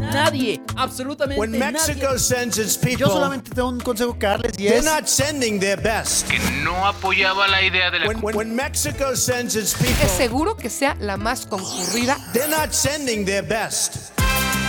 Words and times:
Nadie, 0.00 0.60
absolutamente 0.76 1.40
When 1.40 1.52
Mexico 1.52 2.06
nadie. 2.08 2.18
sends 2.18 2.58
its 2.58 2.76
people, 2.76 2.98
Yo 2.98 3.06
solamente 3.08 3.50
tengo 3.50 3.68
un 3.68 3.80
consejo 3.80 4.18
que 4.18 4.26
darles 4.26 4.52
y 4.58 4.64
they're 4.64 4.78
es 4.78 4.84
not 4.84 5.06
sending 5.06 5.58
their 5.58 5.80
best. 5.80 6.28
que 6.28 6.38
no 6.62 6.86
apoyaba 6.86 7.48
la 7.48 7.62
idea 7.62 7.90
de 7.90 8.00
la 8.00 8.06
When, 8.08 8.18
when, 8.22 8.36
when 8.36 8.54
Mexico 8.56 9.14
sends 9.16 9.56
its 9.56 9.74
people, 9.74 9.94
Es 10.04 10.12
seguro 10.12 10.56
que 10.56 10.68
sea 10.70 10.96
la 11.00 11.16
más 11.16 11.46
concurrida. 11.46 12.16
they're 12.32 12.48
not 12.48 12.72
sending 12.72 13.24
their 13.24 13.42
best. 13.46 14.12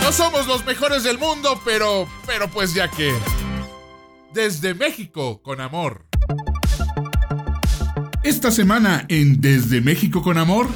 No 0.02 0.12
somos 0.12 0.46
los 0.46 0.64
mejores 0.64 1.02
del 1.02 1.18
mundo, 1.18 1.60
pero, 1.64 2.08
pero 2.26 2.48
pues 2.48 2.72
ya 2.74 2.88
que. 2.88 3.12
Desde 4.32 4.74
México 4.74 5.42
con 5.42 5.60
amor. 5.60 6.06
Esta 8.22 8.50
semana 8.50 9.04
en 9.08 9.40
Desde 9.40 9.80
México 9.80 10.22
con 10.22 10.38
amor. 10.38 10.68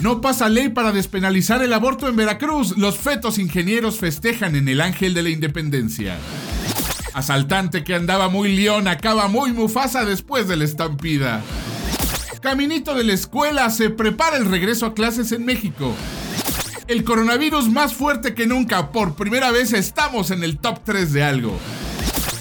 No 0.00 0.20
pasa 0.20 0.48
ley 0.48 0.70
para 0.70 0.92
despenalizar 0.92 1.62
el 1.62 1.72
aborto 1.72 2.08
en 2.08 2.16
Veracruz. 2.16 2.76
Los 2.76 2.98
fetos 2.98 3.38
ingenieros 3.38 3.98
festejan 3.98 4.56
en 4.56 4.68
el 4.68 4.80
Ángel 4.80 5.14
de 5.14 5.22
la 5.22 5.30
Independencia. 5.30 6.18
Asaltante 7.14 7.84
que 7.84 7.94
andaba 7.94 8.28
muy 8.28 8.56
león 8.56 8.88
acaba 8.88 9.28
muy 9.28 9.52
mufasa 9.52 10.04
después 10.04 10.48
de 10.48 10.56
la 10.56 10.64
estampida. 10.64 11.42
Caminito 12.42 12.94
de 12.94 13.04
la 13.04 13.12
escuela 13.12 13.70
se 13.70 13.88
prepara 13.88 14.36
el 14.36 14.46
regreso 14.46 14.84
a 14.84 14.94
clases 14.94 15.32
en 15.32 15.44
México. 15.44 15.94
El 16.88 17.04
coronavirus 17.04 17.70
más 17.70 17.94
fuerte 17.94 18.34
que 18.34 18.46
nunca. 18.46 18.90
Por 18.90 19.14
primera 19.14 19.52
vez 19.52 19.72
estamos 19.72 20.30
en 20.30 20.42
el 20.42 20.58
top 20.58 20.80
3 20.84 21.12
de 21.12 21.22
algo. 21.22 21.58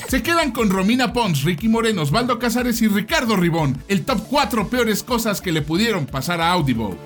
Se 0.09 0.21
quedan 0.21 0.51
con 0.51 0.69
Romina 0.69 1.13
Pons, 1.13 1.43
Ricky 1.43 1.69
Moreno, 1.69 2.01
Osvaldo 2.01 2.39
Casares 2.39 2.81
y 2.81 2.87
Ricardo 2.87 3.37
Ribón. 3.37 3.81
El 3.87 4.03
top 4.03 4.25
4 4.27 4.67
peores 4.67 5.03
cosas 5.03 5.39
que 5.39 5.51
le 5.51 5.61
pudieron 5.61 6.05
pasar 6.07 6.41
a 6.41 6.51
Audible. 6.51 6.97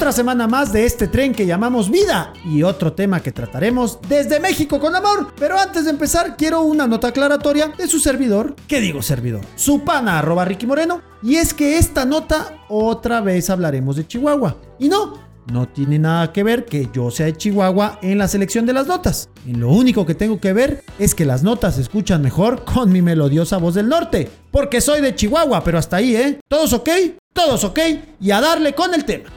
Otra 0.00 0.12
semana 0.12 0.46
más 0.46 0.72
de 0.72 0.86
este 0.86 1.08
tren 1.08 1.34
que 1.34 1.44
llamamos 1.44 1.90
vida 1.90 2.32
y 2.46 2.62
otro 2.62 2.94
tema 2.94 3.20
que 3.20 3.32
trataremos 3.32 3.98
desde 4.08 4.40
México 4.40 4.80
con 4.80 4.96
amor. 4.96 5.34
Pero 5.38 5.58
antes 5.58 5.84
de 5.84 5.90
empezar, 5.90 6.38
quiero 6.38 6.62
una 6.62 6.86
nota 6.86 7.08
aclaratoria 7.08 7.68
de 7.76 7.86
su 7.86 8.00
servidor. 8.00 8.56
¿Qué 8.66 8.80
digo 8.80 9.02
servidor? 9.02 9.42
Su 9.56 9.84
pana 9.84 10.18
arroba 10.18 10.48
Moreno. 10.66 11.02
Y 11.22 11.36
es 11.36 11.52
que 11.52 11.76
esta 11.76 12.06
nota 12.06 12.64
otra 12.70 13.20
vez 13.20 13.50
hablaremos 13.50 13.96
de 13.96 14.06
Chihuahua. 14.06 14.56
Y 14.78 14.88
no, 14.88 15.18
no 15.52 15.68
tiene 15.68 15.98
nada 15.98 16.32
que 16.32 16.44
ver 16.44 16.64
que 16.64 16.88
yo 16.94 17.10
sea 17.10 17.26
de 17.26 17.36
Chihuahua 17.36 17.98
en 18.00 18.16
la 18.16 18.26
selección 18.26 18.64
de 18.64 18.72
las 18.72 18.86
notas. 18.86 19.28
Y 19.44 19.52
lo 19.52 19.68
único 19.68 20.06
que 20.06 20.14
tengo 20.14 20.40
que 20.40 20.54
ver 20.54 20.82
es 20.98 21.14
que 21.14 21.26
las 21.26 21.42
notas 21.42 21.74
se 21.74 21.82
escuchan 21.82 22.22
mejor 22.22 22.64
con 22.64 22.90
mi 22.90 23.02
melodiosa 23.02 23.58
voz 23.58 23.74
del 23.74 23.90
norte. 23.90 24.30
Porque 24.50 24.80
soy 24.80 25.02
de 25.02 25.14
Chihuahua, 25.14 25.62
pero 25.62 25.76
hasta 25.76 25.96
ahí, 25.96 26.16
¿eh? 26.16 26.40
¿Todos 26.48 26.72
ok? 26.72 26.88
Todos 27.34 27.64
ok. 27.64 27.78
Y 28.18 28.30
a 28.30 28.40
darle 28.40 28.72
con 28.72 28.94
el 28.94 29.04
tema. 29.04 29.28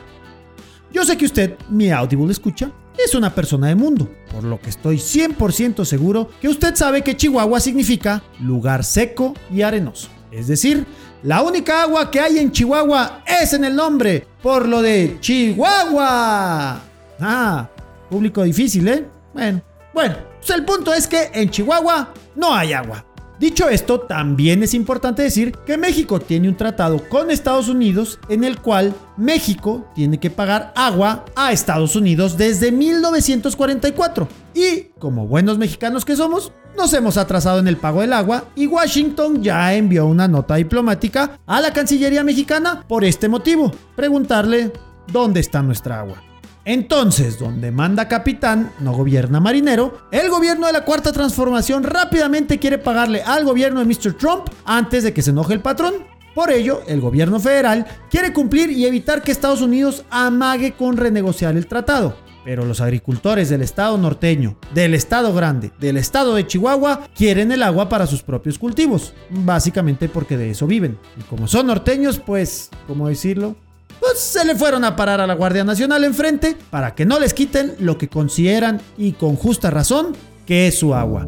Yo 0.93 1.03
sé 1.03 1.17
que 1.17 1.25
usted, 1.25 1.57
mi 1.69 1.89
Audible 1.89 2.31
escucha, 2.31 2.71
es 3.03 3.15
una 3.15 3.33
persona 3.33 3.67
de 3.67 3.73
mundo, 3.73 4.07
por 4.31 4.43
lo 4.43 4.61
que 4.61 4.69
estoy 4.69 4.97
100% 4.97 5.85
seguro 5.85 6.29
que 6.39 6.47
usted 6.47 6.75
sabe 6.75 7.01
que 7.01 7.17
Chihuahua 7.17 7.59
significa 7.59 8.21
lugar 8.39 8.83
seco 8.83 9.33
y 9.51 9.63
arenoso. 9.63 10.09
Es 10.31 10.47
decir, 10.47 10.85
la 11.23 11.41
única 11.41 11.81
agua 11.81 12.11
que 12.11 12.19
hay 12.19 12.37
en 12.37 12.51
Chihuahua 12.51 13.23
es 13.25 13.53
en 13.53 13.63
el 13.63 13.75
nombre, 13.75 14.27
por 14.43 14.67
lo 14.67 14.83
de 14.83 15.17
Chihuahua. 15.19 16.79
Ah, 17.19 17.69
público 18.07 18.43
difícil, 18.43 18.87
¿eh? 18.87 19.05
Bueno, 19.33 19.63
bueno, 19.95 20.15
pues 20.37 20.51
el 20.51 20.63
punto 20.63 20.93
es 20.93 21.07
que 21.07 21.31
en 21.33 21.49
Chihuahua 21.49 22.13
no 22.35 22.53
hay 22.53 22.73
agua. 22.73 23.03
Dicho 23.43 23.67
esto, 23.67 23.99
también 23.99 24.63
es 24.63 24.73
importante 24.73 25.21
decir 25.21 25.51
que 25.65 25.77
México 25.77 26.17
tiene 26.21 26.47
un 26.47 26.55
tratado 26.55 27.09
con 27.09 27.29
Estados 27.29 27.67
Unidos 27.67 28.17
en 28.29 28.45
el 28.45 28.61
cual 28.61 28.95
México 29.17 29.85
tiene 29.93 30.17
que 30.17 30.29
pagar 30.29 30.71
agua 30.77 31.25
a 31.35 31.51
Estados 31.51 31.97
Unidos 31.97 32.37
desde 32.37 32.71
1944. 32.71 34.29
Y 34.53 34.83
como 34.97 35.27
buenos 35.27 35.57
mexicanos 35.57 36.05
que 36.05 36.15
somos, 36.15 36.53
nos 36.77 36.93
hemos 36.93 37.17
atrasado 37.17 37.59
en 37.59 37.67
el 37.67 37.75
pago 37.75 37.99
del 37.99 38.13
agua 38.13 38.45
y 38.55 38.65
Washington 38.65 39.43
ya 39.43 39.73
envió 39.73 40.05
una 40.05 40.29
nota 40.29 40.55
diplomática 40.55 41.37
a 41.45 41.59
la 41.59 41.73
Cancillería 41.73 42.23
mexicana 42.23 42.85
por 42.87 43.03
este 43.03 43.27
motivo, 43.27 43.73
preguntarle 43.97 44.71
dónde 45.11 45.41
está 45.41 45.61
nuestra 45.61 45.99
agua. 45.99 46.32
Entonces, 46.65 47.39
donde 47.39 47.71
manda 47.71 48.07
capitán, 48.07 48.71
no 48.79 48.93
gobierna 48.93 49.41
marinero, 49.41 50.07
el 50.11 50.29
gobierno 50.29 50.67
de 50.67 50.73
la 50.73 50.85
cuarta 50.85 51.11
transformación 51.11 51.83
rápidamente 51.83 52.57
quiere 52.57 52.77
pagarle 52.77 53.21
al 53.21 53.43
gobierno 53.43 53.81
de 53.81 53.85
Mr. 53.85 54.13
Trump 54.13 54.47
antes 54.63 55.03
de 55.03 55.13
que 55.13 55.21
se 55.21 55.31
enoje 55.31 55.53
el 55.53 55.59
patrón. 55.59 55.93
Por 56.33 56.51
ello, 56.51 56.81
el 56.87 57.01
gobierno 57.01 57.39
federal 57.39 57.85
quiere 58.09 58.31
cumplir 58.31 58.71
y 58.71 58.85
evitar 58.85 59.21
que 59.21 59.31
Estados 59.31 59.61
Unidos 59.61 60.05
amague 60.09 60.71
con 60.71 60.95
renegociar 60.95 61.57
el 61.57 61.67
tratado. 61.67 62.15
Pero 62.45 62.65
los 62.65 62.81
agricultores 62.81 63.49
del 63.49 63.61
estado 63.61 63.97
norteño, 63.97 64.57
del 64.73 64.93
estado 64.95 65.33
grande, 65.33 65.71
del 65.79 65.97
estado 65.97 66.35
de 66.35 66.47
Chihuahua, 66.47 67.07
quieren 67.15 67.51
el 67.51 67.63
agua 67.63 67.87
para 67.87 68.07
sus 68.07 68.23
propios 68.23 68.57
cultivos. 68.57 69.13
Básicamente 69.29 70.09
porque 70.09 70.37
de 70.37 70.51
eso 70.51 70.65
viven. 70.65 70.97
Y 71.19 71.23
como 71.23 71.47
son 71.47 71.67
norteños, 71.67 72.19
pues, 72.19 72.69
¿cómo 72.87 73.07
decirlo? 73.07 73.55
Pues 74.03 74.19
se 74.19 74.43
le 74.43 74.53
fueron 74.55 74.83
a 74.83 74.97
parar 74.97 75.21
a 75.21 75.27
la 75.27 75.33
Guardia 75.33 75.63
Nacional 75.63 76.03
enfrente 76.03 76.57
para 76.69 76.93
que 76.93 77.05
no 77.05 77.21
les 77.21 77.33
quiten 77.33 77.73
lo 77.79 77.97
que 77.97 78.09
consideran 78.09 78.81
y 78.97 79.13
con 79.13 79.37
justa 79.37 79.69
razón 79.69 80.13
que 80.45 80.67
es 80.67 80.77
su 80.77 80.93
agua. 80.93 81.25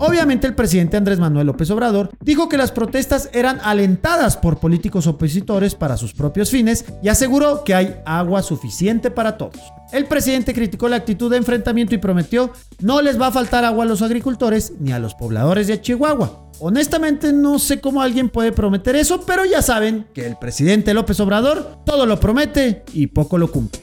Obviamente 0.00 0.48
el 0.48 0.56
presidente 0.56 0.96
Andrés 0.96 1.20
Manuel 1.20 1.46
López 1.46 1.70
Obrador 1.70 2.10
dijo 2.20 2.48
que 2.48 2.56
las 2.56 2.72
protestas 2.72 3.30
eran 3.32 3.60
alentadas 3.62 4.36
por 4.36 4.58
políticos 4.58 5.06
opositores 5.06 5.76
para 5.76 5.96
sus 5.96 6.14
propios 6.14 6.50
fines 6.50 6.84
y 7.00 7.08
aseguró 7.08 7.62
que 7.62 7.74
hay 7.74 7.94
agua 8.06 8.42
suficiente 8.42 9.12
para 9.12 9.36
todos. 9.36 9.60
El 9.92 10.06
presidente 10.06 10.52
criticó 10.52 10.88
la 10.88 10.96
actitud 10.96 11.30
de 11.30 11.36
enfrentamiento 11.36 11.94
y 11.94 11.98
prometió 11.98 12.50
no 12.80 13.02
les 13.02 13.20
va 13.20 13.28
a 13.28 13.32
faltar 13.32 13.64
agua 13.64 13.84
a 13.84 13.88
los 13.88 14.02
agricultores 14.02 14.72
ni 14.80 14.90
a 14.90 14.98
los 14.98 15.14
pobladores 15.14 15.68
de 15.68 15.80
Chihuahua. 15.80 16.49
Honestamente 16.62 17.32
no 17.32 17.58
sé 17.58 17.80
cómo 17.80 18.02
alguien 18.02 18.28
puede 18.28 18.52
prometer 18.52 18.94
eso, 18.94 19.22
pero 19.22 19.46
ya 19.46 19.62
saben 19.62 20.06
que 20.12 20.26
el 20.26 20.36
presidente 20.36 20.92
López 20.92 21.18
Obrador 21.20 21.78
todo 21.86 22.04
lo 22.04 22.20
promete 22.20 22.84
y 22.92 23.06
poco 23.06 23.38
lo 23.38 23.50
cumple. 23.50 23.80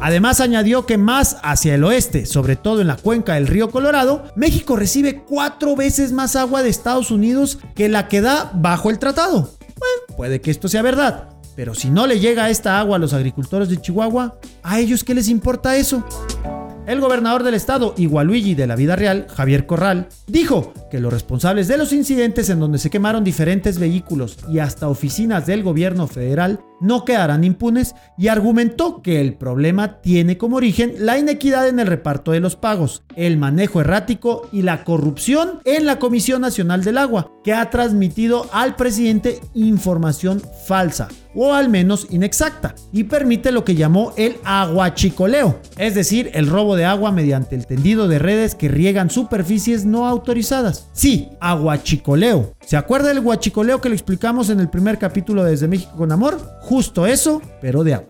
Además 0.00 0.40
añadió 0.40 0.86
que 0.86 0.96
más 0.96 1.36
hacia 1.42 1.74
el 1.74 1.84
oeste, 1.84 2.24
sobre 2.24 2.56
todo 2.56 2.80
en 2.80 2.86
la 2.86 2.96
cuenca 2.96 3.34
del 3.34 3.46
río 3.46 3.70
Colorado, 3.70 4.24
México 4.34 4.76
recibe 4.76 5.24
cuatro 5.24 5.76
veces 5.76 6.12
más 6.12 6.36
agua 6.36 6.62
de 6.62 6.70
Estados 6.70 7.10
Unidos 7.10 7.58
que 7.74 7.90
la 7.90 8.08
que 8.08 8.22
da 8.22 8.50
bajo 8.54 8.88
el 8.88 8.98
tratado. 8.98 9.50
Bueno, 9.60 10.16
puede 10.16 10.40
que 10.40 10.50
esto 10.50 10.68
sea 10.68 10.80
verdad, 10.80 11.28
pero 11.54 11.74
si 11.74 11.90
no 11.90 12.06
le 12.06 12.18
llega 12.18 12.48
esta 12.48 12.78
agua 12.80 12.96
a 12.96 12.98
los 12.98 13.12
agricultores 13.12 13.68
de 13.68 13.78
Chihuahua, 13.78 14.38
¿a 14.62 14.80
ellos 14.80 15.04
qué 15.04 15.14
les 15.14 15.28
importa 15.28 15.76
eso? 15.76 16.02
El 16.86 17.00
gobernador 17.00 17.42
del 17.42 17.54
estado, 17.54 17.94
Igualuigi 17.96 18.54
de 18.54 18.68
la 18.68 18.76
vida 18.76 18.94
real, 18.94 19.26
Javier 19.34 19.66
Corral, 19.66 20.08
dijo 20.28 20.72
que 20.90 21.00
los 21.00 21.12
responsables 21.12 21.68
de 21.68 21.76
los 21.76 21.92
incidentes 21.92 22.50
en 22.50 22.60
donde 22.60 22.78
se 22.78 22.90
quemaron 22.90 23.24
diferentes 23.24 23.78
vehículos 23.78 24.38
y 24.48 24.58
hasta 24.58 24.88
oficinas 24.88 25.46
del 25.46 25.62
gobierno 25.62 26.06
federal 26.06 26.60
no 26.80 27.04
quedarán 27.04 27.44
impunes 27.44 27.94
y 28.18 28.28
argumentó 28.28 29.02
que 29.02 29.20
el 29.20 29.34
problema 29.34 30.00
tiene 30.00 30.36
como 30.36 30.56
origen 30.56 30.94
la 30.98 31.18
inequidad 31.18 31.68
en 31.68 31.80
el 31.80 31.86
reparto 31.86 32.32
de 32.32 32.40
los 32.40 32.56
pagos, 32.56 33.02
el 33.14 33.38
manejo 33.38 33.80
errático 33.80 34.48
y 34.52 34.62
la 34.62 34.84
corrupción 34.84 35.60
en 35.64 35.86
la 35.86 35.98
Comisión 35.98 36.42
Nacional 36.42 36.84
del 36.84 36.98
Agua, 36.98 37.32
que 37.42 37.54
ha 37.54 37.70
transmitido 37.70 38.46
al 38.52 38.76
presidente 38.76 39.40
información 39.54 40.42
falsa 40.66 41.08
o 41.36 41.52
al 41.52 41.68
menos 41.68 42.06
inexacta, 42.10 42.74
y 42.92 43.04
permite 43.04 43.52
lo 43.52 43.62
que 43.62 43.74
llamó 43.74 44.14
el 44.16 44.36
aguachicoleo, 44.44 45.60
es 45.76 45.94
decir, 45.94 46.30
el 46.32 46.48
robo 46.48 46.76
de 46.76 46.86
agua 46.86 47.12
mediante 47.12 47.54
el 47.54 47.66
tendido 47.66 48.08
de 48.08 48.18
redes 48.18 48.54
que 48.54 48.68
riegan 48.68 49.10
superficies 49.10 49.84
no 49.84 50.06
autorizadas. 50.06 50.75
Sí, 50.92 51.28
aguachicoleo. 51.40 52.54
¿Se 52.64 52.76
acuerda 52.76 53.08
del 53.08 53.20
guachicoleo 53.20 53.80
que 53.80 53.88
le 53.88 53.94
explicamos 53.94 54.50
en 54.50 54.60
el 54.60 54.68
primer 54.68 54.98
capítulo 54.98 55.44
de 55.44 55.52
Desde 55.52 55.68
México 55.68 55.92
con 55.96 56.12
Amor? 56.12 56.38
Justo 56.62 57.06
eso, 57.06 57.40
pero 57.60 57.84
de 57.84 57.94
agua. 57.94 58.08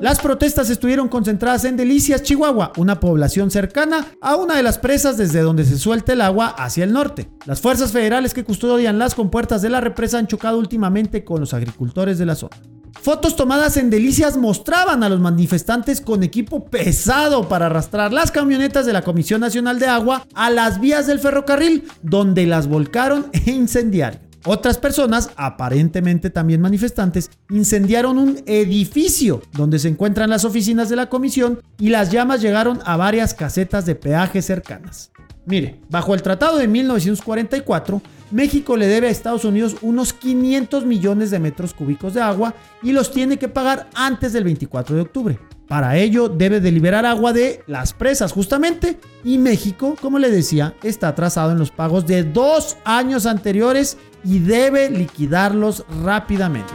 Las 0.00 0.18
protestas 0.18 0.70
estuvieron 0.70 1.08
concentradas 1.08 1.66
en 1.66 1.76
Delicias, 1.76 2.22
Chihuahua, 2.22 2.72
una 2.78 2.98
población 2.98 3.50
cercana 3.50 4.06
a 4.22 4.36
una 4.36 4.56
de 4.56 4.62
las 4.62 4.78
presas 4.78 5.18
desde 5.18 5.42
donde 5.42 5.66
se 5.66 5.78
suelta 5.78 6.14
el 6.14 6.22
agua 6.22 6.46
hacia 6.46 6.84
el 6.84 6.92
norte. 6.94 7.28
Las 7.44 7.60
fuerzas 7.60 7.92
federales 7.92 8.32
que 8.32 8.42
custodian 8.42 8.98
las 8.98 9.14
compuertas 9.14 9.60
de 9.60 9.68
la 9.68 9.82
represa 9.82 10.16
han 10.16 10.26
chocado 10.26 10.58
últimamente 10.58 11.22
con 11.22 11.38
los 11.38 11.52
agricultores 11.52 12.18
de 12.18 12.24
la 12.24 12.34
zona. 12.34 12.56
Fotos 13.00 13.36
tomadas 13.36 13.76
en 13.76 13.90
Delicias 13.90 14.36
mostraban 14.36 15.02
a 15.02 15.08
los 15.08 15.20
manifestantes 15.20 16.00
con 16.00 16.22
equipo 16.22 16.64
pesado 16.66 17.48
para 17.48 17.66
arrastrar 17.66 18.12
las 18.12 18.30
camionetas 18.30 18.86
de 18.86 18.92
la 18.92 19.02
Comisión 19.02 19.40
Nacional 19.40 19.78
de 19.78 19.86
Agua 19.86 20.26
a 20.34 20.50
las 20.50 20.80
vías 20.80 21.06
del 21.06 21.18
ferrocarril, 21.18 21.84
donde 22.02 22.46
las 22.46 22.66
volcaron 22.66 23.26
e 23.32 23.50
incendiaron. 23.50 24.20
Otras 24.46 24.78
personas, 24.78 25.30
aparentemente 25.36 26.30
también 26.30 26.62
manifestantes, 26.62 27.30
incendiaron 27.50 28.16
un 28.16 28.42
edificio 28.46 29.42
donde 29.52 29.78
se 29.78 29.88
encuentran 29.88 30.30
las 30.30 30.46
oficinas 30.46 30.88
de 30.88 30.96
la 30.96 31.10
comisión 31.10 31.60
y 31.78 31.90
las 31.90 32.10
llamas 32.10 32.40
llegaron 32.40 32.80
a 32.84 32.96
varias 32.96 33.34
casetas 33.34 33.84
de 33.84 33.96
peaje 33.96 34.40
cercanas. 34.40 35.10
Mire, 35.46 35.80
bajo 35.88 36.14
el 36.14 36.22
tratado 36.22 36.58
de 36.58 36.68
1944, 36.68 38.02
México 38.30 38.76
le 38.76 38.86
debe 38.86 39.08
a 39.08 39.10
Estados 39.10 39.44
Unidos 39.44 39.76
unos 39.82 40.12
500 40.12 40.84
millones 40.84 41.30
de 41.30 41.38
metros 41.38 41.74
cúbicos 41.74 42.14
de 42.14 42.20
agua 42.20 42.54
y 42.82 42.92
los 42.92 43.10
tiene 43.10 43.38
que 43.38 43.48
pagar 43.48 43.88
antes 43.94 44.32
del 44.32 44.44
24 44.44 44.94
de 44.94 45.02
octubre. 45.02 45.38
Para 45.66 45.96
ello 45.96 46.28
debe 46.28 46.60
de 46.60 46.72
liberar 46.72 47.06
agua 47.06 47.32
de 47.32 47.62
las 47.66 47.92
presas 47.92 48.32
justamente 48.32 48.98
y 49.24 49.38
México, 49.38 49.96
como 50.00 50.18
le 50.18 50.30
decía, 50.30 50.74
está 50.82 51.08
atrasado 51.08 51.52
en 51.52 51.58
los 51.58 51.70
pagos 51.70 52.06
de 52.06 52.24
dos 52.24 52.76
años 52.84 53.24
anteriores 53.24 53.96
y 54.24 54.40
debe 54.40 54.90
liquidarlos 54.90 55.84
rápidamente. 56.02 56.72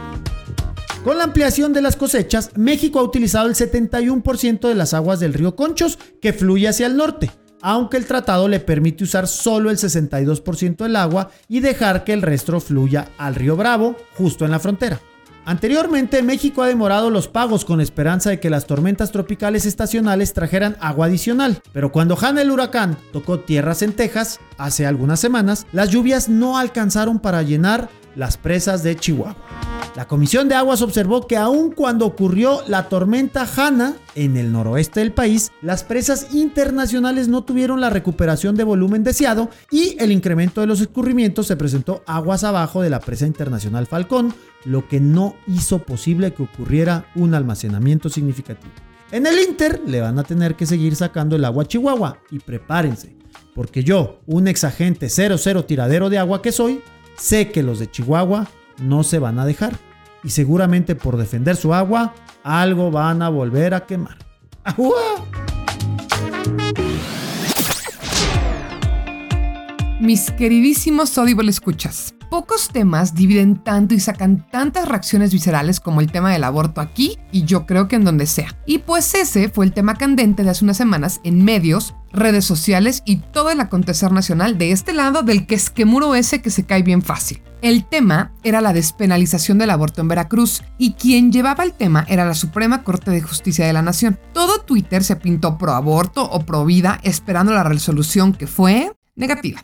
Con 1.04 1.18
la 1.18 1.24
ampliación 1.24 1.72
de 1.72 1.82
las 1.82 1.94
cosechas, 1.94 2.50
México 2.56 2.98
ha 2.98 3.04
utilizado 3.04 3.48
el 3.48 3.54
71% 3.54 4.66
de 4.66 4.74
las 4.74 4.92
aguas 4.92 5.20
del 5.20 5.34
río 5.34 5.54
Conchos 5.54 5.98
que 6.20 6.32
fluye 6.32 6.66
hacia 6.66 6.86
el 6.86 6.96
norte 6.96 7.30
aunque 7.68 7.96
el 7.96 8.06
tratado 8.06 8.46
le 8.46 8.60
permite 8.60 9.02
usar 9.02 9.26
solo 9.26 9.70
el 9.70 9.76
62% 9.76 10.76
del 10.76 10.94
agua 10.94 11.32
y 11.48 11.58
dejar 11.58 12.04
que 12.04 12.12
el 12.12 12.22
resto 12.22 12.60
fluya 12.60 13.08
al 13.18 13.34
río 13.34 13.56
Bravo, 13.56 13.96
justo 14.16 14.44
en 14.44 14.52
la 14.52 14.60
frontera. 14.60 15.00
Anteriormente, 15.44 16.22
México 16.22 16.62
ha 16.62 16.68
demorado 16.68 17.10
los 17.10 17.26
pagos 17.26 17.64
con 17.64 17.80
esperanza 17.80 18.30
de 18.30 18.38
que 18.38 18.50
las 18.50 18.66
tormentas 18.66 19.10
tropicales 19.10 19.66
estacionales 19.66 20.32
trajeran 20.32 20.76
agua 20.78 21.06
adicional, 21.06 21.60
pero 21.72 21.90
cuando 21.90 22.16
Hanna 22.16 22.42
el 22.42 22.52
huracán 22.52 22.96
tocó 23.12 23.40
tierras 23.40 23.82
en 23.82 23.94
Texas 23.94 24.38
hace 24.58 24.86
algunas 24.86 25.18
semanas, 25.18 25.66
las 25.72 25.90
lluvias 25.90 26.28
no 26.28 26.58
alcanzaron 26.58 27.18
para 27.18 27.42
llenar 27.42 27.88
las 28.16 28.36
presas 28.36 28.82
de 28.82 28.96
Chihuahua. 28.96 29.36
La 29.94 30.06
Comisión 30.06 30.48
de 30.48 30.54
Aguas 30.54 30.82
observó 30.82 31.26
que 31.26 31.38
aun 31.38 31.70
cuando 31.70 32.04
ocurrió 32.04 32.60
la 32.66 32.88
tormenta 32.90 33.48
Hanna 33.56 33.94
en 34.14 34.36
el 34.36 34.52
noroeste 34.52 35.00
del 35.00 35.12
país, 35.12 35.52
las 35.62 35.84
presas 35.84 36.34
internacionales 36.34 37.28
no 37.28 37.44
tuvieron 37.44 37.80
la 37.80 37.88
recuperación 37.88 38.56
de 38.56 38.64
volumen 38.64 39.04
deseado 39.04 39.48
y 39.70 39.96
el 39.98 40.12
incremento 40.12 40.60
de 40.60 40.66
los 40.66 40.82
escurrimientos 40.82 41.46
se 41.46 41.56
presentó 41.56 42.02
aguas 42.06 42.44
abajo 42.44 42.82
de 42.82 42.90
la 42.90 43.00
presa 43.00 43.26
internacional 43.26 43.86
Falcón, 43.86 44.34
lo 44.66 44.86
que 44.86 45.00
no 45.00 45.34
hizo 45.46 45.78
posible 45.78 46.34
que 46.34 46.42
ocurriera 46.42 47.06
un 47.14 47.34
almacenamiento 47.34 48.10
significativo. 48.10 48.74
En 49.12 49.26
el 49.26 49.38
Inter 49.38 49.80
le 49.86 50.00
van 50.02 50.18
a 50.18 50.24
tener 50.24 50.56
que 50.56 50.66
seguir 50.66 50.94
sacando 50.94 51.36
el 51.36 51.44
agua 51.44 51.62
a 51.62 51.68
Chihuahua 51.68 52.18
y 52.30 52.40
prepárense, 52.40 53.16
porque 53.54 53.82
yo, 53.82 54.20
un 54.26 54.48
exagente 54.48 55.08
00 55.08 55.64
tiradero 55.64 56.10
de 56.10 56.18
agua 56.18 56.42
que 56.42 56.52
soy, 56.52 56.82
sé 57.16 57.50
que 57.50 57.62
los 57.62 57.78
de 57.78 57.90
Chihuahua 57.90 58.48
no 58.80 59.04
se 59.04 59.18
van 59.18 59.38
a 59.38 59.46
dejar 59.46 59.78
y 60.22 60.30
seguramente 60.30 60.94
por 60.94 61.16
defender 61.16 61.56
su 61.56 61.72
agua, 61.74 62.14
algo 62.42 62.90
van 62.90 63.22
a 63.22 63.28
volver 63.28 63.74
a 63.74 63.86
quemar. 63.86 64.18
Mis 70.00 70.30
queridísimos 70.32 71.16
Audible 71.16 71.50
escuchas. 71.50 72.15
Pocos 72.30 72.70
temas 72.70 73.14
dividen 73.14 73.62
tanto 73.62 73.94
y 73.94 74.00
sacan 74.00 74.46
tantas 74.50 74.88
reacciones 74.88 75.32
viscerales 75.32 75.78
como 75.78 76.00
el 76.00 76.10
tema 76.10 76.32
del 76.32 76.42
aborto 76.42 76.80
aquí 76.80 77.18
y 77.30 77.44
yo 77.44 77.66
creo 77.66 77.86
que 77.86 77.96
en 77.96 78.04
donde 78.04 78.26
sea. 78.26 78.56
Y 78.66 78.78
pues 78.78 79.14
ese 79.14 79.48
fue 79.48 79.64
el 79.64 79.72
tema 79.72 79.94
candente 79.94 80.42
de 80.42 80.50
hace 80.50 80.64
unas 80.64 80.76
semanas 80.76 81.20
en 81.22 81.44
medios, 81.44 81.94
redes 82.12 82.44
sociales 82.44 83.02
y 83.06 83.18
todo 83.18 83.50
el 83.50 83.60
acontecer 83.60 84.10
nacional 84.10 84.58
de 84.58 84.72
este 84.72 84.92
lado 84.92 85.22
del 85.22 85.46
que 85.46 85.54
es 85.54 85.70
que 85.70 85.84
muro 85.84 86.16
ese 86.16 86.42
que 86.42 86.50
se 86.50 86.64
cae 86.64 86.82
bien 86.82 87.02
fácil. 87.02 87.42
El 87.62 87.84
tema 87.84 88.32
era 88.42 88.60
la 88.60 88.72
despenalización 88.72 89.58
del 89.58 89.70
aborto 89.70 90.00
en 90.00 90.08
Veracruz 90.08 90.62
y 90.78 90.94
quien 90.94 91.30
llevaba 91.30 91.64
el 91.64 91.72
tema 91.72 92.04
era 92.08 92.24
la 92.24 92.34
Suprema 92.34 92.82
Corte 92.82 93.10
de 93.10 93.22
Justicia 93.22 93.66
de 93.66 93.72
la 93.72 93.82
Nación. 93.82 94.18
Todo 94.32 94.60
Twitter 94.60 95.04
se 95.04 95.16
pintó 95.16 95.58
pro 95.58 95.72
aborto 95.72 96.28
o 96.28 96.44
pro 96.44 96.64
vida 96.64 96.98
esperando 97.02 97.52
la 97.52 97.62
resolución 97.62 98.32
que 98.32 98.46
fue 98.46 98.92
negativa. 99.14 99.62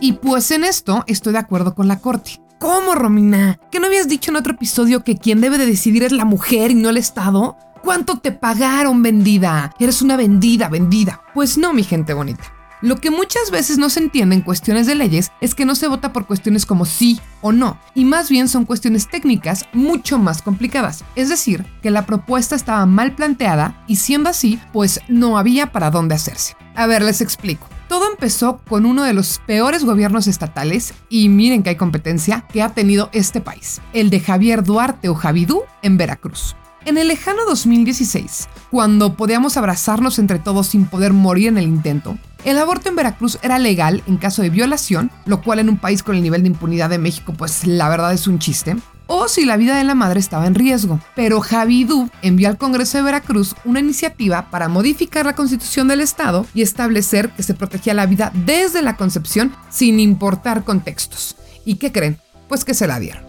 Y 0.00 0.12
pues 0.12 0.50
en 0.50 0.64
esto 0.64 1.04
estoy 1.06 1.32
de 1.32 1.40
acuerdo 1.40 1.74
con 1.74 1.88
la 1.88 1.98
Corte. 1.98 2.40
¿Cómo, 2.58 2.94
Romina? 2.94 3.58
¿Que 3.70 3.80
no 3.80 3.86
habías 3.86 4.08
dicho 4.08 4.30
en 4.30 4.36
otro 4.36 4.54
episodio 4.54 5.04
que 5.04 5.16
quien 5.16 5.40
debe 5.40 5.58
de 5.58 5.66
decidir 5.66 6.02
es 6.02 6.12
la 6.12 6.24
mujer 6.24 6.70
y 6.70 6.74
no 6.74 6.88
el 6.88 6.96
Estado? 6.96 7.56
¿Cuánto 7.82 8.18
te 8.18 8.32
pagaron, 8.32 9.02
vendida? 9.02 9.72
Eres 9.78 10.02
una 10.02 10.16
vendida, 10.16 10.68
vendida. 10.68 11.22
Pues 11.34 11.58
no, 11.58 11.72
mi 11.72 11.82
gente 11.82 12.14
bonita. 12.14 12.52
Lo 12.80 12.96
que 12.96 13.10
muchas 13.10 13.50
veces 13.50 13.78
no 13.78 13.90
se 13.90 13.98
entiende 13.98 14.36
en 14.36 14.42
cuestiones 14.42 14.86
de 14.86 14.94
leyes 14.94 15.32
es 15.40 15.56
que 15.56 15.64
no 15.64 15.74
se 15.74 15.88
vota 15.88 16.12
por 16.12 16.26
cuestiones 16.26 16.64
como 16.64 16.84
sí 16.84 17.20
o 17.40 17.50
no, 17.50 17.76
y 17.92 18.04
más 18.04 18.30
bien 18.30 18.48
son 18.48 18.64
cuestiones 18.64 19.08
técnicas 19.08 19.64
mucho 19.72 20.16
más 20.18 20.42
complicadas. 20.42 21.04
Es 21.16 21.28
decir, 21.28 21.66
que 21.82 21.90
la 21.90 22.06
propuesta 22.06 22.54
estaba 22.54 22.86
mal 22.86 23.16
planteada 23.16 23.82
y 23.88 23.96
siendo 23.96 24.30
así, 24.30 24.60
pues 24.72 25.00
no 25.08 25.38
había 25.38 25.72
para 25.72 25.90
dónde 25.90 26.14
hacerse. 26.14 26.56
A 26.76 26.86
ver, 26.86 27.02
les 27.02 27.20
explico. 27.20 27.66
Todo 27.88 28.10
empezó 28.10 28.58
con 28.68 28.84
uno 28.84 29.02
de 29.02 29.14
los 29.14 29.40
peores 29.46 29.82
gobiernos 29.82 30.26
estatales, 30.26 30.92
y 31.08 31.30
miren 31.30 31.62
que 31.62 31.70
hay 31.70 31.76
competencia, 31.76 32.44
que 32.52 32.62
ha 32.62 32.68
tenido 32.68 33.08
este 33.12 33.40
país, 33.40 33.80
el 33.94 34.10
de 34.10 34.20
Javier 34.20 34.62
Duarte 34.62 35.08
o 35.08 35.14
Javidú 35.14 35.62
en 35.80 35.96
Veracruz. 35.96 36.54
En 36.84 36.98
el 36.98 37.08
lejano 37.08 37.44
2016, 37.46 38.48
cuando 38.70 39.16
podíamos 39.16 39.56
abrazarnos 39.56 40.18
entre 40.18 40.38
todos 40.38 40.68
sin 40.68 40.84
poder 40.84 41.14
morir 41.14 41.48
en 41.48 41.58
el 41.58 41.64
intento, 41.64 42.18
el 42.44 42.58
aborto 42.58 42.90
en 42.90 42.96
Veracruz 42.96 43.38
era 43.42 43.58
legal 43.58 44.02
en 44.06 44.18
caso 44.18 44.42
de 44.42 44.50
violación, 44.50 45.10
lo 45.24 45.42
cual 45.42 45.58
en 45.58 45.70
un 45.70 45.78
país 45.78 46.02
con 46.02 46.14
el 46.14 46.22
nivel 46.22 46.42
de 46.42 46.48
impunidad 46.48 46.90
de 46.90 46.98
México 46.98 47.32
pues 47.36 47.66
la 47.66 47.88
verdad 47.88 48.12
es 48.12 48.26
un 48.26 48.38
chiste, 48.38 48.76
o 49.08 49.26
si 49.26 49.44
la 49.44 49.56
vida 49.56 49.76
de 49.76 49.82
la 49.82 49.96
madre 49.96 50.20
estaba 50.20 50.46
en 50.46 50.54
riesgo. 50.54 51.00
Pero 51.16 51.40
Javidú 51.40 52.08
envió 52.22 52.48
al 52.48 52.58
Congreso 52.58 52.98
de 52.98 53.02
Veracruz 53.02 53.56
una 53.64 53.80
iniciativa 53.80 54.50
para 54.50 54.68
modificar 54.68 55.26
la 55.26 55.34
constitución 55.34 55.88
del 55.88 56.00
Estado 56.00 56.46
y 56.54 56.62
establecer 56.62 57.30
que 57.30 57.42
se 57.42 57.54
protegía 57.54 57.94
la 57.94 58.06
vida 58.06 58.30
desde 58.46 58.82
la 58.82 58.96
concepción 58.96 59.52
sin 59.70 59.98
importar 59.98 60.62
contextos. 60.62 61.34
¿Y 61.64 61.74
qué 61.76 61.90
creen? 61.90 62.18
Pues 62.48 62.64
que 62.64 62.74
se 62.74 62.86
la 62.86 63.00
dieron. 63.00 63.26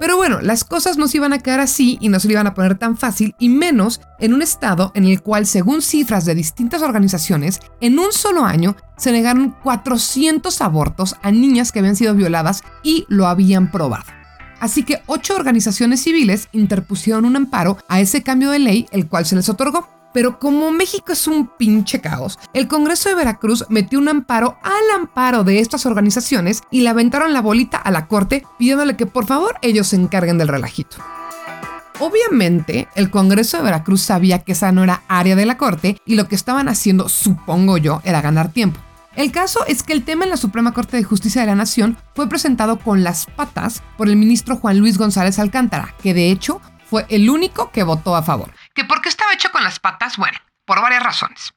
Pero 0.00 0.16
bueno, 0.16 0.40
las 0.40 0.64
cosas 0.64 0.98
no 0.98 1.06
se 1.06 1.18
iban 1.18 1.32
a 1.32 1.38
quedar 1.38 1.60
así 1.60 1.96
y 2.00 2.08
no 2.08 2.18
se 2.18 2.26
le 2.26 2.34
iban 2.34 2.48
a 2.48 2.54
poner 2.54 2.76
tan 2.76 2.96
fácil, 2.96 3.36
y 3.38 3.48
menos 3.48 4.00
en 4.18 4.34
un 4.34 4.42
estado 4.42 4.90
en 4.96 5.04
el 5.04 5.22
cual, 5.22 5.46
según 5.46 5.80
cifras 5.80 6.24
de 6.24 6.34
distintas 6.34 6.82
organizaciones, 6.82 7.60
en 7.80 8.00
un 8.00 8.10
solo 8.10 8.44
año 8.44 8.74
se 8.96 9.12
negaron 9.12 9.54
400 9.62 10.60
abortos 10.60 11.14
a 11.22 11.30
niñas 11.30 11.70
que 11.70 11.78
habían 11.78 11.94
sido 11.94 12.16
violadas 12.16 12.64
y 12.82 13.04
lo 13.08 13.28
habían 13.28 13.70
probado. 13.70 14.21
Así 14.62 14.84
que 14.84 15.02
ocho 15.06 15.34
organizaciones 15.34 16.04
civiles 16.04 16.48
interpusieron 16.52 17.24
un 17.24 17.34
amparo 17.34 17.78
a 17.88 18.00
ese 18.00 18.22
cambio 18.22 18.52
de 18.52 18.60
ley, 18.60 18.86
el 18.92 19.08
cual 19.08 19.26
se 19.26 19.34
les 19.34 19.48
otorgó. 19.48 19.88
Pero 20.14 20.38
como 20.38 20.70
México 20.70 21.10
es 21.10 21.26
un 21.26 21.48
pinche 21.48 22.00
caos, 22.00 22.38
el 22.54 22.68
Congreso 22.68 23.08
de 23.08 23.16
Veracruz 23.16 23.64
metió 23.70 23.98
un 23.98 24.08
amparo 24.08 24.58
al 24.62 25.00
amparo 25.00 25.42
de 25.42 25.58
estas 25.58 25.84
organizaciones 25.84 26.62
y 26.70 26.82
le 26.82 26.90
aventaron 26.90 27.32
la 27.32 27.42
bolita 27.42 27.76
a 27.76 27.90
la 27.90 28.06
corte 28.06 28.44
pidiéndole 28.56 28.94
que 28.94 29.06
por 29.06 29.26
favor 29.26 29.56
ellos 29.62 29.88
se 29.88 29.96
encarguen 29.96 30.38
del 30.38 30.46
relajito. 30.46 30.98
Obviamente, 31.98 32.86
el 32.94 33.10
Congreso 33.10 33.56
de 33.56 33.64
Veracruz 33.64 34.02
sabía 34.02 34.44
que 34.44 34.52
esa 34.52 34.70
no 34.70 34.84
era 34.84 35.02
área 35.08 35.34
de 35.34 35.46
la 35.46 35.58
corte 35.58 36.00
y 36.06 36.14
lo 36.14 36.28
que 36.28 36.36
estaban 36.36 36.68
haciendo, 36.68 37.08
supongo 37.08 37.78
yo, 37.78 38.00
era 38.04 38.20
ganar 38.20 38.52
tiempo. 38.52 38.78
El 39.14 39.30
caso 39.30 39.66
es 39.66 39.82
que 39.82 39.92
el 39.92 40.04
tema 40.04 40.24
en 40.24 40.30
la 40.30 40.38
Suprema 40.38 40.72
Corte 40.72 40.96
de 40.96 41.04
Justicia 41.04 41.42
de 41.42 41.48
la 41.48 41.54
Nación 41.54 41.98
fue 42.14 42.28
presentado 42.28 42.78
con 42.78 43.04
las 43.04 43.26
patas 43.26 43.82
por 43.98 44.08
el 44.08 44.16
ministro 44.16 44.56
Juan 44.56 44.78
Luis 44.78 44.96
González 44.96 45.38
Alcántara, 45.38 45.94
que 46.02 46.14
de 46.14 46.30
hecho 46.30 46.62
fue 46.86 47.04
el 47.10 47.28
único 47.28 47.70
que 47.70 47.82
votó 47.82 48.16
a 48.16 48.22
favor. 48.22 48.52
¿Que 48.74 48.84
por 48.84 49.02
qué 49.02 49.10
estaba 49.10 49.34
hecho 49.34 49.50
con 49.52 49.64
las 49.64 49.78
patas? 49.78 50.16
Bueno, 50.16 50.38
por 50.64 50.80
varias 50.80 51.02
razones. 51.02 51.52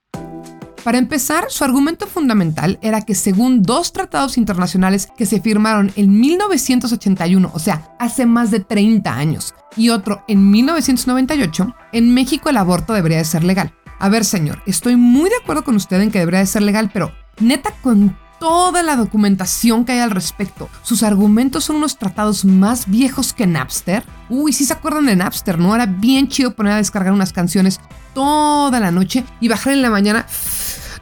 Para 0.84 0.98
empezar, 0.98 1.46
su 1.50 1.64
argumento 1.64 2.08
fundamental 2.08 2.78
era 2.82 3.02
que 3.02 3.16
según 3.16 3.64
dos 3.64 3.92
tratados 3.92 4.38
internacionales 4.38 5.08
que 5.18 5.26
se 5.26 5.42
firmaron 5.42 5.92
en 5.96 6.20
1981, 6.20 7.52
o 7.52 7.60
sea, 7.60 7.96
hace 8.00 8.26
más 8.26 8.52
de 8.52 8.60
30 8.60 9.12
años, 9.12 9.56
y 9.78 9.90
otro 9.90 10.24
en 10.28 10.52
1998, 10.52 11.76
en 11.94 12.14
México 12.14 12.50
el 12.50 12.58
aborto 12.58 12.94
debería 12.94 13.18
de 13.18 13.26
ser 13.26 13.44
legal. 13.44 13.74
A 13.98 14.10
ver, 14.10 14.26
señor, 14.26 14.62
estoy 14.68 14.96
muy 14.96 15.30
de 15.30 15.38
acuerdo 15.42 15.64
con 15.64 15.76
usted 15.76 16.02
en 16.02 16.12
que 16.12 16.20
debería 16.20 16.42
de 16.42 16.46
ser 16.46 16.62
legal, 16.62 16.92
pero 16.94 17.12
neta 17.40 17.72
con 17.82 18.18
toda 18.40 18.84
la 18.84 18.96
documentación 18.96 19.86
que 19.86 19.94
hay 19.94 20.00
al 20.00 20.12
respecto. 20.12 20.70
Sus 20.82 21.04
argumentos 21.04 21.64
son 21.66 21.78
unos 21.78 21.98
tratados 21.98 22.46
más 22.46 22.88
viejos 22.90 23.34
que 23.34 23.48
Napster. 23.48 24.04
Uy, 24.30 24.54
si 24.54 24.66
se 24.66 24.74
acuerdan 24.74 25.06
de 25.06 25.16
Napster, 25.16 25.58
¿no? 25.58 25.74
Era 25.74 25.86
bien 25.86 26.28
chido 26.28 26.56
poner 26.56 26.74
a 26.74 26.78
descargar 26.78 27.14
unas 27.14 27.34
canciones 27.34 27.80
toda 28.14 28.80
la 28.80 28.92
noche 28.92 29.24
y 29.40 29.48
bajar 29.48 29.74
en 29.74 29.82
la 29.82 29.90
mañana 29.90 30.26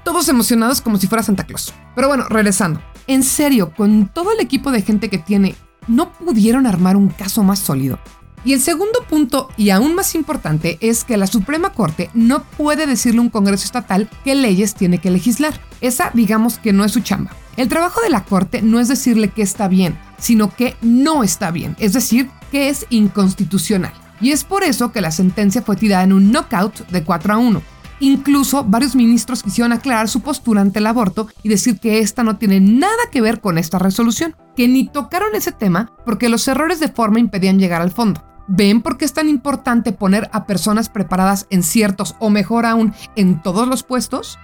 todos 0.03 0.27
emocionados 0.29 0.81
como 0.81 0.97
si 0.97 1.07
fuera 1.07 1.23
Santa 1.23 1.45
Claus. 1.45 1.73
Pero 1.95 2.07
bueno, 2.07 2.25
regresando. 2.29 2.81
En 3.07 3.23
serio, 3.23 3.73
con 3.75 4.07
todo 4.07 4.31
el 4.31 4.39
equipo 4.39 4.71
de 4.71 4.81
gente 4.81 5.09
que 5.09 5.17
tiene, 5.17 5.55
¿no 5.87 6.11
pudieron 6.13 6.65
armar 6.67 6.95
un 6.95 7.09
caso 7.09 7.43
más 7.43 7.59
sólido? 7.59 7.99
Y 8.45 8.53
el 8.53 8.61
segundo 8.61 9.03
punto, 9.09 9.49
y 9.55 9.69
aún 9.69 9.95
más 9.95 10.15
importante, 10.15 10.77
es 10.81 11.05
que 11.05 11.15
la 11.15 11.27
Suprema 11.27 11.71
Corte 11.71 12.09
no 12.13 12.43
puede 12.43 12.85
decirle 12.85 13.19
a 13.19 13.23
un 13.23 13.29
Congreso 13.29 13.63
estatal 13.63 14.09
qué 14.25 14.35
leyes 14.35 14.75
tiene 14.75 14.97
que 14.97 15.11
legislar. 15.11 15.53
Esa, 15.83 16.11
digamos 16.13 16.59
que 16.59 16.71
no 16.71 16.85
es 16.85 16.93
su 16.93 17.01
chamba. 17.01 17.31
El 17.57 17.67
trabajo 17.67 18.01
de 18.01 18.09
la 18.09 18.23
Corte 18.23 18.61
no 18.61 18.79
es 18.79 18.87
decirle 18.87 19.27
que 19.27 19.41
está 19.41 19.67
bien, 19.67 19.99
sino 20.17 20.55
que 20.55 20.77
no 20.81 21.23
está 21.25 21.51
bien, 21.51 21.75
es 21.77 21.91
decir, 21.91 22.31
que 22.51 22.69
es 22.69 22.87
inconstitucional. 22.89 23.91
Y 24.21 24.31
es 24.31 24.45
por 24.45 24.63
eso 24.63 24.93
que 24.93 25.01
la 25.01 25.11
sentencia 25.11 25.61
fue 25.61 25.75
tirada 25.75 26.03
en 26.03 26.13
un 26.13 26.31
knockout 26.31 26.87
de 26.87 27.03
4 27.03 27.33
a 27.33 27.37
1. 27.37 27.61
Incluso 27.99 28.63
varios 28.63 28.95
ministros 28.95 29.43
quisieron 29.43 29.73
aclarar 29.73 30.07
su 30.07 30.21
postura 30.21 30.61
ante 30.61 30.79
el 30.79 30.87
aborto 30.87 31.27
y 31.43 31.49
decir 31.49 31.77
que 31.79 31.99
esta 31.99 32.23
no 32.23 32.37
tiene 32.37 32.61
nada 32.61 32.93
que 33.11 33.21
ver 33.21 33.41
con 33.41 33.57
esta 33.57 33.77
resolución, 33.77 34.37
que 34.55 34.69
ni 34.69 34.87
tocaron 34.87 35.35
ese 35.35 35.51
tema 35.51 35.91
porque 36.05 36.29
los 36.29 36.47
errores 36.47 36.79
de 36.79 36.87
forma 36.87 37.19
impedían 37.19 37.59
llegar 37.59 37.81
al 37.81 37.91
fondo. 37.91 38.23
¿Ven 38.47 38.81
por 38.81 38.97
qué 38.97 39.05
es 39.05 39.13
tan 39.13 39.29
importante 39.29 39.91
poner 39.91 40.29
a 40.33 40.45
personas 40.45 40.89
preparadas 40.89 41.45
en 41.49 41.61
ciertos 41.63 42.15
o 42.19 42.29
mejor 42.29 42.65
aún 42.65 42.93
en 43.15 43.41
todos 43.41 43.67
los 43.67 43.83
puestos? 43.83 44.37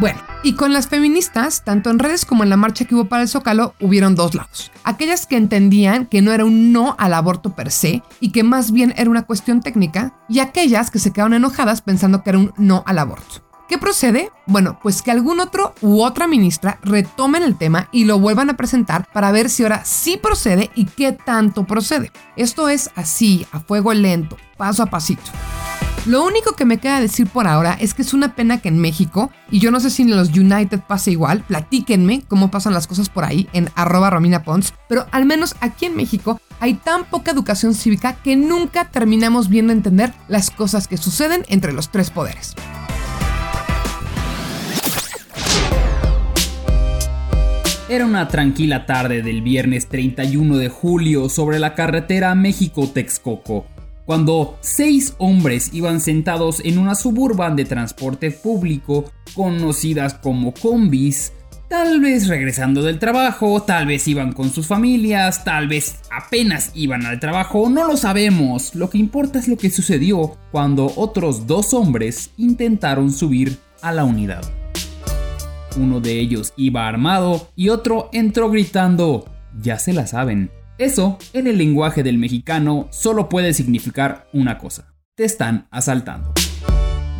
Bueno, 0.00 0.20
y 0.42 0.54
con 0.54 0.72
las 0.72 0.88
feministas, 0.88 1.64
tanto 1.64 1.90
en 1.90 1.98
redes 1.98 2.24
como 2.24 2.42
en 2.42 2.50
la 2.50 2.56
marcha 2.56 2.86
que 2.86 2.94
hubo 2.94 3.04
para 3.06 3.22
el 3.22 3.28
Zócalo, 3.28 3.74
hubieron 3.78 4.14
dos 4.14 4.34
lados. 4.34 4.72
Aquellas 4.84 5.26
que 5.26 5.36
entendían 5.36 6.06
que 6.06 6.22
no 6.22 6.32
era 6.32 6.44
un 6.44 6.72
no 6.72 6.96
al 6.98 7.14
aborto 7.14 7.54
per 7.54 7.70
se 7.70 8.02
y 8.18 8.32
que 8.32 8.42
más 8.42 8.72
bien 8.72 8.94
era 8.96 9.10
una 9.10 9.26
cuestión 9.26 9.60
técnica, 9.60 10.14
y 10.28 10.40
aquellas 10.40 10.90
que 10.90 10.98
se 10.98 11.12
quedaron 11.12 11.34
enojadas 11.34 11.82
pensando 11.82 12.22
que 12.22 12.30
era 12.30 12.38
un 12.38 12.52
no 12.56 12.82
al 12.86 12.98
aborto. 12.98 13.44
¿Qué 13.68 13.78
procede? 13.78 14.30
Bueno, 14.46 14.78
pues 14.82 15.02
que 15.02 15.10
algún 15.10 15.40
otro 15.40 15.74
u 15.80 16.02
otra 16.02 16.26
ministra 16.26 16.78
retomen 16.82 17.42
el 17.42 17.56
tema 17.56 17.88
y 17.92 18.04
lo 18.04 18.18
vuelvan 18.18 18.50
a 18.50 18.56
presentar 18.56 19.08
para 19.12 19.30
ver 19.30 19.48
si 19.48 19.62
ahora 19.62 19.84
sí 19.84 20.16
procede 20.16 20.70
y 20.74 20.86
qué 20.86 21.12
tanto 21.12 21.64
procede. 21.64 22.12
Esto 22.36 22.68
es 22.68 22.90
así, 22.96 23.46
a 23.52 23.60
fuego 23.60 23.94
lento, 23.94 24.36
paso 24.56 24.82
a 24.82 24.86
pasito. 24.86 25.30
Lo 26.04 26.24
único 26.24 26.56
que 26.56 26.64
me 26.64 26.78
queda 26.78 26.98
decir 26.98 27.28
por 27.28 27.46
ahora 27.46 27.76
es 27.78 27.94
que 27.94 28.02
es 28.02 28.12
una 28.12 28.34
pena 28.34 28.60
que 28.60 28.68
en 28.68 28.80
México, 28.80 29.30
y 29.52 29.60
yo 29.60 29.70
no 29.70 29.78
sé 29.78 29.88
si 29.88 30.02
en 30.02 30.10
los 30.10 30.30
United 30.30 30.80
pasa 30.80 31.12
igual, 31.12 31.44
platíquenme 31.46 32.24
cómo 32.26 32.50
pasan 32.50 32.74
las 32.74 32.88
cosas 32.88 33.08
por 33.08 33.24
ahí 33.24 33.48
en 33.52 33.70
arroba 33.76 34.10
Romina 34.10 34.42
Pons, 34.42 34.74
pero 34.88 35.06
al 35.12 35.26
menos 35.26 35.54
aquí 35.60 35.86
en 35.86 35.94
México 35.94 36.40
hay 36.58 36.74
tan 36.74 37.04
poca 37.04 37.30
educación 37.30 37.72
cívica 37.72 38.14
que 38.14 38.34
nunca 38.34 38.90
terminamos 38.90 39.48
viendo 39.48 39.72
entender 39.72 40.12
las 40.26 40.50
cosas 40.50 40.88
que 40.88 40.96
suceden 40.96 41.44
entre 41.48 41.72
los 41.72 41.92
tres 41.92 42.10
poderes. 42.10 42.56
Era 47.88 48.06
una 48.06 48.26
tranquila 48.26 48.86
tarde 48.86 49.22
del 49.22 49.40
viernes 49.40 49.88
31 49.88 50.56
de 50.56 50.68
julio 50.68 51.28
sobre 51.28 51.60
la 51.60 51.76
carretera 51.76 52.34
México-Texcoco 52.34 53.66
cuando 54.04 54.58
seis 54.60 55.14
hombres 55.18 55.70
iban 55.72 56.00
sentados 56.00 56.60
en 56.64 56.78
una 56.78 56.94
suburban 56.94 57.56
de 57.56 57.64
transporte 57.64 58.30
público 58.30 59.04
conocidas 59.34 60.14
como 60.14 60.52
combis, 60.52 61.32
tal 61.72 62.00
vez 62.00 62.28
regresando 62.28 62.82
del 62.82 62.98
trabajo, 62.98 63.62
tal 63.62 63.86
vez 63.86 64.06
iban 64.06 64.32
con 64.32 64.50
sus 64.50 64.66
familias, 64.66 65.42
tal 65.44 65.68
vez 65.68 66.00
apenas 66.10 66.70
iban 66.74 67.06
al 67.06 67.18
trabajo, 67.18 67.70
no 67.70 67.86
lo 67.86 67.96
sabemos. 67.96 68.74
Lo 68.74 68.90
que 68.90 68.98
importa 68.98 69.38
es 69.38 69.48
lo 69.48 69.56
que 69.56 69.70
sucedió 69.70 70.36
cuando 70.50 70.92
otros 70.96 71.46
dos 71.46 71.72
hombres 71.72 72.30
intentaron 72.36 73.10
subir 73.10 73.58
a 73.80 73.90
la 73.92 74.04
unidad. 74.04 74.42
Uno 75.78 76.00
de 76.00 76.20
ellos 76.20 76.52
iba 76.56 76.86
armado 76.86 77.48
y 77.56 77.70
otro 77.70 78.10
entró 78.12 78.50
gritando, 78.50 79.24
ya 79.58 79.78
se 79.78 79.94
la 79.94 80.06
saben, 80.06 80.50
eso, 80.84 81.18
en 81.32 81.46
el 81.46 81.58
lenguaje 81.58 82.02
del 82.02 82.18
mexicano, 82.18 82.88
solo 82.90 83.28
puede 83.28 83.54
significar 83.54 84.28
una 84.32 84.58
cosa. 84.58 84.94
Te 85.14 85.24
están 85.24 85.66
asaltando. 85.70 86.32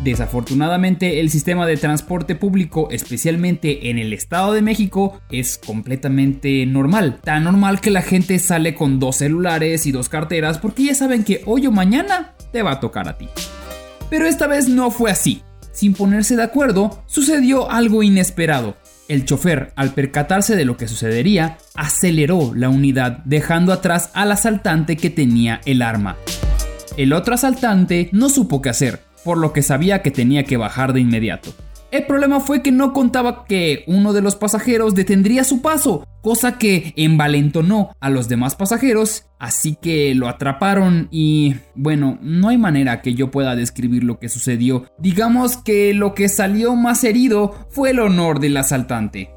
Desafortunadamente, 0.03 1.21
el 1.21 1.29
sistema 1.29 1.65
de 1.65 1.77
transporte 1.77 2.35
público, 2.35 2.89
especialmente 2.91 3.89
en 3.89 3.97
el 3.97 4.11
Estado 4.11 4.51
de 4.51 4.61
México, 4.61 5.21
es 5.29 5.57
completamente 5.57 6.65
normal. 6.65 7.21
Tan 7.23 7.45
normal 7.45 7.79
que 7.79 7.89
la 7.89 8.01
gente 8.01 8.37
sale 8.39 8.75
con 8.75 8.99
dos 8.99 9.17
celulares 9.17 9.85
y 9.85 9.93
dos 9.93 10.09
carteras 10.09 10.57
porque 10.57 10.85
ya 10.85 10.95
saben 10.95 11.23
que 11.23 11.41
hoy 11.45 11.67
o 11.67 11.71
mañana 11.71 12.35
te 12.51 12.63
va 12.63 12.71
a 12.71 12.79
tocar 12.81 13.07
a 13.07 13.17
ti. 13.17 13.29
Pero 14.09 14.25
esta 14.25 14.47
vez 14.47 14.67
no 14.67 14.91
fue 14.91 15.09
así. 15.09 15.41
Sin 15.71 15.93
ponerse 15.93 16.35
de 16.35 16.43
acuerdo, 16.43 17.01
sucedió 17.07 17.71
algo 17.71 18.03
inesperado. 18.03 18.75
El 19.13 19.25
chofer, 19.25 19.73
al 19.75 19.93
percatarse 19.93 20.55
de 20.55 20.65
lo 20.65 20.75
que 20.75 20.87
sucedería, 20.87 21.59
aceleró 21.75 22.51
la 22.55 22.69
unidad 22.69 23.19
dejando 23.25 23.71
atrás 23.71 24.09
al 24.15 24.31
asaltante 24.31 24.97
que 24.97 25.11
tenía 25.11 25.61
el 25.65 25.83
arma. 25.83 26.17
El 26.97 27.13
otro 27.13 27.35
asaltante 27.35 28.09
no 28.11 28.27
supo 28.27 28.59
qué 28.59 28.69
hacer, 28.69 29.01
por 29.23 29.37
lo 29.37 29.53
que 29.53 29.61
sabía 29.61 30.01
que 30.01 30.09
tenía 30.09 30.45
que 30.45 30.57
bajar 30.57 30.93
de 30.93 31.01
inmediato. 31.01 31.53
El 31.93 32.07
problema 32.07 32.39
fue 32.39 32.63
que 32.63 32.71
no 32.71 32.91
contaba 32.91 33.45
que 33.45 33.83
uno 33.85 34.13
de 34.13 34.23
los 34.23 34.35
pasajeros 34.35 34.95
detendría 34.95 35.43
su 35.43 35.61
paso, 35.61 36.07
cosa 36.23 36.57
que 36.57 36.91
envalentonó 36.97 37.91
a 37.99 38.09
los 38.09 38.27
demás 38.27 38.55
pasajeros, 38.55 39.27
así 39.37 39.77
que 39.79 40.15
lo 40.15 40.27
atraparon 40.27 41.07
y 41.11 41.57
bueno, 41.75 42.17
no 42.19 42.49
hay 42.49 42.57
manera 42.57 43.03
que 43.03 43.13
yo 43.13 43.29
pueda 43.29 43.55
describir 43.55 44.03
lo 44.03 44.17
que 44.17 44.27
sucedió. 44.27 44.85
Digamos 44.97 45.57
que 45.57 45.93
lo 45.93 46.15
que 46.15 46.29
salió 46.29 46.75
más 46.75 47.03
herido 47.03 47.53
fue 47.69 47.91
el 47.91 47.99
honor 47.99 48.39
del 48.39 48.57
asaltante. 48.57 49.29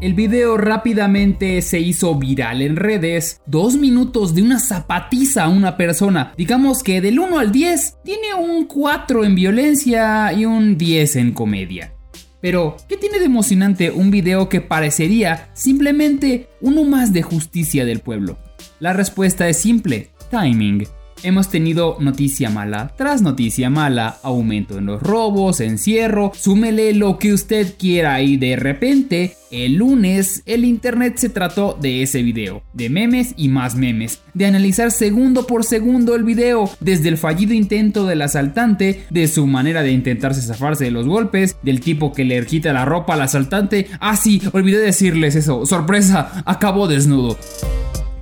El 0.00 0.14
video 0.14 0.56
rápidamente 0.56 1.60
se 1.60 1.80
hizo 1.80 2.14
viral 2.14 2.62
en 2.62 2.76
redes. 2.76 3.40
Dos 3.46 3.74
minutos 3.74 4.32
de 4.32 4.42
una 4.42 4.60
zapatiza 4.60 5.42
a 5.42 5.48
una 5.48 5.76
persona. 5.76 6.34
Digamos 6.36 6.84
que 6.84 7.00
del 7.00 7.18
1 7.18 7.36
al 7.36 7.50
10 7.50 7.96
tiene 8.04 8.32
un 8.34 8.66
4 8.66 9.24
en 9.24 9.34
violencia 9.34 10.32
y 10.32 10.44
un 10.44 10.78
10 10.78 11.16
en 11.16 11.32
comedia. 11.32 11.94
Pero, 12.40 12.76
¿qué 12.88 12.96
tiene 12.96 13.18
de 13.18 13.24
emocionante 13.24 13.90
un 13.90 14.12
video 14.12 14.48
que 14.48 14.60
parecería 14.60 15.50
simplemente 15.54 16.48
uno 16.60 16.84
más 16.84 17.12
de 17.12 17.22
justicia 17.22 17.84
del 17.84 17.98
pueblo? 17.98 18.38
La 18.78 18.92
respuesta 18.92 19.48
es 19.48 19.56
simple, 19.56 20.10
timing. 20.30 20.86
Hemos 21.24 21.48
tenido 21.48 21.96
noticia 21.98 22.48
mala 22.48 22.92
tras 22.96 23.22
noticia 23.22 23.70
mala, 23.70 24.18
aumento 24.22 24.78
en 24.78 24.86
los 24.86 25.02
robos, 25.02 25.60
encierro, 25.60 26.32
súmele 26.34 26.94
lo 26.94 27.18
que 27.18 27.32
usted 27.32 27.74
quiera 27.76 28.22
y 28.22 28.36
de 28.36 28.54
repente, 28.54 29.36
el 29.50 29.74
lunes, 29.74 30.42
el 30.46 30.64
internet 30.64 31.16
se 31.16 31.28
trató 31.28 31.76
de 31.80 32.02
ese 32.02 32.22
video, 32.22 32.62
de 32.72 32.88
memes 32.88 33.34
y 33.36 33.48
más 33.48 33.74
memes, 33.74 34.20
de 34.34 34.46
analizar 34.46 34.92
segundo 34.92 35.46
por 35.46 35.64
segundo 35.64 36.14
el 36.14 36.22
video, 36.22 36.70
desde 36.78 37.08
el 37.08 37.18
fallido 37.18 37.52
intento 37.52 38.06
del 38.06 38.22
asaltante, 38.22 39.04
de 39.10 39.26
su 39.26 39.46
manera 39.46 39.82
de 39.82 39.92
intentarse 39.92 40.40
zafarse 40.40 40.84
de 40.84 40.90
los 40.92 41.06
golpes, 41.06 41.56
del 41.62 41.80
tipo 41.80 42.12
que 42.12 42.24
le 42.24 42.44
quita 42.46 42.72
la 42.72 42.84
ropa 42.84 43.14
al 43.14 43.22
asaltante, 43.22 43.88
ah 44.00 44.16
sí, 44.16 44.40
olvidé 44.52 44.78
decirles 44.78 45.34
eso, 45.34 45.66
sorpresa, 45.66 46.42
acabó 46.46 46.86
desnudo. 46.86 47.36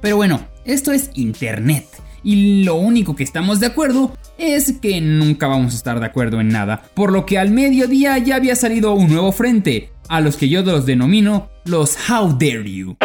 Pero 0.00 0.16
bueno, 0.16 0.40
esto 0.64 0.92
es 0.92 1.10
internet 1.14 1.95
y 2.26 2.64
lo 2.64 2.74
único 2.74 3.14
que 3.14 3.22
estamos 3.22 3.60
de 3.60 3.66
acuerdo 3.66 4.12
es 4.36 4.72
que 4.82 5.00
nunca 5.00 5.46
vamos 5.46 5.72
a 5.72 5.76
estar 5.76 6.00
de 6.00 6.06
acuerdo 6.06 6.40
en 6.40 6.48
nada, 6.48 6.82
por 6.92 7.12
lo 7.12 7.24
que 7.24 7.38
al 7.38 7.52
mediodía 7.52 8.18
ya 8.18 8.34
había 8.34 8.56
salido 8.56 8.94
un 8.94 9.08
nuevo 9.08 9.30
frente, 9.30 9.92
a 10.08 10.20
los 10.20 10.36
que 10.36 10.48
yo 10.48 10.62
los 10.62 10.86
denomino 10.86 11.48
los 11.64 11.96
How 12.10 12.32
Dare 12.32 12.68
You. 12.68 12.96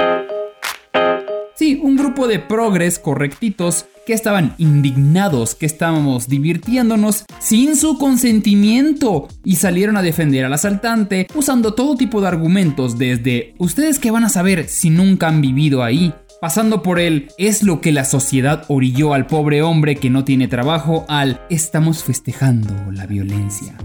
Sí, 1.54 1.80
un 1.84 1.98
grupo 1.98 2.28
de 2.28 2.40
progres 2.40 2.98
correctitos 2.98 3.86
que 4.08 4.14
estaban 4.14 4.56
indignados 4.58 5.54
que 5.54 5.68
estábamos 5.68 6.28
divirtiéndonos 6.28 7.26
sin 7.40 7.76
su 7.76 8.00
consentimiento 8.00 9.28
y 9.44 9.58
salieron 9.58 9.98
a 9.98 10.02
defender 10.02 10.46
al 10.46 10.54
asaltante 10.54 11.28
usando 11.36 11.76
todo 11.76 11.96
tipo 11.96 12.20
de 12.20 12.28
argumentos 12.28 12.98
desde 12.98 13.54
ustedes 13.60 14.00
que 14.00 14.10
van 14.10 14.24
a 14.24 14.30
saber 14.30 14.68
si 14.68 14.90
nunca 14.90 15.28
han 15.28 15.42
vivido 15.42 15.84
ahí 15.84 16.12
pasando 16.42 16.82
por 16.82 17.00
el 17.00 17.30
es 17.38 17.62
lo 17.62 17.82
que 17.82 17.92
la 17.92 18.04
sociedad 18.04 18.66
orilló 18.68 19.14
al 19.14 19.28
pobre 19.28 19.62
hombre 19.62 19.96
que 19.96 20.10
no 20.10 20.26
tiene 20.26 20.48
trabajo 20.48 21.06
al 21.08 21.40
estamos 21.52 22.04
festejando 22.04 22.74
la 22.92 23.06
violencia. 23.06 23.76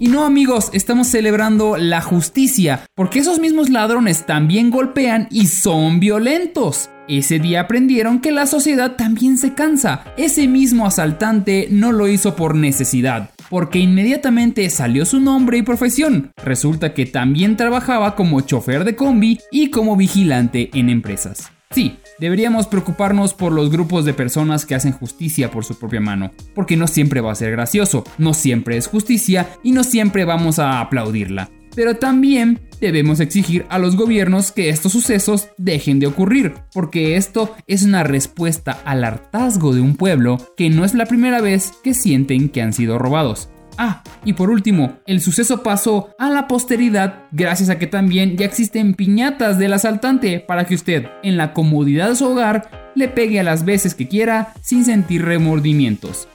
Y 0.00 0.08
no 0.08 0.24
amigos, 0.24 0.70
estamos 0.72 1.06
celebrando 1.08 1.76
la 1.76 2.00
justicia, 2.00 2.86
porque 2.94 3.18
esos 3.18 3.38
mismos 3.38 3.68
ladrones 3.68 4.24
también 4.24 4.70
golpean 4.70 5.28
y 5.30 5.46
son 5.46 6.00
violentos. 6.00 6.88
Ese 7.06 7.38
día 7.38 7.60
aprendieron 7.60 8.20
que 8.20 8.32
la 8.32 8.46
sociedad 8.46 8.96
también 8.96 9.36
se 9.36 9.52
cansa. 9.52 10.04
Ese 10.16 10.48
mismo 10.48 10.86
asaltante 10.86 11.68
no 11.70 11.92
lo 11.92 12.08
hizo 12.08 12.34
por 12.34 12.54
necesidad, 12.54 13.30
porque 13.50 13.78
inmediatamente 13.78 14.68
salió 14.70 15.04
su 15.04 15.20
nombre 15.20 15.58
y 15.58 15.62
profesión. 15.62 16.32
Resulta 16.42 16.94
que 16.94 17.04
también 17.04 17.58
trabajaba 17.58 18.16
como 18.16 18.40
chofer 18.40 18.84
de 18.84 18.96
combi 18.96 19.38
y 19.52 19.68
como 19.68 19.96
vigilante 19.96 20.70
en 20.72 20.88
empresas. 20.88 21.50
Sí, 21.74 21.96
deberíamos 22.20 22.68
preocuparnos 22.68 23.34
por 23.34 23.50
los 23.50 23.68
grupos 23.68 24.04
de 24.04 24.14
personas 24.14 24.64
que 24.64 24.76
hacen 24.76 24.92
justicia 24.92 25.50
por 25.50 25.64
su 25.64 25.76
propia 25.76 26.00
mano, 26.00 26.30
porque 26.54 26.76
no 26.76 26.86
siempre 26.86 27.20
va 27.20 27.32
a 27.32 27.34
ser 27.34 27.50
gracioso, 27.50 28.04
no 28.16 28.32
siempre 28.32 28.76
es 28.76 28.86
justicia 28.86 29.48
y 29.64 29.72
no 29.72 29.82
siempre 29.82 30.24
vamos 30.24 30.60
a 30.60 30.78
aplaudirla. 30.78 31.50
Pero 31.74 31.96
también 31.96 32.60
debemos 32.80 33.18
exigir 33.18 33.66
a 33.70 33.80
los 33.80 33.96
gobiernos 33.96 34.52
que 34.52 34.68
estos 34.68 34.92
sucesos 34.92 35.48
dejen 35.58 35.98
de 35.98 36.06
ocurrir, 36.06 36.54
porque 36.72 37.16
esto 37.16 37.52
es 37.66 37.82
una 37.82 38.04
respuesta 38.04 38.80
al 38.84 39.02
hartazgo 39.02 39.74
de 39.74 39.80
un 39.80 39.96
pueblo 39.96 40.38
que 40.56 40.70
no 40.70 40.84
es 40.84 40.94
la 40.94 41.06
primera 41.06 41.40
vez 41.40 41.72
que 41.82 41.92
sienten 41.92 42.50
que 42.50 42.62
han 42.62 42.72
sido 42.72 42.98
robados. 42.98 43.48
Ah, 43.76 44.02
y 44.24 44.34
por 44.34 44.50
último, 44.50 44.98
el 45.06 45.20
suceso 45.20 45.62
pasó 45.62 46.10
a 46.18 46.30
la 46.30 46.46
posteridad 46.46 47.24
gracias 47.32 47.70
a 47.70 47.78
que 47.78 47.86
también 47.86 48.36
ya 48.36 48.46
existen 48.46 48.94
piñatas 48.94 49.58
del 49.58 49.72
asaltante 49.72 50.40
para 50.40 50.64
que 50.64 50.74
usted, 50.74 51.06
en 51.22 51.36
la 51.36 51.52
comodidad 51.52 52.08
de 52.08 52.16
su 52.16 52.26
hogar, 52.26 52.92
le 52.94 53.08
pegue 53.08 53.40
a 53.40 53.44
las 53.44 53.64
veces 53.64 53.94
que 53.94 54.08
quiera 54.08 54.54
sin 54.60 54.84
sentir 54.84 55.24
remordimientos. 55.24 56.28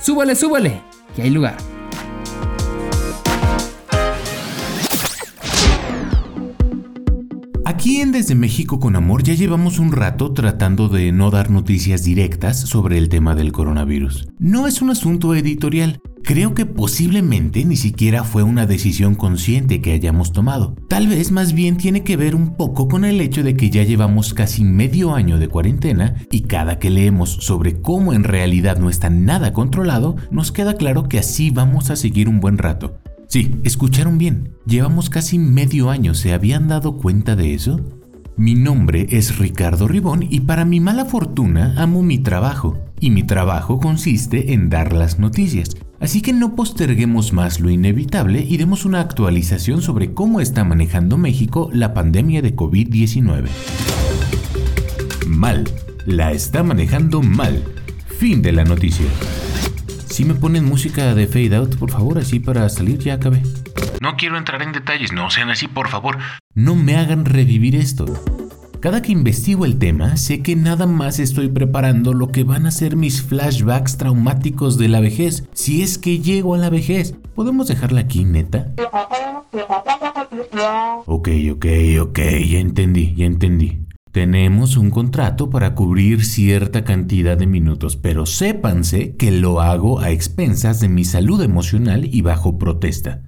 Súbale, 0.00 0.34
súbale, 0.34 0.80
que 1.16 1.22
hay 1.22 1.30
lugar. 1.30 1.56
Aquí 7.66 8.02
en 8.02 8.12
Desde 8.12 8.34
México 8.34 8.78
con 8.78 8.94
Amor 8.94 9.22
ya 9.22 9.32
llevamos 9.32 9.78
un 9.78 9.90
rato 9.90 10.32
tratando 10.32 10.90
de 10.90 11.12
no 11.12 11.30
dar 11.30 11.50
noticias 11.50 12.04
directas 12.04 12.60
sobre 12.60 12.98
el 12.98 13.08
tema 13.08 13.34
del 13.34 13.52
coronavirus. 13.52 14.28
No 14.38 14.66
es 14.66 14.82
un 14.82 14.90
asunto 14.90 15.34
editorial. 15.34 16.02
Creo 16.22 16.52
que 16.52 16.66
posiblemente 16.66 17.64
ni 17.64 17.76
siquiera 17.76 18.22
fue 18.22 18.42
una 18.42 18.66
decisión 18.66 19.14
consciente 19.14 19.80
que 19.80 19.92
hayamos 19.92 20.32
tomado. 20.32 20.74
Tal 20.90 21.08
vez 21.08 21.32
más 21.32 21.54
bien 21.54 21.78
tiene 21.78 22.04
que 22.04 22.18
ver 22.18 22.34
un 22.34 22.54
poco 22.54 22.86
con 22.86 23.06
el 23.06 23.18
hecho 23.22 23.42
de 23.42 23.56
que 23.56 23.70
ya 23.70 23.82
llevamos 23.82 24.34
casi 24.34 24.62
medio 24.62 25.14
año 25.14 25.38
de 25.38 25.48
cuarentena 25.48 26.16
y 26.30 26.42
cada 26.42 26.78
que 26.78 26.90
leemos 26.90 27.30
sobre 27.30 27.80
cómo 27.80 28.12
en 28.12 28.24
realidad 28.24 28.76
no 28.76 28.90
está 28.90 29.08
nada 29.08 29.54
controlado, 29.54 30.16
nos 30.30 30.52
queda 30.52 30.74
claro 30.74 31.08
que 31.08 31.18
así 31.18 31.48
vamos 31.48 31.88
a 31.88 31.96
seguir 31.96 32.28
un 32.28 32.40
buen 32.40 32.58
rato. 32.58 32.98
Sí, 33.34 33.50
escucharon 33.64 34.16
bien. 34.16 34.54
Llevamos 34.64 35.10
casi 35.10 35.40
medio 35.40 35.90
año. 35.90 36.14
¿Se 36.14 36.32
habían 36.32 36.68
dado 36.68 36.98
cuenta 36.98 37.34
de 37.34 37.52
eso? 37.52 37.80
Mi 38.36 38.54
nombre 38.54 39.08
es 39.10 39.38
Ricardo 39.38 39.88
Ribón 39.88 40.24
y 40.30 40.42
para 40.42 40.64
mi 40.64 40.78
mala 40.78 41.04
fortuna 41.04 41.74
amo 41.76 42.04
mi 42.04 42.18
trabajo. 42.18 42.78
Y 43.00 43.10
mi 43.10 43.24
trabajo 43.24 43.80
consiste 43.80 44.52
en 44.52 44.68
dar 44.68 44.92
las 44.92 45.18
noticias. 45.18 45.70
Así 45.98 46.22
que 46.22 46.32
no 46.32 46.54
posterguemos 46.54 47.32
más 47.32 47.58
lo 47.58 47.70
inevitable 47.70 48.46
y 48.48 48.56
demos 48.56 48.84
una 48.84 49.00
actualización 49.00 49.82
sobre 49.82 50.14
cómo 50.14 50.40
está 50.40 50.62
manejando 50.62 51.18
México 51.18 51.70
la 51.72 51.92
pandemia 51.92 52.40
de 52.40 52.54
COVID-19. 52.54 53.48
Mal. 55.26 55.64
La 56.06 56.30
está 56.30 56.62
manejando 56.62 57.20
mal. 57.20 57.64
Fin 58.16 58.42
de 58.42 58.52
la 58.52 58.62
noticia. 58.62 59.06
Si 60.14 60.24
me 60.24 60.36
ponen 60.36 60.64
música 60.64 61.12
de 61.12 61.26
fade 61.26 61.56
out, 61.56 61.74
por 61.74 61.90
favor, 61.90 62.18
así 62.18 62.38
para 62.38 62.68
salir 62.68 63.00
ya 63.00 63.14
acabé. 63.14 63.42
No 64.00 64.14
quiero 64.14 64.38
entrar 64.38 64.62
en 64.62 64.70
detalles, 64.70 65.10
no 65.10 65.28
sean 65.28 65.50
así, 65.50 65.66
por 65.66 65.88
favor. 65.88 66.18
No 66.54 66.76
me 66.76 66.94
hagan 66.96 67.24
revivir 67.24 67.74
esto. 67.74 68.04
Cada 68.78 69.02
que 69.02 69.10
investigo 69.10 69.64
el 69.64 69.76
tema, 69.76 70.16
sé 70.16 70.40
que 70.40 70.54
nada 70.54 70.86
más 70.86 71.18
estoy 71.18 71.48
preparando 71.48 72.12
lo 72.12 72.30
que 72.30 72.44
van 72.44 72.64
a 72.66 72.70
ser 72.70 72.94
mis 72.94 73.24
flashbacks 73.24 73.96
traumáticos 73.96 74.78
de 74.78 74.86
la 74.86 75.00
vejez, 75.00 75.48
si 75.52 75.82
es 75.82 75.98
que 75.98 76.20
llego 76.20 76.54
a 76.54 76.58
la 76.58 76.70
vejez. 76.70 77.16
¿Podemos 77.34 77.66
dejarla 77.66 78.02
aquí, 78.02 78.24
neta? 78.24 78.72
Ok, 81.06 81.28
ok, 81.50 81.66
ok, 82.02 82.18
ya 82.46 82.60
entendí, 82.60 83.16
ya 83.16 83.26
entendí. 83.26 83.80
Tenemos 84.14 84.76
un 84.76 84.90
contrato 84.90 85.50
para 85.50 85.74
cubrir 85.74 86.24
cierta 86.24 86.84
cantidad 86.84 87.36
de 87.36 87.48
minutos, 87.48 87.96
pero 87.96 88.26
sépanse 88.26 89.16
que 89.16 89.32
lo 89.32 89.60
hago 89.60 89.98
a 89.98 90.12
expensas 90.12 90.78
de 90.78 90.88
mi 90.88 91.04
salud 91.04 91.42
emocional 91.42 92.04
y 92.04 92.22
bajo 92.22 92.56
protesta. 92.56 93.22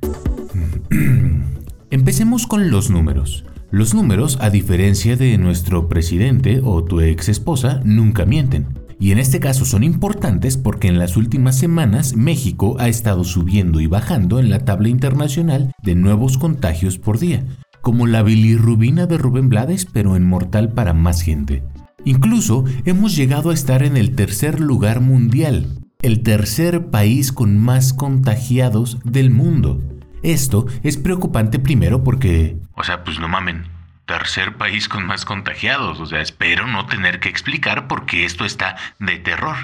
Empecemos 1.90 2.46
con 2.46 2.70
los 2.70 2.88
números. 2.88 3.44
Los 3.72 3.94
números, 3.94 4.38
a 4.40 4.48
diferencia 4.48 5.16
de 5.16 5.36
nuestro 5.38 5.88
presidente 5.88 6.60
o 6.62 6.84
tu 6.84 7.00
ex 7.00 7.30
esposa, 7.30 7.80
nunca 7.82 8.24
mienten. 8.24 8.68
Y 9.00 9.10
en 9.10 9.18
este 9.18 9.40
caso 9.40 9.64
son 9.64 9.82
importantes 9.82 10.56
porque 10.56 10.86
en 10.86 11.00
las 11.00 11.16
últimas 11.16 11.58
semanas 11.58 12.14
México 12.14 12.76
ha 12.78 12.86
estado 12.88 13.24
subiendo 13.24 13.80
y 13.80 13.88
bajando 13.88 14.38
en 14.38 14.50
la 14.50 14.64
tabla 14.64 14.88
internacional 14.88 15.72
de 15.82 15.96
nuevos 15.96 16.38
contagios 16.38 16.96
por 16.96 17.18
día, 17.18 17.44
como 17.86 18.08
la 18.08 18.24
bilirrubina 18.24 19.06
de 19.06 19.16
Rubén 19.16 19.48
Blades, 19.48 19.86
pero 19.86 20.16
en 20.16 20.26
mortal 20.26 20.72
para 20.72 20.92
más 20.92 21.22
gente. 21.22 21.62
Incluso 22.04 22.64
hemos 22.84 23.14
llegado 23.14 23.50
a 23.50 23.54
estar 23.54 23.84
en 23.84 23.96
el 23.96 24.16
tercer 24.16 24.58
lugar 24.58 25.00
mundial, 25.00 25.84
el 26.02 26.24
tercer 26.24 26.90
país 26.90 27.30
con 27.30 27.56
más 27.56 27.92
contagiados 27.92 28.98
del 29.04 29.30
mundo. 29.30 29.80
Esto 30.24 30.66
es 30.82 30.96
preocupante 30.96 31.60
primero 31.60 32.02
porque... 32.02 32.56
O 32.74 32.82
sea, 32.82 33.04
pues 33.04 33.20
no 33.20 33.28
mamen. 33.28 33.68
Tercer 34.04 34.56
país 34.56 34.88
con 34.88 35.06
más 35.06 35.24
contagiados. 35.24 36.00
O 36.00 36.06
sea, 36.06 36.20
espero 36.20 36.66
no 36.66 36.86
tener 36.86 37.20
que 37.20 37.28
explicar 37.28 37.86
por 37.86 38.04
qué 38.04 38.24
esto 38.24 38.44
está 38.44 38.74
de 38.98 39.18
terror. 39.18 39.54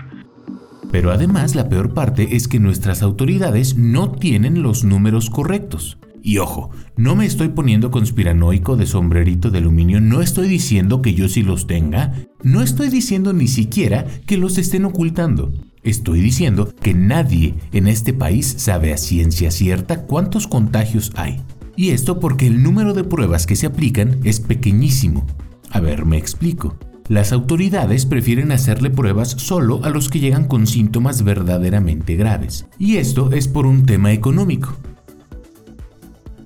Pero 0.92 1.10
además 1.10 1.56
la 1.56 1.68
peor 1.68 1.92
parte 1.92 2.36
es 2.36 2.46
que 2.46 2.60
nuestras 2.60 3.02
autoridades 3.02 3.76
no 3.76 4.12
tienen 4.12 4.62
los 4.62 4.84
números 4.84 5.28
correctos. 5.28 5.98
Y 6.24 6.38
ojo, 6.38 6.70
no 6.96 7.16
me 7.16 7.26
estoy 7.26 7.48
poniendo 7.48 7.90
conspiranoico 7.90 8.76
de 8.76 8.86
sombrerito 8.86 9.50
de 9.50 9.58
aluminio, 9.58 10.00
no 10.00 10.22
estoy 10.22 10.46
diciendo 10.46 11.02
que 11.02 11.14
yo 11.14 11.28
sí 11.28 11.42
los 11.42 11.66
tenga, 11.66 12.14
no 12.44 12.62
estoy 12.62 12.90
diciendo 12.90 13.32
ni 13.32 13.48
siquiera 13.48 14.06
que 14.24 14.36
los 14.36 14.56
estén 14.56 14.84
ocultando. 14.84 15.52
Estoy 15.82 16.20
diciendo 16.20 16.72
que 16.80 16.94
nadie 16.94 17.56
en 17.72 17.88
este 17.88 18.12
país 18.12 18.54
sabe 18.58 18.92
a 18.92 18.98
ciencia 18.98 19.50
cierta 19.50 20.02
cuántos 20.06 20.46
contagios 20.46 21.10
hay. 21.16 21.40
Y 21.74 21.90
esto 21.90 22.20
porque 22.20 22.46
el 22.46 22.62
número 22.62 22.94
de 22.94 23.02
pruebas 23.02 23.46
que 23.46 23.56
se 23.56 23.66
aplican 23.66 24.20
es 24.22 24.38
pequeñísimo. 24.38 25.26
A 25.70 25.80
ver, 25.80 26.06
me 26.06 26.18
explico. 26.18 26.76
Las 27.08 27.32
autoridades 27.32 28.06
prefieren 28.06 28.52
hacerle 28.52 28.90
pruebas 28.90 29.30
solo 29.30 29.84
a 29.84 29.90
los 29.90 30.08
que 30.08 30.20
llegan 30.20 30.46
con 30.46 30.68
síntomas 30.68 31.24
verdaderamente 31.24 32.14
graves. 32.14 32.66
Y 32.78 32.98
esto 32.98 33.32
es 33.32 33.48
por 33.48 33.66
un 33.66 33.84
tema 33.86 34.12
económico. 34.12 34.76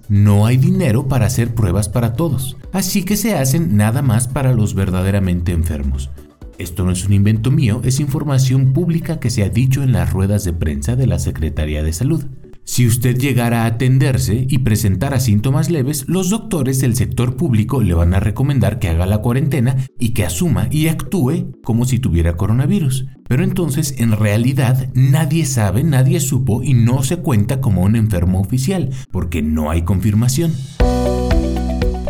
No 0.09 0.47
hay 0.47 0.57
dinero 0.57 1.09
para 1.09 1.27
hacer 1.27 1.55
pruebas 1.55 1.89
para 1.89 2.13
todos, 2.13 2.57
así 2.73 3.05
que 3.05 3.17
se 3.17 3.35
hacen 3.35 3.77
nada 3.77 4.03
más 4.03 4.29
para 4.29 4.53
los 4.53 4.75
verdaderamente 4.75 5.53
enfermos. 5.53 6.11
Esto 6.59 6.85
no 6.85 6.93
es 6.93 7.05
un 7.05 7.13
invento 7.13 7.51
mío, 7.51 7.81
es 7.85 7.99
información 7.99 8.73
pública 8.73 9.19
que 9.19 9.31
se 9.31 9.43
ha 9.43 9.49
dicho 9.49 9.83
en 9.83 9.93
las 9.93 10.13
ruedas 10.13 10.45
de 10.45 10.53
prensa 10.53 10.97
de 10.97 11.07
la 11.07 11.19
Secretaría 11.19 11.83
de 11.83 11.93
Salud. 11.93 12.25
Si 12.69 12.85
usted 12.85 13.17
llegara 13.17 13.63
a 13.63 13.67
atenderse 13.67 14.45
y 14.49 14.59
presentara 14.59 15.21
síntomas 15.21 15.71
leves, 15.71 16.05
los 16.09 16.31
doctores 16.31 16.81
del 16.81 16.97
sector 16.97 17.37
público 17.37 17.81
le 17.81 17.95
van 17.95 18.13
a 18.13 18.19
recomendar 18.19 18.81
que 18.81 18.89
haga 18.89 19.07
la 19.07 19.19
cuarentena 19.19 19.87
y 20.01 20.11
que 20.11 20.25
asuma 20.25 20.67
y 20.73 20.89
actúe 20.89 21.53
como 21.63 21.85
si 21.85 22.01
tuviera 22.01 22.37
coronavirus. 22.37 23.07
Pero 23.29 23.45
entonces, 23.45 23.95
en 23.99 24.11
realidad, 24.11 24.91
nadie 24.95 25.47
sabe, 25.47 25.85
nadie 25.85 26.19
supo 26.19 26.65
y 26.65 26.75
no 26.75 27.05
se 27.05 27.19
cuenta 27.19 27.61
como 27.61 27.83
un 27.83 27.95
enfermo 27.95 28.41
oficial, 28.41 28.91
porque 29.13 29.43
no 29.43 29.71
hay 29.71 29.83
confirmación. 29.83 30.53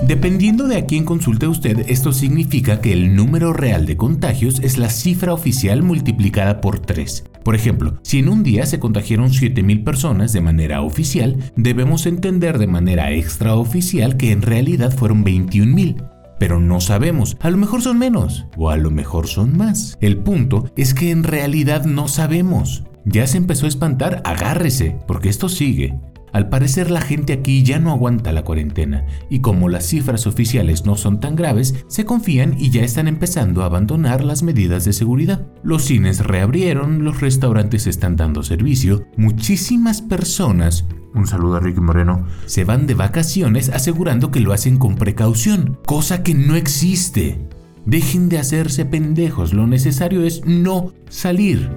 Dependiendo 0.06 0.68
de 0.68 0.76
a 0.76 0.86
quién 0.86 1.04
consulte 1.04 1.48
usted, 1.48 1.84
esto 1.88 2.12
significa 2.12 2.80
que 2.80 2.92
el 2.92 3.16
número 3.16 3.52
real 3.52 3.86
de 3.86 3.96
contagios 3.96 4.60
es 4.60 4.78
la 4.78 4.88
cifra 4.88 5.34
oficial 5.34 5.82
multiplicada 5.82 6.60
por 6.60 6.78
3. 6.78 7.24
Por 7.42 7.56
ejemplo, 7.56 7.98
si 8.02 8.20
en 8.20 8.28
un 8.28 8.44
día 8.44 8.66
se 8.66 8.78
contagiaron 8.78 9.30
7.000 9.30 9.82
personas 9.82 10.32
de 10.32 10.40
manera 10.40 10.82
oficial, 10.82 11.52
debemos 11.56 12.06
entender 12.06 12.58
de 12.58 12.68
manera 12.68 13.10
extraoficial 13.10 14.16
que 14.16 14.30
en 14.30 14.42
realidad 14.42 14.96
fueron 14.96 15.24
21.000. 15.24 16.08
Pero 16.38 16.60
no 16.60 16.80
sabemos, 16.80 17.36
a 17.40 17.50
lo 17.50 17.56
mejor 17.56 17.82
son 17.82 17.98
menos 17.98 18.46
o 18.56 18.70
a 18.70 18.76
lo 18.76 18.92
mejor 18.92 19.26
son 19.26 19.56
más. 19.56 19.98
El 20.00 20.18
punto 20.18 20.70
es 20.76 20.94
que 20.94 21.10
en 21.10 21.24
realidad 21.24 21.84
no 21.84 22.06
sabemos. 22.06 22.84
Ya 23.04 23.26
se 23.26 23.38
empezó 23.38 23.66
a 23.66 23.70
espantar, 23.70 24.22
agárrese, 24.24 24.98
porque 25.08 25.30
esto 25.30 25.48
sigue. 25.48 25.98
Al 26.36 26.50
parecer 26.50 26.90
la 26.90 27.00
gente 27.00 27.32
aquí 27.32 27.62
ya 27.62 27.78
no 27.78 27.90
aguanta 27.90 28.30
la 28.30 28.44
cuarentena 28.44 29.06
y 29.30 29.38
como 29.38 29.70
las 29.70 29.86
cifras 29.86 30.26
oficiales 30.26 30.84
no 30.84 30.94
son 30.94 31.18
tan 31.18 31.34
graves, 31.34 31.86
se 31.88 32.04
confían 32.04 32.56
y 32.58 32.68
ya 32.68 32.82
están 32.82 33.08
empezando 33.08 33.62
a 33.62 33.64
abandonar 33.64 34.22
las 34.22 34.42
medidas 34.42 34.84
de 34.84 34.92
seguridad. 34.92 35.46
Los 35.62 35.84
cines 35.84 36.26
reabrieron, 36.26 37.04
los 37.04 37.22
restaurantes 37.22 37.86
están 37.86 38.16
dando 38.16 38.42
servicio, 38.42 39.06
muchísimas 39.16 40.02
personas 40.02 40.84
un 41.14 41.26
saludo 41.26 41.56
a 41.56 41.60
Ricky 41.60 41.80
Moreno, 41.80 42.26
se 42.44 42.64
van 42.64 42.86
de 42.86 42.92
vacaciones 42.92 43.70
asegurando 43.70 44.30
que 44.30 44.40
lo 44.40 44.52
hacen 44.52 44.76
con 44.76 44.96
precaución, 44.96 45.78
cosa 45.86 46.22
que 46.22 46.34
no 46.34 46.54
existe. 46.54 47.48
Dejen 47.86 48.28
de 48.28 48.38
hacerse 48.38 48.84
pendejos, 48.84 49.54
lo 49.54 49.66
necesario 49.66 50.22
es 50.22 50.44
no 50.44 50.92
salir. 51.08 51.70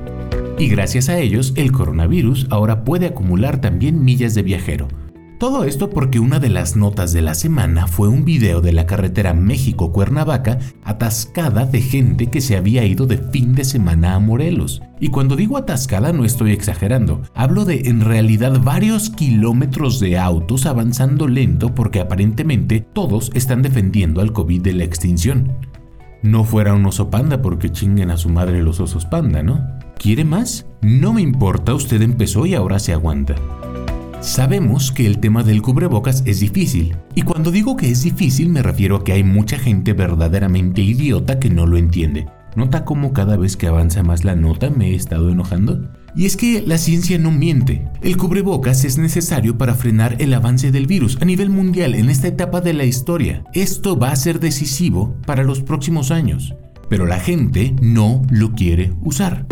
Y 0.60 0.68
gracias 0.68 1.08
a 1.08 1.18
ellos, 1.18 1.54
el 1.56 1.72
coronavirus 1.72 2.48
ahora 2.50 2.84
puede 2.84 3.06
acumular 3.06 3.62
también 3.62 4.04
millas 4.04 4.36
de 4.36 4.44
viajero. 4.44 4.90
Todo 5.40 5.64
esto 5.64 5.90
porque 5.90 6.20
una 6.20 6.38
de 6.40 6.50
las 6.50 6.76
notas 6.76 7.14
de 7.14 7.22
la 7.22 7.34
semana 7.34 7.88
fue 7.88 8.10
un 8.10 8.26
video 8.26 8.60
de 8.60 8.74
la 8.74 8.86
carretera 8.86 9.34
México-Cuernavaca 9.34 10.60
atascada 10.84 11.66
de 11.66 11.80
gente 11.80 12.28
que 12.28 12.42
se 12.42 12.58
había 12.58 12.84
ido 12.84 13.08
de 13.08 13.20
fin 13.20 13.56
de 13.56 13.64
semana 13.64 14.16
a 14.16 14.20
Morelos. 14.20 14.82
Y 15.00 15.08
cuando 15.12 15.38
digo 15.38 15.56
atascada 15.56 16.12
no 16.12 16.26
estoy 16.26 16.52
exagerando, 16.52 17.22
hablo 17.34 17.64
de 17.64 17.84
en 17.86 18.02
realidad 18.02 18.60
varios 18.62 19.10
kilómetros 19.10 20.02
de 20.02 20.18
autos 20.18 20.66
avanzando 20.66 21.30
lento 21.30 21.74
porque 21.74 22.02
aparentemente 22.02 22.82
todos 22.82 23.32
están 23.34 23.62
defendiendo 23.62 24.20
al 24.20 24.34
COVID 24.34 24.62
de 24.62 24.74
la 24.74 24.84
extinción. 24.84 25.54
No 26.22 26.44
fuera 26.44 26.74
un 26.74 26.86
oso 26.86 27.10
panda 27.10 27.42
porque 27.42 27.72
chinguen 27.72 28.12
a 28.12 28.18
su 28.18 28.28
madre 28.28 28.62
los 28.62 28.82
osos 28.82 29.06
panda, 29.06 29.42
¿no? 29.42 29.80
¿Quiere 30.00 30.24
más? 30.24 30.66
No 30.82 31.12
me 31.12 31.22
importa, 31.22 31.74
usted 31.74 32.02
empezó 32.02 32.46
y 32.46 32.56
ahora 32.56 32.80
se 32.80 32.94
aguanta. 32.94 33.36
Sabemos 34.22 34.94
que 34.94 35.06
el 35.06 35.20
tema 35.20 35.44
del 35.44 35.62
cubrebocas 35.62 36.24
es 36.26 36.40
difícil, 36.40 36.96
y 37.16 37.24
cuando 37.24 37.52
digo 37.52 37.76
que 37.76 37.92
es 37.92 38.04
difícil 38.04 38.48
me 38.48 38.64
refiero 38.64 38.96
a 38.96 39.04
que 39.04 39.12
hay 39.12 39.26
mucha 39.26 39.60
gente 39.60 39.92
verdaderamente 39.92 40.82
idiota 40.82 41.38
que 41.38 41.50
no 41.50 41.66
lo 41.66 41.76
entiende. 41.76 42.28
¿Nota 42.56 42.86
cómo 42.86 43.12
cada 43.12 43.36
vez 43.36 43.58
que 43.58 43.68
avanza 43.68 44.02
más 44.02 44.24
la 44.24 44.38
nota 44.38 44.70
me 44.70 44.92
he 44.92 44.96
estado 44.96 45.30
enojando? 45.32 45.92
Y 46.16 46.26
es 46.26 46.38
que 46.38 46.64
la 46.66 46.78
ciencia 46.78 47.18
no 47.18 47.32
miente. 47.32 47.86
El 48.02 48.16
cubrebocas 48.16 48.86
es 48.86 48.98
necesario 48.98 49.58
para 49.58 49.76
frenar 49.76 50.16
el 50.20 50.34
avance 50.34 50.72
del 50.72 50.88
virus 50.88 51.18
a 51.22 51.26
nivel 51.26 51.50
mundial 51.50 51.94
en 51.94 52.10
esta 52.10 52.30
etapa 52.30 52.62
de 52.62 52.72
la 52.72 52.86
historia. 52.86 53.44
Esto 53.54 54.00
va 54.00 54.12
a 54.12 54.16
ser 54.16 54.40
decisivo 54.40 55.18
para 55.26 55.44
los 55.44 55.62
próximos 55.62 56.10
años. 56.10 56.56
Pero 56.88 57.06
la 57.06 57.20
gente 57.20 57.76
no 57.82 58.22
lo 58.30 58.54
quiere 58.54 58.94
usar. 59.02 59.46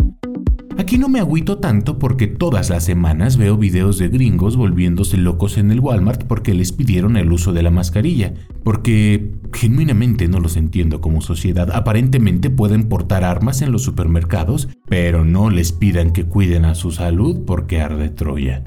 Aquí 0.78 0.96
no 0.96 1.08
me 1.08 1.18
agüito 1.18 1.58
tanto 1.58 1.98
porque 1.98 2.28
todas 2.28 2.70
las 2.70 2.84
semanas 2.84 3.36
veo 3.36 3.56
videos 3.56 3.98
de 3.98 4.08
gringos 4.08 4.56
volviéndose 4.56 5.16
locos 5.16 5.58
en 5.58 5.72
el 5.72 5.80
Walmart 5.80 6.22
porque 6.22 6.54
les 6.54 6.70
pidieron 6.70 7.16
el 7.16 7.32
uso 7.32 7.52
de 7.52 7.64
la 7.64 7.72
mascarilla, 7.72 8.34
porque 8.62 9.32
genuinamente 9.52 10.28
no 10.28 10.38
los 10.38 10.56
entiendo 10.56 11.00
como 11.00 11.20
sociedad. 11.20 11.72
Aparentemente 11.72 12.48
pueden 12.48 12.88
portar 12.88 13.24
armas 13.24 13.60
en 13.60 13.72
los 13.72 13.82
supermercados, 13.82 14.68
pero 14.88 15.24
no 15.24 15.50
les 15.50 15.72
pidan 15.72 16.12
que 16.12 16.26
cuiden 16.26 16.64
a 16.64 16.76
su 16.76 16.92
salud 16.92 17.44
porque 17.44 17.80
arde 17.80 18.10
Troya. 18.10 18.62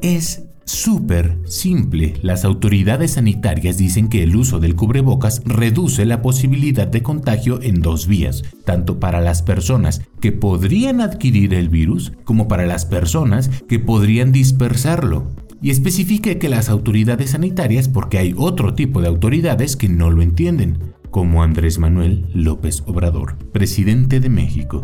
Es 0.00 0.49
súper 0.70 1.38
simple. 1.46 2.14
Las 2.22 2.44
autoridades 2.44 3.12
sanitarias 3.12 3.76
dicen 3.76 4.08
que 4.08 4.22
el 4.22 4.36
uso 4.36 4.60
del 4.60 4.76
cubrebocas 4.76 5.42
reduce 5.44 6.06
la 6.06 6.22
posibilidad 6.22 6.86
de 6.86 7.02
contagio 7.02 7.60
en 7.62 7.80
dos 7.80 8.06
vías, 8.06 8.44
tanto 8.64 9.00
para 9.00 9.20
las 9.20 9.42
personas 9.42 10.02
que 10.20 10.32
podrían 10.32 11.00
adquirir 11.00 11.54
el 11.54 11.68
virus 11.68 12.12
como 12.24 12.46
para 12.46 12.66
las 12.66 12.86
personas 12.86 13.50
que 13.68 13.78
podrían 13.78 14.32
dispersarlo. 14.32 15.30
Y 15.60 15.70
especifique 15.70 16.38
que 16.38 16.48
las 16.48 16.70
autoridades 16.70 17.30
sanitarias, 17.30 17.88
porque 17.88 18.18
hay 18.18 18.34
otro 18.36 18.74
tipo 18.74 19.02
de 19.02 19.08
autoridades 19.08 19.76
que 19.76 19.88
no 19.88 20.10
lo 20.10 20.22
entienden, 20.22 20.94
como 21.10 21.42
Andrés 21.42 21.78
Manuel 21.78 22.26
López 22.32 22.82
Obrador, 22.86 23.36
presidente 23.52 24.20
de 24.20 24.30
México. 24.30 24.82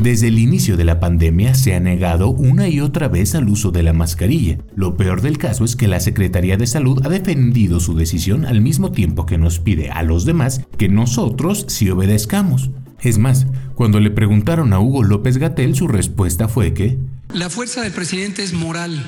Desde 0.00 0.28
el 0.28 0.38
inicio 0.38 0.78
de 0.78 0.84
la 0.84 0.98
pandemia 0.98 1.54
se 1.54 1.74
ha 1.74 1.80
negado 1.80 2.30
una 2.30 2.68
y 2.68 2.80
otra 2.80 3.08
vez 3.08 3.34
al 3.34 3.50
uso 3.50 3.70
de 3.70 3.82
la 3.82 3.92
mascarilla. 3.92 4.56
Lo 4.74 4.96
peor 4.96 5.20
del 5.20 5.36
caso 5.36 5.62
es 5.62 5.76
que 5.76 5.88
la 5.88 6.00
Secretaría 6.00 6.56
de 6.56 6.66
Salud 6.66 7.04
ha 7.04 7.10
defendido 7.10 7.80
su 7.80 7.94
decisión 7.94 8.46
al 8.46 8.62
mismo 8.62 8.92
tiempo 8.92 9.26
que 9.26 9.36
nos 9.36 9.58
pide 9.58 9.90
a 9.90 10.02
los 10.02 10.24
demás 10.24 10.62
que 10.78 10.88
nosotros 10.88 11.66
sí 11.68 11.90
obedezcamos. 11.90 12.70
Es 13.02 13.18
más, 13.18 13.46
cuando 13.74 14.00
le 14.00 14.10
preguntaron 14.10 14.72
a 14.72 14.80
Hugo 14.80 15.02
López 15.02 15.36
Gatel, 15.36 15.74
su 15.74 15.86
respuesta 15.86 16.48
fue 16.48 16.72
que... 16.72 16.96
La 17.34 17.50
fuerza 17.50 17.82
del 17.82 17.92
presidente 17.92 18.42
es 18.42 18.54
moral, 18.54 18.98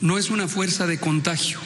no 0.00 0.18
es 0.18 0.30
una 0.30 0.48
fuerza 0.48 0.88
de 0.88 0.98
contagio 0.98 1.60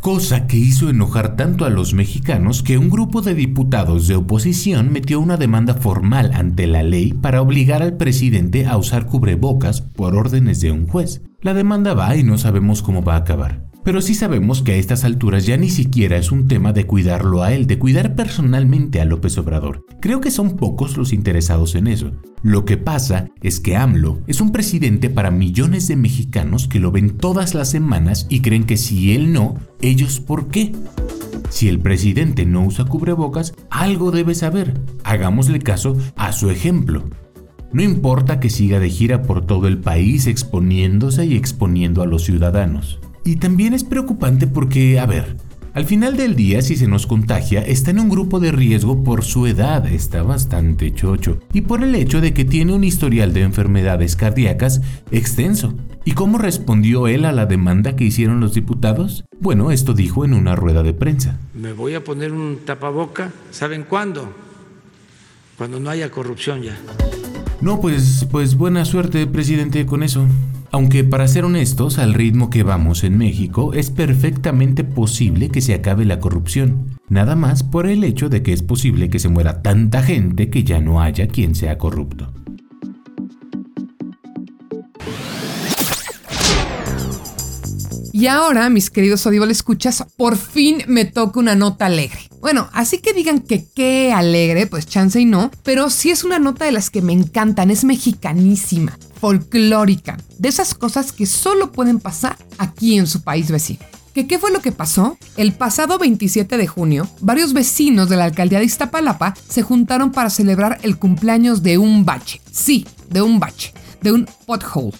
cosa 0.00 0.46
que 0.46 0.56
hizo 0.56 0.88
enojar 0.88 1.36
tanto 1.36 1.64
a 1.64 1.70
los 1.70 1.94
mexicanos 1.94 2.62
que 2.62 2.78
un 2.78 2.90
grupo 2.90 3.22
de 3.22 3.34
diputados 3.34 4.08
de 4.08 4.16
oposición 4.16 4.92
metió 4.92 5.20
una 5.20 5.36
demanda 5.36 5.74
formal 5.74 6.32
ante 6.34 6.66
la 6.66 6.82
ley 6.82 7.12
para 7.12 7.42
obligar 7.42 7.82
al 7.82 7.96
presidente 7.96 8.66
a 8.66 8.76
usar 8.76 9.06
cubrebocas 9.06 9.82
por 9.82 10.16
órdenes 10.16 10.60
de 10.60 10.72
un 10.72 10.86
juez. 10.86 11.22
La 11.42 11.54
demanda 11.54 11.94
va 11.94 12.16
y 12.16 12.22
no 12.22 12.38
sabemos 12.38 12.82
cómo 12.82 13.02
va 13.02 13.14
a 13.14 13.18
acabar. 13.18 13.69
Pero 13.82 14.02
sí 14.02 14.14
sabemos 14.14 14.62
que 14.62 14.72
a 14.72 14.76
estas 14.76 15.04
alturas 15.04 15.46
ya 15.46 15.56
ni 15.56 15.70
siquiera 15.70 16.18
es 16.18 16.30
un 16.30 16.48
tema 16.48 16.72
de 16.72 16.86
cuidarlo 16.86 17.42
a 17.42 17.54
él, 17.54 17.66
de 17.66 17.78
cuidar 17.78 18.14
personalmente 18.14 19.00
a 19.00 19.06
López 19.06 19.38
Obrador. 19.38 19.86
Creo 20.00 20.20
que 20.20 20.30
son 20.30 20.56
pocos 20.56 20.98
los 20.98 21.14
interesados 21.14 21.74
en 21.74 21.86
eso. 21.86 22.12
Lo 22.42 22.66
que 22.66 22.76
pasa 22.76 23.28
es 23.42 23.58
que 23.58 23.76
AMLO 23.76 24.20
es 24.26 24.42
un 24.42 24.52
presidente 24.52 25.08
para 25.08 25.30
millones 25.30 25.88
de 25.88 25.96
mexicanos 25.96 26.68
que 26.68 26.78
lo 26.78 26.92
ven 26.92 27.16
todas 27.16 27.54
las 27.54 27.70
semanas 27.70 28.26
y 28.28 28.40
creen 28.40 28.64
que 28.64 28.76
si 28.76 29.14
él 29.14 29.32
no, 29.32 29.54
ellos 29.80 30.20
por 30.20 30.48
qué. 30.48 30.72
Si 31.48 31.68
el 31.68 31.80
presidente 31.80 32.44
no 32.44 32.64
usa 32.64 32.84
cubrebocas, 32.84 33.54
algo 33.70 34.10
debe 34.10 34.34
saber. 34.34 34.78
Hagámosle 35.04 35.58
caso 35.58 35.96
a 36.16 36.32
su 36.32 36.50
ejemplo. 36.50 37.04
No 37.72 37.82
importa 37.82 38.40
que 38.40 38.50
siga 38.50 38.78
de 38.78 38.90
gira 38.90 39.22
por 39.22 39.46
todo 39.46 39.68
el 39.68 39.78
país 39.78 40.26
exponiéndose 40.26 41.24
y 41.24 41.36
exponiendo 41.36 42.02
a 42.02 42.06
los 42.06 42.24
ciudadanos. 42.24 43.00
Y 43.30 43.36
también 43.36 43.74
es 43.74 43.84
preocupante 43.84 44.48
porque, 44.48 44.98
a 44.98 45.06
ver, 45.06 45.36
al 45.72 45.84
final 45.84 46.16
del 46.16 46.34
día, 46.34 46.62
si 46.62 46.74
se 46.74 46.88
nos 46.88 47.06
contagia, 47.06 47.60
está 47.60 47.92
en 47.92 48.00
un 48.00 48.08
grupo 48.08 48.40
de 48.40 48.50
riesgo 48.50 49.04
por 49.04 49.22
su 49.22 49.46
edad, 49.46 49.86
está 49.86 50.24
bastante 50.24 50.92
chocho, 50.92 51.38
y 51.52 51.60
por 51.60 51.84
el 51.84 51.94
hecho 51.94 52.20
de 52.20 52.34
que 52.34 52.44
tiene 52.44 52.72
un 52.72 52.82
historial 52.82 53.32
de 53.32 53.42
enfermedades 53.42 54.16
cardíacas 54.16 54.80
extenso. 55.12 55.74
¿Y 56.04 56.14
cómo 56.14 56.38
respondió 56.38 57.06
él 57.06 57.24
a 57.24 57.30
la 57.30 57.46
demanda 57.46 57.94
que 57.94 58.02
hicieron 58.02 58.40
los 58.40 58.52
diputados? 58.52 59.24
Bueno, 59.38 59.70
esto 59.70 59.94
dijo 59.94 60.24
en 60.24 60.34
una 60.34 60.56
rueda 60.56 60.82
de 60.82 60.92
prensa. 60.92 61.38
Me 61.54 61.72
voy 61.72 61.94
a 61.94 62.02
poner 62.02 62.32
un 62.32 62.58
tapaboca, 62.64 63.30
¿saben 63.52 63.84
cuándo? 63.84 64.28
Cuando 65.56 65.78
no 65.78 65.88
haya 65.88 66.10
corrupción 66.10 66.62
ya. 66.62 66.76
No, 67.60 67.80
pues, 67.80 68.26
pues 68.28 68.56
buena 68.56 68.84
suerte, 68.84 69.24
presidente, 69.28 69.86
con 69.86 70.02
eso. 70.02 70.26
Aunque 70.72 71.02
para 71.02 71.26
ser 71.26 71.44
honestos, 71.44 71.98
al 71.98 72.14
ritmo 72.14 72.48
que 72.48 72.62
vamos 72.62 73.02
en 73.02 73.18
México, 73.18 73.74
es 73.74 73.90
perfectamente 73.90 74.84
posible 74.84 75.48
que 75.48 75.60
se 75.60 75.74
acabe 75.74 76.04
la 76.04 76.20
corrupción. 76.20 76.96
Nada 77.08 77.34
más 77.34 77.64
por 77.64 77.88
el 77.88 78.04
hecho 78.04 78.28
de 78.28 78.44
que 78.44 78.52
es 78.52 78.62
posible 78.62 79.10
que 79.10 79.18
se 79.18 79.28
muera 79.28 79.62
tanta 79.62 80.00
gente 80.02 80.48
que 80.48 80.62
ya 80.62 80.80
no 80.80 81.00
haya 81.00 81.26
quien 81.26 81.56
sea 81.56 81.76
corrupto. 81.76 82.32
Y 88.20 88.26
ahora, 88.26 88.68
mis 88.68 88.90
queridos 88.90 89.26
Audible 89.26 89.50
escuchas, 89.50 90.04
por 90.18 90.36
fin 90.36 90.82
me 90.86 91.06
toca 91.06 91.40
una 91.40 91.54
nota 91.54 91.86
alegre. 91.86 92.28
Bueno, 92.42 92.68
así 92.74 92.98
que 92.98 93.14
digan 93.14 93.40
que 93.40 93.64
qué 93.74 94.12
alegre, 94.12 94.66
pues 94.66 94.86
chance 94.86 95.18
y 95.18 95.24
no, 95.24 95.50
pero 95.62 95.88
sí 95.88 96.10
es 96.10 96.22
una 96.22 96.38
nota 96.38 96.66
de 96.66 96.72
las 96.72 96.90
que 96.90 97.00
me 97.00 97.14
encantan, 97.14 97.70
es 97.70 97.82
mexicanísima 97.82 98.98
folclórica, 99.18 100.18
de 100.36 100.50
esas 100.50 100.74
cosas 100.74 101.12
que 101.12 101.24
solo 101.24 101.72
pueden 101.72 101.98
pasar 101.98 102.36
aquí 102.58 102.98
en 102.98 103.06
su 103.06 103.22
país 103.22 103.50
vecino. 103.50 103.80
¿Que 104.12 104.26
¿Qué 104.26 104.38
fue 104.38 104.50
lo 104.50 104.60
que 104.60 104.72
pasó? 104.72 105.16
El 105.38 105.54
pasado 105.54 105.96
27 105.96 106.58
de 106.58 106.66
junio, 106.66 107.08
varios 107.22 107.54
vecinos 107.54 108.10
de 108.10 108.16
la 108.16 108.24
alcaldía 108.24 108.58
de 108.58 108.66
Iztapalapa 108.66 109.34
se 109.48 109.62
juntaron 109.62 110.12
para 110.12 110.28
celebrar 110.28 110.78
el 110.82 110.98
cumpleaños 110.98 111.62
de 111.62 111.78
un 111.78 112.04
bache. 112.04 112.42
Sí, 112.52 112.86
de 113.08 113.22
un 113.22 113.40
bache, 113.40 113.72
de 114.02 114.12
un 114.12 114.28
pothole. 114.44 114.92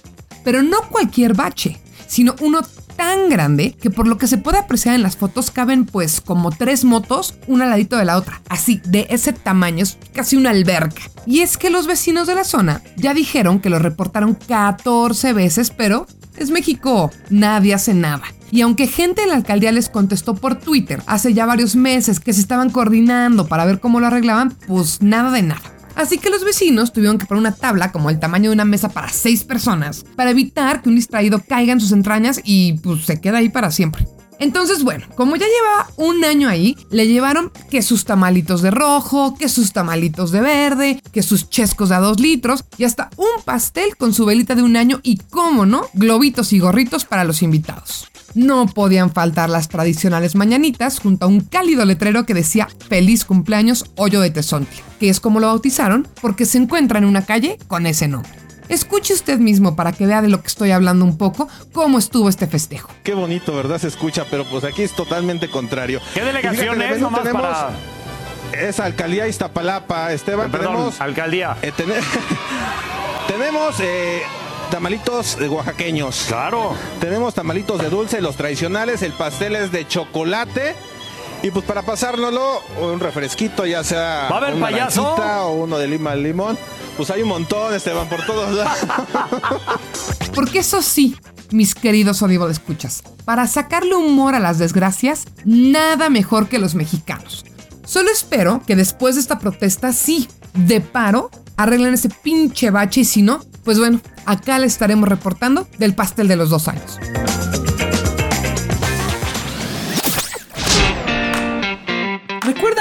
Pero 0.43 0.63
no 0.63 0.79
cualquier 0.89 1.35
bache, 1.35 1.79
sino 2.07 2.35
uno 2.41 2.63
tan 3.01 3.31
grande 3.31 3.75
que 3.81 3.89
por 3.89 4.07
lo 4.07 4.19
que 4.19 4.27
se 4.27 4.37
puede 4.37 4.59
apreciar 4.59 4.95
en 4.95 5.03
las 5.03 5.17
fotos 5.17 5.51
caben 5.51 5.87
pues 5.87 6.21
como 6.21 6.51
tres 6.51 6.85
motos, 6.85 7.35
una 7.47 7.65
al 7.65 7.71
ladito 7.71 7.97
de 7.97 8.05
la 8.05 8.19
otra. 8.19 8.43
Así, 8.51 8.83
de 8.85 9.07
ese 9.09 9.33
tamaño, 9.33 9.85
es 9.85 9.97
casi 10.13 10.37
una 10.37 10.51
alberca. 10.51 11.01
Y 11.25 11.41
es 11.41 11.57
que 11.57 11.71
los 11.71 11.87
vecinos 11.87 12.27
de 12.27 12.35
la 12.35 12.45
zona 12.45 12.83
ya 12.99 13.15
dijeron 13.15 13.61
que 13.61 13.71
lo 13.71 13.79
reportaron 13.79 14.35
14 14.35 15.33
veces, 15.33 15.71
pero 15.71 16.07
es 16.37 16.51
México, 16.51 17.11
nadie 17.31 17.73
hace 17.73 17.95
nada. 17.95 18.25
Y 18.51 18.61
aunque 18.61 18.87
gente 18.87 19.23
de 19.23 19.29
la 19.29 19.37
alcaldía 19.37 19.73
les 19.73 19.89
contestó 19.89 20.35
por 20.35 20.57
Twitter 20.57 21.03
hace 21.07 21.33
ya 21.33 21.47
varios 21.47 21.77
meses 21.77 22.21
que 22.21 22.35
se 22.35 22.43
estaban 22.43 22.69
coordinando 22.69 23.49
para 23.49 23.65
ver 23.65 23.81
cómo 23.81 24.01
lo 24.01 24.09
arreglaban, 24.09 24.55
pues 24.67 25.01
nada 25.01 25.31
de 25.31 25.41
nada. 25.41 25.80
Así 25.95 26.19
que 26.19 26.31
los 26.31 26.45
vecinos 26.45 26.93
tuvieron 26.93 27.19
que 27.19 27.27
poner 27.27 27.41
una 27.41 27.55
tabla 27.55 27.93
como 27.93 28.11
el 28.11 28.19
tamaño 28.19 28.51
de 28.51 28.55
una 28.55 28.65
mesa 28.65 28.89
para 28.89 29.09
seis 29.09 29.45
personas 29.45 30.05
para 30.17 30.31
evitar 30.31 30.83
que 30.83 30.89
un 30.89 30.97
distraído 30.97 31.43
caiga 31.47 31.73
en 31.73 31.81
sus 31.81 31.93
entrañas 31.93 32.41
y 32.45 32.75
pues 32.75 33.05
se 33.05 33.21
quede 33.21 33.39
ahí 33.39 33.49
para 33.49 33.71
siempre. 33.71 34.07
Entonces, 34.41 34.83
bueno, 34.83 35.07
como 35.15 35.37
ya 35.37 35.47
llevaba 35.47 35.91
un 35.97 36.25
año 36.25 36.49
ahí, 36.49 36.77
le 36.91 37.07
llevaron 37.07 37.53
que 37.71 37.83
sus 37.83 38.07
tamalitos 38.07 38.63
de 38.63 38.71
rojo, 38.71 39.37
que 39.39 39.51
sus 39.51 39.73
tamalitos 39.73 40.33
de 40.33 40.41
verde, 40.41 41.03
que 41.13 41.23
sus 41.23 41.51
chescos 41.51 41.91
de 41.91 41.97
a 41.97 42.01
dos 42.01 42.19
litros 42.21 42.65
y 42.79 42.85
hasta 42.85 43.11
un 43.19 43.45
pastel 43.45 43.97
con 43.97 44.15
su 44.15 44.25
velita 44.25 44.55
de 44.55 44.63
un 44.63 44.77
año 44.77 45.01
y, 45.03 45.19
cómo 45.19 45.67
no, 45.67 45.89
globitos 45.93 46.55
y 46.55 46.59
gorritos 46.59 47.05
para 47.05 47.25
los 47.25 47.43
invitados. 47.43 48.11
No 48.35 48.67
podían 48.67 49.13
faltar 49.13 49.51
las 49.51 49.69
tradicionales 49.69 50.35
mañanitas 50.37 51.01
junto 51.01 51.27
a 51.27 51.29
un 51.29 51.41
cálido 51.41 51.85
letrero 51.85 52.25
que 52.25 52.35
decía 52.35 52.69
Feliz 52.89 53.25
cumpleaños 53.25 53.85
Hoyo 53.97 54.21
de 54.21 54.31
Tezontle, 54.31 54.83
que 54.99 55.11
es 55.11 55.21
como 55.21 55.41
lo 55.41 55.49
bautizaron 55.49 56.09
porque 56.23 56.47
se 56.47 56.59
encuentra 56.59 56.99
en 56.99 57.05
una 57.05 57.27
calle 57.27 57.59
con 57.67 57.87
ese 57.87 58.09
nombre. 58.09 58.31
Escuche 58.71 59.13
usted 59.13 59.39
mismo 59.39 59.75
para 59.75 59.93
que 59.93 60.07
vea 60.07 60.23
de 60.23 60.29
lo 60.29 60.41
que 60.41 60.47
estoy 60.47 60.71
hablando 60.71 61.05
un 61.05 61.19
poco, 61.19 61.49
cómo 61.73 61.99
estuvo 61.99 62.29
este 62.29 62.47
festejo. 62.47 62.91
Qué 63.03 63.15
bonito, 63.15 63.55
¿verdad? 63.55 63.79
Se 63.79 63.89
escucha, 63.89 64.25
pero 64.31 64.45
pues 64.45 64.63
aquí 64.63 64.83
es 64.83 64.93
totalmente 64.93 65.51
contrario. 65.51 66.01
¿Qué 66.15 66.23
delegación 66.23 66.81
es 66.81 67.01
nomás 67.01 67.29
para...? 67.29 67.71
Es 68.53 68.81
Alcaldía 68.81 69.29
Iztapalapa, 69.29 70.13
Esteban. 70.13 70.51
Perdón, 70.51 70.73
tenemos, 70.73 71.01
Alcaldía. 71.01 71.57
Eh, 71.63 71.73
tenemos 73.29 73.81
eh, 73.81 74.23
tamalitos 74.71 75.37
oaxaqueños. 75.41 76.27
Claro. 76.29 76.75
Tenemos 77.01 77.35
tamalitos 77.35 77.81
de 77.81 77.91
dulce, 77.91 78.21
los 78.21 78.37
tradicionales. 78.37 79.03
El 79.03 79.13
pastel 79.13 79.57
es 79.57 79.73
de 79.73 79.87
chocolate 79.87 80.75
Y 81.43 81.51
pues 81.51 81.65
para 81.65 81.83
pasárnoslo, 81.83 82.61
un 82.81 83.01
refresquito, 83.01 83.65
ya 83.65 83.83
sea 83.83 84.29
¿Va 84.31 84.37
a 84.37 84.39
haber 84.39 84.61
payaso? 84.61 85.15
o 85.15 85.53
uno 85.53 85.79
de 85.79 85.89
lima 85.89 86.13
al 86.13 86.23
limón. 86.23 86.59
Pues 86.97 87.11
hay 87.11 87.23
un 87.23 87.29
montón, 87.29 87.73
Esteban, 87.75 88.09
por 88.09 88.25
todos 88.27 88.53
lados. 88.55 88.79
Porque 90.35 90.59
eso 90.59 90.83
sí, 90.83 91.17
mis 91.51 91.75
queridos 91.75 92.23
Audible 92.23 92.51
escuchas, 92.51 93.03
para 93.25 93.47
sacarle 93.47 93.95
humor 93.95 94.35
a 94.35 94.41
las 94.41 94.59
desgracias, 94.59 95.25
nada 95.45 96.11
mejor 96.11 96.49
que 96.49 96.59
los 96.59 96.75
mexicanos. 96.75 97.47
Solo 97.87 98.11
espero 98.11 98.63
que 98.67 98.77
después 98.77 99.15
de 99.15 99.23
esta 99.23 99.39
protesta, 99.39 99.93
sí, 99.95 100.29
de 100.53 100.81
paro, 100.83 101.31
arreglen 101.57 101.95
ese 101.95 102.11
pinche 102.11 102.71
bache 102.71 103.01
y 103.01 103.05
si 103.05 103.23
no, 103.23 103.41
pues 103.65 103.79
bueno, 103.79 104.01
acá 104.27 104.59
le 104.59 104.67
estaremos 104.67 105.09
reportando 105.09 105.67
del 105.79 105.95
pastel 105.95 106.29
de 106.29 106.37
los 106.37 106.51
dos 106.51 106.69
años. 106.69 106.99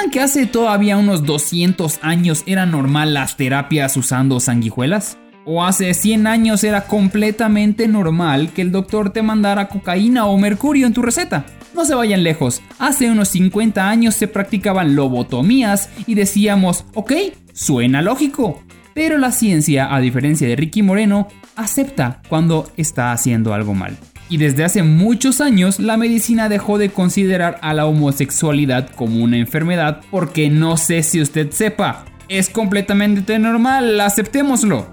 ¿Recuerdan 0.10 0.28
que 0.28 0.40
hace 0.40 0.48
todavía 0.48 0.98
unos 0.98 1.24
200 1.24 2.00
años 2.02 2.42
era 2.48 2.66
normal 2.66 3.14
las 3.14 3.38
terapias 3.38 3.96
usando 3.96 4.40
sanguijuelas? 4.40 5.20
¿O 5.46 5.64
hace 5.64 5.94
100 5.94 6.26
años 6.26 6.64
era 6.64 6.86
completamente 6.88 7.88
normal 7.88 8.52
que 8.52 8.64
el 8.64 8.72
doctor 8.72 9.12
te 9.12 9.22
mandara 9.22 9.70
cocaína 9.70 10.26
o 10.26 10.36
mercurio 10.40 10.88
en 10.88 10.94
tu 10.94 11.04
receta? 11.04 11.46
No 11.76 11.86
se 11.86 11.94
vayan 11.94 12.24
lejos, 12.24 12.64
hace 12.80 13.12
unos 13.12 13.28
50 13.30 13.88
años 13.88 14.16
se 14.16 14.28
practicaban 14.28 14.96
lobotomías 14.96 15.92
y 16.08 16.16
decíamos, 16.16 16.86
ok, 16.96 17.12
suena 17.54 18.02
lógico. 18.02 18.64
Pero 18.96 19.20
la 19.20 19.32
ciencia, 19.32 19.94
a 19.94 20.00
diferencia 20.00 20.48
de 20.48 20.56
Ricky 20.56 20.82
Moreno, 20.82 21.28
acepta 21.56 22.24
cuando 22.30 22.72
está 22.78 23.12
haciendo 23.12 23.54
algo 23.54 23.76
mal. 23.76 23.96
Y 24.30 24.38
desde 24.38 24.64
hace 24.64 24.84
muchos 24.84 25.42
años 25.42 25.80
la 25.80 25.98
medicina 25.98 26.50
dejó 26.50 26.78
de 26.78 26.90
considerar 26.90 27.58
a 27.62 27.74
la 27.74 27.88
homosexualidad 27.88 28.90
como 28.92 29.24
una 29.24 29.38
enfermedad 29.38 30.02
porque 30.12 30.50
no 30.50 30.78
sé 30.78 31.02
si 31.02 31.20
usted 31.20 31.52
sepa, 31.52 32.06
es 32.28 32.50
completamente 32.50 33.40
normal, 33.40 34.00
aceptémoslo. 34.00 34.88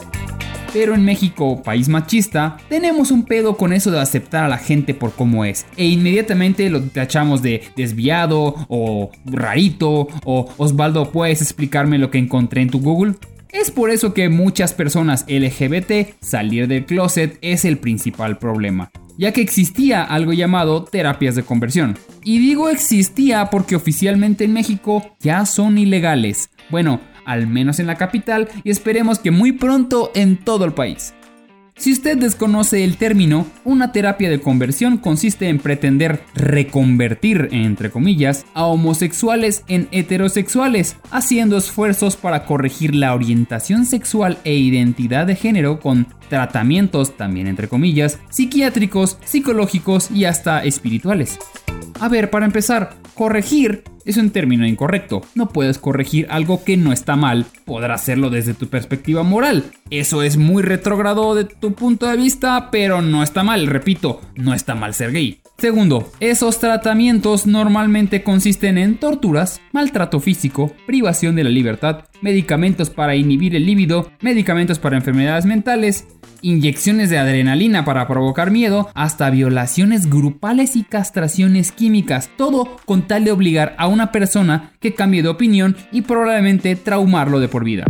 Pero 0.73 0.95
en 0.95 1.05
México, 1.05 1.63
país 1.63 1.89
machista, 1.89 2.57
tenemos 2.69 3.11
un 3.11 3.25
pedo 3.25 3.57
con 3.57 3.73
eso 3.73 3.91
de 3.91 4.01
aceptar 4.01 4.45
a 4.45 4.49
la 4.49 4.59
gente 4.59 4.95
por 4.95 5.13
cómo 5.13 5.45
es. 5.45 5.67
E 5.77 5.87
inmediatamente 5.87 6.69
lo 6.71 6.83
tachamos 6.83 7.41
de 7.43 7.63
desviado 7.77 8.55
o 8.69 9.11
rarito 9.25 10.09
o 10.25 10.49
Osvaldo, 10.57 11.13
¿puedes 11.13 11.41
explicarme 11.41 11.99
lo 11.99 12.11
que 12.11 12.19
encontré 12.19 12.63
en 12.63 12.71
tu 12.71 12.81
Google? 12.81 13.15
Es 13.51 13.71
por 13.71 13.91
eso 13.91 14.13
que 14.13 14.29
muchas 14.29 14.75
personas 14.75 15.25
LGBT 15.29 16.15
salir 16.21 16.69
del 16.69 16.85
closet 16.85 17.39
es 17.41 17.65
el 17.65 17.79
principal 17.79 18.37
problema, 18.37 18.91
ya 19.19 19.33
que 19.33 19.41
existía 19.41 20.03
algo 20.03 20.33
llamado 20.33 20.85
terapias 20.85 21.35
de 21.35 21.43
conversión. 21.43 21.99
Y 22.23 22.39
digo 22.39 22.69
existía 22.69 23.51
porque 23.51 23.77
oficialmente 23.77 24.45
en 24.45 24.53
México 24.53 25.17
ya 25.21 25.47
son 25.47 25.79
ilegales. 25.79 26.51
Bueno, 26.71 27.01
al 27.25 27.47
menos 27.47 27.79
en 27.79 27.87
la 27.87 27.97
capital 27.97 28.49
y 28.65 28.71
esperemos 28.71 29.19
que 29.19 29.31
muy 29.31 29.53
pronto 29.53 30.11
en 30.15 30.37
todo 30.37 30.65
el 30.65 30.73
país. 30.73 31.15
Si 31.79 31.93
usted 31.93 32.17
desconoce 32.17 32.85
el 32.85 32.97
término, 32.97 33.47
una 33.63 33.93
terapia 33.93 34.31
de 34.31 34.41
conversión 34.41 34.97
consiste 34.97 35.51
en 35.51 35.59
pretender 35.59 36.23
reconvertir, 36.35 37.51
entre 37.53 37.91
comillas, 37.91 38.47
a 38.55 38.65
homosexuales 38.65 39.63
en 39.69 39.87
heterosexuales, 39.91 40.97
haciendo 41.11 41.59
esfuerzos 41.59 42.17
para 42.17 42.47
corregir 42.47 42.95
la 42.95 43.15
orientación 43.15 43.85
sexual 43.85 44.39
e 44.45 44.55
identidad 44.55 45.27
de 45.27 45.37
género 45.37 45.79
con 45.79 46.07
tratamientos, 46.29 47.17
también 47.17 47.47
entre 47.47 47.69
comillas, 47.69 48.19
psiquiátricos, 48.31 49.19
psicológicos 49.25 50.11
y 50.11 50.25
hasta 50.25 50.65
espirituales. 50.65 51.39
A 52.01 52.09
ver, 52.09 52.31
para 52.31 52.47
empezar, 52.47 52.95
corregir 53.15 53.85
es 54.05 54.17
un 54.17 54.31
término 54.31 54.67
incorrecto. 54.67 55.23
No 55.35 55.49
puedes 55.49 55.79
corregir 55.79 56.27
algo 56.31 56.63
que 56.63 56.77
no 56.77 56.93
está 56.93 57.17
mal. 57.17 57.47
Podrás 57.65 58.03
hacerlo 58.03 58.31
desde 58.31 58.55
tu 58.55 58.69
perspectiva 58.69 59.23
moral. 59.23 59.65
Eso 59.91 60.23
es 60.23 60.37
muy 60.37 60.63
retrógrado 60.63 61.35
de 61.35 61.45
tu 61.45 61.75
punto 61.75 62.07
de 62.07 62.17
vista, 62.17 62.71
pero 62.71 63.03
no 63.03 63.23
está 63.23 63.43
mal, 63.43 63.67
repito, 63.67 64.21
no 64.37 64.55
está 64.55 64.75
mal 64.75 64.95
ser 64.95 65.13
gay. 65.13 65.41
Segundo, 65.59 66.13
esos 66.21 66.61
tratamientos 66.61 67.47
normalmente 67.47 68.23
consisten 68.23 68.77
en 68.77 68.99
torturas, 68.99 69.63
maltrato 69.73 70.21
físico, 70.21 70.71
privación 70.87 71.35
de 71.35 71.45
la 71.45 71.51
libertad, 71.51 72.05
medicamentos 72.21 72.91
para 72.91 73.17
inhibir 73.17 73.57
el 73.57 73.65
líbido, 73.65 74.11
medicamentos 74.21 74.79
para 74.79 74.99
enfermedades 74.99 75.47
mentales, 75.47 76.07
inyecciones 76.47 77.11
de 77.11 77.19
adrenalina 77.19 77.85
para 77.85 78.07
provocar 78.07 78.53
miedo, 78.53 78.89
hasta 78.95 79.31
violaciones 79.31 80.09
grupales 80.09 80.77
y 80.77 80.85
castraciones 80.85 81.73
químicas, 81.73 82.31
todo 82.37 82.77
con 82.85 83.09
tal 83.09 83.25
de 83.25 83.33
obligar 83.33 83.75
a 83.79 83.89
una 83.89 84.13
persona 84.13 84.73
que 84.79 84.95
cambie 84.95 85.25
de 85.25 85.29
opinión 85.29 85.77
y 85.91 86.03
probablemente 86.03 86.77
traumarlo 86.77 87.41
de 87.41 87.49
por 87.49 87.65
vida. 87.65 87.85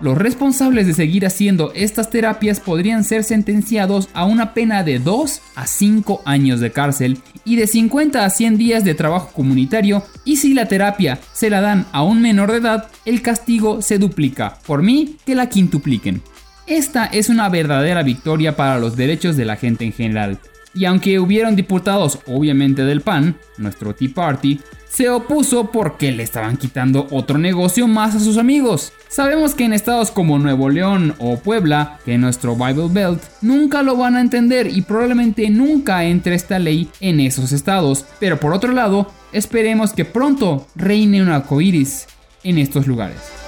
Los 0.00 0.16
responsables 0.16 0.86
de 0.86 0.94
seguir 0.94 1.26
haciendo 1.26 1.72
estas 1.74 2.08
terapias 2.10 2.60
podrían 2.60 3.04
ser 3.04 3.24
sentenciados 3.24 4.08
a 4.14 4.24
una 4.24 4.54
pena 4.54 4.82
de 4.82 4.98
2 4.98 5.42
a 5.54 5.66
5 5.66 6.22
años 6.24 6.60
de 6.60 6.72
cárcel 6.72 7.18
y 7.44 7.56
de 7.56 7.66
50 7.66 8.24
a 8.24 8.30
100 8.30 8.56
días 8.56 8.84
de 8.84 8.94
trabajo 8.94 9.30
comunitario 9.34 10.02
y 10.24 10.36
si 10.36 10.54
la 10.54 10.66
terapia 10.66 11.18
se 11.32 11.50
la 11.50 11.60
dan 11.60 11.86
a 11.92 12.02
un 12.02 12.22
menor 12.22 12.52
de 12.52 12.58
edad, 12.58 12.88
el 13.04 13.20
castigo 13.20 13.82
se 13.82 13.98
duplica. 13.98 14.58
Por 14.66 14.82
mí, 14.82 15.16
que 15.24 15.34
la 15.34 15.48
quintupliquen. 15.48 16.22
Esta 16.66 17.06
es 17.06 17.28
una 17.28 17.48
verdadera 17.48 18.02
victoria 18.02 18.56
para 18.56 18.80
los 18.80 18.96
derechos 18.96 19.36
de 19.36 19.44
la 19.44 19.54
gente 19.54 19.84
en 19.84 19.92
general. 19.92 20.38
Y 20.74 20.84
aunque 20.84 21.20
hubieron 21.20 21.54
diputados, 21.54 22.18
obviamente 22.26 22.84
del 22.84 23.02
PAN, 23.02 23.36
nuestro 23.56 23.94
Tea 23.94 24.10
Party, 24.12 24.60
se 24.88 25.08
opuso 25.08 25.70
porque 25.70 26.10
le 26.10 26.24
estaban 26.24 26.56
quitando 26.56 27.06
otro 27.10 27.38
negocio 27.38 27.86
más 27.86 28.16
a 28.16 28.20
sus 28.20 28.36
amigos. 28.36 28.92
Sabemos 29.08 29.54
que 29.54 29.64
en 29.64 29.72
estados 29.72 30.10
como 30.10 30.40
Nuevo 30.40 30.68
León 30.68 31.14
o 31.18 31.38
Puebla, 31.38 31.98
que 32.04 32.18
nuestro 32.18 32.56
Bible 32.56 32.88
Belt, 32.90 33.22
nunca 33.42 33.82
lo 33.82 33.96
van 33.96 34.16
a 34.16 34.20
entender 34.20 34.66
y 34.66 34.82
probablemente 34.82 35.48
nunca 35.50 36.04
entre 36.04 36.34
esta 36.34 36.58
ley 36.58 36.88
en 37.00 37.20
esos 37.20 37.52
estados. 37.52 38.04
Pero 38.18 38.40
por 38.40 38.52
otro 38.52 38.72
lado, 38.72 39.10
esperemos 39.32 39.92
que 39.92 40.04
pronto 40.04 40.66
reine 40.74 41.22
un 41.22 41.28
arcoíris 41.28 42.06
en 42.42 42.58
estos 42.58 42.88
lugares. 42.88 43.45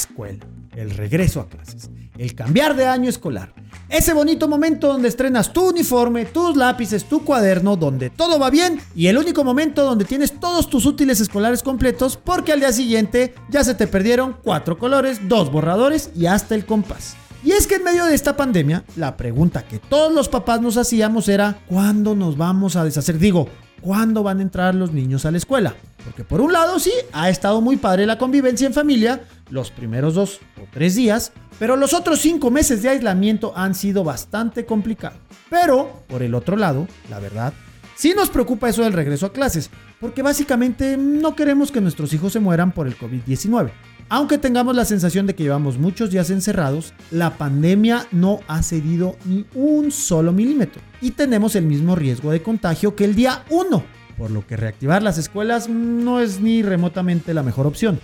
Escuela, 0.00 0.44
el 0.74 0.90
regreso 0.90 1.40
a 1.40 1.48
clases, 1.48 1.90
el 2.18 2.34
cambiar 2.34 2.74
de 2.76 2.86
año 2.86 3.08
escolar. 3.08 3.52
Ese 3.88 4.12
bonito 4.12 4.48
momento 4.48 4.88
donde 4.88 5.08
estrenas 5.08 5.52
tu 5.52 5.70
uniforme, 5.70 6.24
tus 6.24 6.56
lápices, 6.56 7.04
tu 7.04 7.24
cuaderno, 7.24 7.76
donde 7.76 8.10
todo 8.10 8.38
va 8.38 8.50
bien 8.50 8.80
y 8.94 9.08
el 9.08 9.18
único 9.18 9.42
momento 9.42 9.84
donde 9.84 10.04
tienes 10.04 10.38
todos 10.38 10.70
tus 10.70 10.86
útiles 10.86 11.20
escolares 11.20 11.62
completos 11.62 12.16
porque 12.16 12.52
al 12.52 12.60
día 12.60 12.72
siguiente 12.72 13.34
ya 13.48 13.64
se 13.64 13.74
te 13.74 13.86
perdieron 13.86 14.36
cuatro 14.42 14.78
colores, 14.78 15.28
dos 15.28 15.50
borradores 15.50 16.10
y 16.14 16.26
hasta 16.26 16.54
el 16.54 16.66
compás. 16.66 17.16
Y 17.42 17.52
es 17.52 17.66
que 17.66 17.76
en 17.76 17.84
medio 17.84 18.04
de 18.04 18.14
esta 18.14 18.36
pandemia, 18.36 18.84
la 18.96 19.16
pregunta 19.16 19.64
que 19.64 19.78
todos 19.78 20.12
los 20.12 20.28
papás 20.28 20.60
nos 20.60 20.76
hacíamos 20.76 21.28
era, 21.28 21.58
¿cuándo 21.66 22.14
nos 22.14 22.36
vamos 22.36 22.76
a 22.76 22.84
deshacer? 22.84 23.18
Digo, 23.18 23.48
¿cuándo 23.80 24.22
van 24.22 24.40
a 24.40 24.42
entrar 24.42 24.74
los 24.74 24.92
niños 24.92 25.24
a 25.24 25.30
la 25.30 25.38
escuela? 25.38 25.74
Porque 26.04 26.24
por 26.24 26.40
un 26.40 26.52
lado 26.52 26.78
sí, 26.78 26.92
ha 27.12 27.28
estado 27.28 27.60
muy 27.60 27.76
padre 27.76 28.06
la 28.06 28.18
convivencia 28.18 28.66
en 28.66 28.74
familia, 28.74 29.22
los 29.50 29.70
primeros 29.70 30.14
dos 30.14 30.40
o 30.60 30.66
tres 30.72 30.94
días, 30.94 31.32
pero 31.58 31.76
los 31.76 31.92
otros 31.92 32.20
cinco 32.20 32.50
meses 32.50 32.82
de 32.82 32.88
aislamiento 32.88 33.52
han 33.56 33.74
sido 33.74 34.04
bastante 34.04 34.64
complicados. 34.64 35.18
Pero, 35.48 36.04
por 36.08 36.22
el 36.22 36.34
otro 36.34 36.56
lado, 36.56 36.86
la 37.10 37.18
verdad, 37.18 37.52
sí 37.96 38.14
nos 38.16 38.30
preocupa 38.30 38.68
eso 38.68 38.82
del 38.82 38.92
regreso 38.92 39.26
a 39.26 39.32
clases, 39.32 39.70
porque 40.00 40.22
básicamente 40.22 40.96
no 40.96 41.36
queremos 41.36 41.70
que 41.70 41.80
nuestros 41.80 42.12
hijos 42.12 42.32
se 42.32 42.40
mueran 42.40 42.72
por 42.72 42.86
el 42.86 42.96
COVID-19. 42.96 43.70
Aunque 44.12 44.38
tengamos 44.38 44.74
la 44.74 44.84
sensación 44.84 45.26
de 45.26 45.36
que 45.36 45.44
llevamos 45.44 45.78
muchos 45.78 46.10
días 46.10 46.30
encerrados, 46.30 46.94
la 47.12 47.38
pandemia 47.38 48.06
no 48.10 48.40
ha 48.48 48.60
cedido 48.62 49.16
ni 49.24 49.46
un 49.54 49.92
solo 49.92 50.32
milímetro 50.32 50.82
y 51.00 51.12
tenemos 51.12 51.54
el 51.54 51.64
mismo 51.64 51.94
riesgo 51.94 52.32
de 52.32 52.42
contagio 52.42 52.96
que 52.96 53.04
el 53.04 53.14
día 53.14 53.44
1, 53.50 53.84
por 54.20 54.30
lo 54.30 54.46
que 54.46 54.54
reactivar 54.54 55.02
las 55.02 55.16
escuelas 55.16 55.70
no 55.70 56.20
es 56.20 56.40
ni 56.40 56.62
remotamente 56.62 57.32
la 57.32 57.42
mejor 57.42 57.66
opción. 57.66 57.98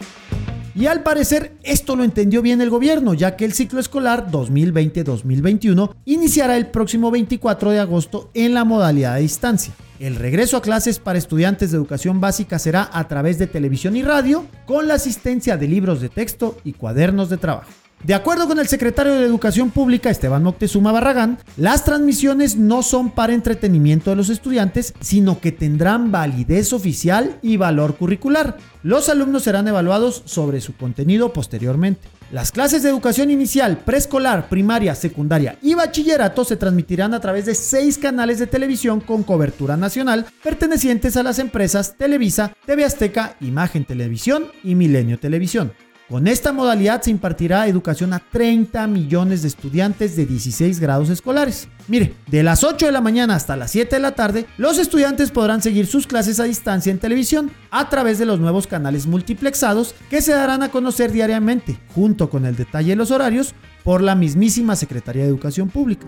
Y 0.74 0.86
al 0.86 1.02
parecer 1.02 1.52
esto 1.62 1.94
lo 1.94 2.04
entendió 2.04 2.40
bien 2.40 2.62
el 2.62 2.70
gobierno, 2.70 3.12
ya 3.12 3.36
que 3.36 3.44
el 3.44 3.52
ciclo 3.52 3.80
escolar 3.80 4.30
2020-2021 4.30 5.94
iniciará 6.06 6.56
el 6.56 6.68
próximo 6.68 7.10
24 7.10 7.70
de 7.70 7.80
agosto 7.80 8.30
en 8.32 8.54
la 8.54 8.64
modalidad 8.64 9.16
de 9.16 9.20
distancia. 9.20 9.74
El 10.00 10.16
regreso 10.16 10.56
a 10.56 10.62
clases 10.62 10.98
para 10.98 11.18
estudiantes 11.18 11.70
de 11.70 11.76
educación 11.76 12.18
básica 12.18 12.58
será 12.58 12.88
a 12.92 13.08
través 13.08 13.38
de 13.38 13.46
televisión 13.46 13.94
y 13.94 14.02
radio, 14.02 14.46
con 14.64 14.88
la 14.88 14.94
asistencia 14.94 15.58
de 15.58 15.68
libros 15.68 16.00
de 16.00 16.08
texto 16.08 16.56
y 16.64 16.72
cuadernos 16.72 17.28
de 17.28 17.36
trabajo. 17.36 17.70
De 18.06 18.14
acuerdo 18.14 18.46
con 18.46 18.60
el 18.60 18.68
secretario 18.68 19.14
de 19.14 19.26
Educación 19.26 19.72
Pública, 19.72 20.10
Esteban 20.10 20.44
Moctezuma 20.44 20.92
Barragán, 20.92 21.38
las 21.56 21.84
transmisiones 21.84 22.54
no 22.54 22.84
son 22.84 23.10
para 23.10 23.34
entretenimiento 23.34 24.10
de 24.10 24.16
los 24.16 24.28
estudiantes, 24.28 24.94
sino 25.00 25.40
que 25.40 25.50
tendrán 25.50 26.12
validez 26.12 26.72
oficial 26.72 27.40
y 27.42 27.56
valor 27.56 27.96
curricular. 27.96 28.58
Los 28.84 29.08
alumnos 29.08 29.42
serán 29.42 29.66
evaluados 29.66 30.22
sobre 30.24 30.60
su 30.60 30.76
contenido 30.76 31.32
posteriormente. 31.32 32.06
Las 32.30 32.52
clases 32.52 32.84
de 32.84 32.90
educación 32.90 33.32
inicial, 33.32 33.78
preescolar, 33.78 34.48
primaria, 34.48 34.94
secundaria 34.94 35.58
y 35.60 35.74
bachillerato 35.74 36.44
se 36.44 36.56
transmitirán 36.56 37.12
a 37.12 37.20
través 37.20 37.46
de 37.46 37.56
seis 37.56 37.98
canales 37.98 38.38
de 38.38 38.46
televisión 38.46 39.00
con 39.00 39.24
cobertura 39.24 39.76
nacional 39.76 40.26
pertenecientes 40.44 41.16
a 41.16 41.24
las 41.24 41.40
empresas 41.40 41.96
Televisa, 41.96 42.52
TV 42.66 42.84
Azteca, 42.84 43.34
Imagen 43.40 43.84
Televisión 43.84 44.46
y 44.62 44.76
Milenio 44.76 45.18
Televisión. 45.18 45.72
Con 46.08 46.28
esta 46.28 46.52
modalidad 46.52 47.02
se 47.02 47.10
impartirá 47.10 47.66
educación 47.66 48.12
a 48.12 48.20
30 48.20 48.86
millones 48.86 49.42
de 49.42 49.48
estudiantes 49.48 50.14
de 50.14 50.24
16 50.24 50.78
grados 50.78 51.10
escolares. 51.10 51.68
Mire, 51.88 52.14
de 52.28 52.44
las 52.44 52.62
8 52.62 52.86
de 52.86 52.92
la 52.92 53.00
mañana 53.00 53.34
hasta 53.34 53.56
las 53.56 53.72
7 53.72 53.96
de 53.96 54.02
la 54.02 54.12
tarde, 54.12 54.46
los 54.56 54.78
estudiantes 54.78 55.32
podrán 55.32 55.62
seguir 55.62 55.88
sus 55.88 56.06
clases 56.06 56.38
a 56.38 56.44
distancia 56.44 56.92
en 56.92 57.00
televisión 57.00 57.50
a 57.72 57.88
través 57.88 58.20
de 58.20 58.26
los 58.26 58.38
nuevos 58.38 58.68
canales 58.68 59.08
multiplexados 59.08 59.96
que 60.08 60.22
se 60.22 60.32
darán 60.32 60.62
a 60.62 60.70
conocer 60.70 61.10
diariamente, 61.10 61.76
junto 61.92 62.30
con 62.30 62.46
el 62.46 62.54
detalle 62.54 62.90
de 62.90 62.96
los 62.96 63.10
horarios, 63.10 63.56
por 63.82 64.00
la 64.00 64.14
mismísima 64.14 64.76
Secretaría 64.76 65.24
de 65.24 65.28
Educación 65.28 65.70
Pública. 65.70 66.06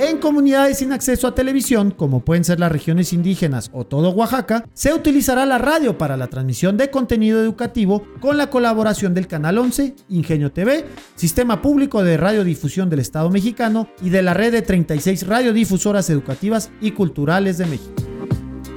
En 0.00 0.18
comunidades 0.18 0.78
sin 0.78 0.92
acceso 0.92 1.26
a 1.26 1.34
televisión, 1.34 1.90
como 1.90 2.20
pueden 2.20 2.44
ser 2.44 2.60
las 2.60 2.70
regiones 2.70 3.12
indígenas 3.12 3.68
o 3.72 3.84
todo 3.84 4.10
Oaxaca, 4.10 4.64
se 4.72 4.94
utilizará 4.94 5.44
la 5.44 5.58
radio 5.58 5.98
para 5.98 6.16
la 6.16 6.28
transmisión 6.28 6.76
de 6.76 6.88
contenido 6.88 7.42
educativo 7.42 8.04
con 8.20 8.36
la 8.36 8.48
colaboración 8.48 9.12
del 9.12 9.26
Canal 9.26 9.58
11, 9.58 9.96
Ingenio 10.10 10.52
TV, 10.52 10.84
Sistema 11.16 11.60
Público 11.60 12.04
de 12.04 12.16
Radiodifusión 12.16 12.88
del 12.88 13.00
Estado 13.00 13.28
mexicano 13.28 13.88
y 14.00 14.10
de 14.10 14.22
la 14.22 14.34
red 14.34 14.52
de 14.52 14.62
36 14.62 15.26
radiodifusoras 15.26 16.08
educativas 16.10 16.70
y 16.80 16.92
culturales 16.92 17.58
de 17.58 17.66
México. 17.66 17.94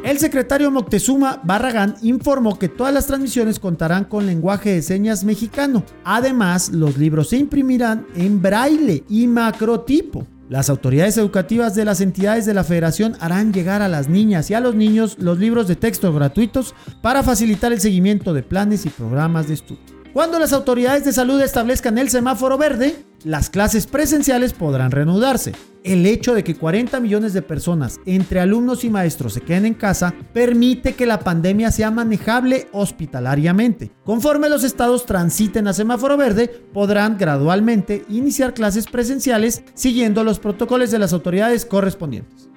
El 0.04 0.18
secretario 0.18 0.72
Moctezuma 0.72 1.40
Barragán 1.44 1.98
informó 2.02 2.58
que 2.58 2.68
todas 2.68 2.96
las 2.96 3.06
transmisiones 3.06 3.60
contarán 3.60 4.06
con 4.06 4.26
lenguaje 4.26 4.72
de 4.72 4.82
señas 4.82 5.24
mexicano. 5.24 5.84
Además, 6.04 6.70
los 6.70 6.98
libros 6.98 7.30
se 7.30 7.38
imprimirán 7.38 8.08
en 8.16 8.42
braille 8.42 9.04
y 9.08 9.28
macrotipo. 9.28 10.26
Las 10.52 10.70
autoridades 10.70 11.16
educativas 11.16 11.76
de 11.76 11.86
las 11.86 12.02
entidades 12.02 12.46
de 12.46 12.54
la 12.54 12.66
federación 12.66 13.16
harán 13.22 13.54
llegar 13.54 13.82
a 13.82 13.88
las 13.88 14.10
niñas 14.10 14.52
y 14.52 14.54
a 14.54 14.60
los 14.60 14.76
niños 14.76 15.16
los 15.18 15.40
libros 15.40 15.66
de 15.70 15.78
texto 15.78 16.12
gratuitos 16.12 16.76
para 17.02 17.24
facilitar 17.24 17.72
el 17.72 17.80
seguimiento 17.80 18.34
de 18.34 18.44
planes 18.44 18.86
y 18.86 18.90
programas 18.90 19.48
de 19.48 19.54
estudio. 19.54 19.82
Cuando 20.12 20.40
las 20.40 20.52
autoridades 20.52 21.06
de 21.06 21.14
salud 21.14 21.42
establezcan 21.42 21.98
el 21.98 22.10
semáforo 22.10 22.58
verde, 22.58 23.02
las 23.24 23.50
clases 23.50 23.88
presenciales 23.88 24.54
podrán 24.54 24.92
reanudarse. 24.92 25.54
El 25.84 26.06
hecho 26.06 26.36
de 26.36 26.44
que 26.44 26.56
40 26.56 27.00
millones 27.00 27.34
de 27.34 27.42
personas, 27.42 28.00
entre 28.06 28.40
alumnos 28.40 28.84
y 28.84 28.90
maestros, 28.90 29.34
se 29.34 29.42
queden 29.42 29.66
en 29.66 29.74
casa, 29.74 30.14
permite 30.32 30.94
que 30.94 31.08
la 31.08 31.20
pandemia 31.20 31.72
sea 31.72 31.90
manejable 31.90 32.68
hospitalariamente. 32.72 33.92
Conforme 34.04 34.48
los 34.48 34.64
estados 34.64 35.08
transiten 35.08 35.68
a 35.68 35.74
semáforo 35.74 36.18
verde, 36.18 36.48
podrán 36.48 37.18
gradualmente 37.18 38.06
iniciar 38.10 38.54
clases 38.54 38.86
presenciales 38.86 39.64
siguiendo 39.74 40.24
los 40.24 40.38
protocolos 40.38 40.92
de 40.92 41.00
las 41.00 41.14
autoridades 41.14 41.66
correspondientes. 41.66 42.51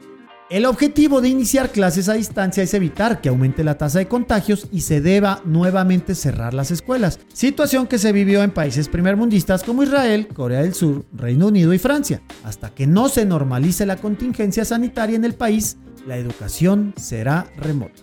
El 0.50 0.66
objetivo 0.66 1.22
de 1.22 1.30
iniciar 1.30 1.72
clases 1.72 2.10
a 2.10 2.14
distancia 2.14 2.62
es 2.62 2.74
evitar 2.74 3.22
que 3.22 3.30
aumente 3.30 3.64
la 3.64 3.78
tasa 3.78 4.00
de 4.00 4.08
contagios 4.08 4.68
y 4.70 4.82
se 4.82 5.00
deba 5.00 5.40
nuevamente 5.46 6.14
cerrar 6.14 6.52
las 6.52 6.70
escuelas, 6.70 7.18
situación 7.32 7.86
que 7.86 7.96
se 7.96 8.12
vivió 8.12 8.42
en 8.42 8.50
países 8.50 8.90
primermundistas 8.90 9.62
como 9.62 9.82
Israel, 9.82 10.28
Corea 10.28 10.60
del 10.60 10.74
Sur, 10.74 11.06
Reino 11.14 11.46
Unido 11.46 11.72
y 11.72 11.78
Francia. 11.78 12.20
Hasta 12.44 12.68
que 12.68 12.86
no 12.86 13.08
se 13.08 13.24
normalice 13.24 13.86
la 13.86 13.96
contingencia 13.96 14.66
sanitaria 14.66 15.16
en 15.16 15.24
el 15.24 15.32
país, 15.32 15.78
la 16.06 16.18
educación 16.18 16.92
será 16.98 17.46
remota. 17.56 18.02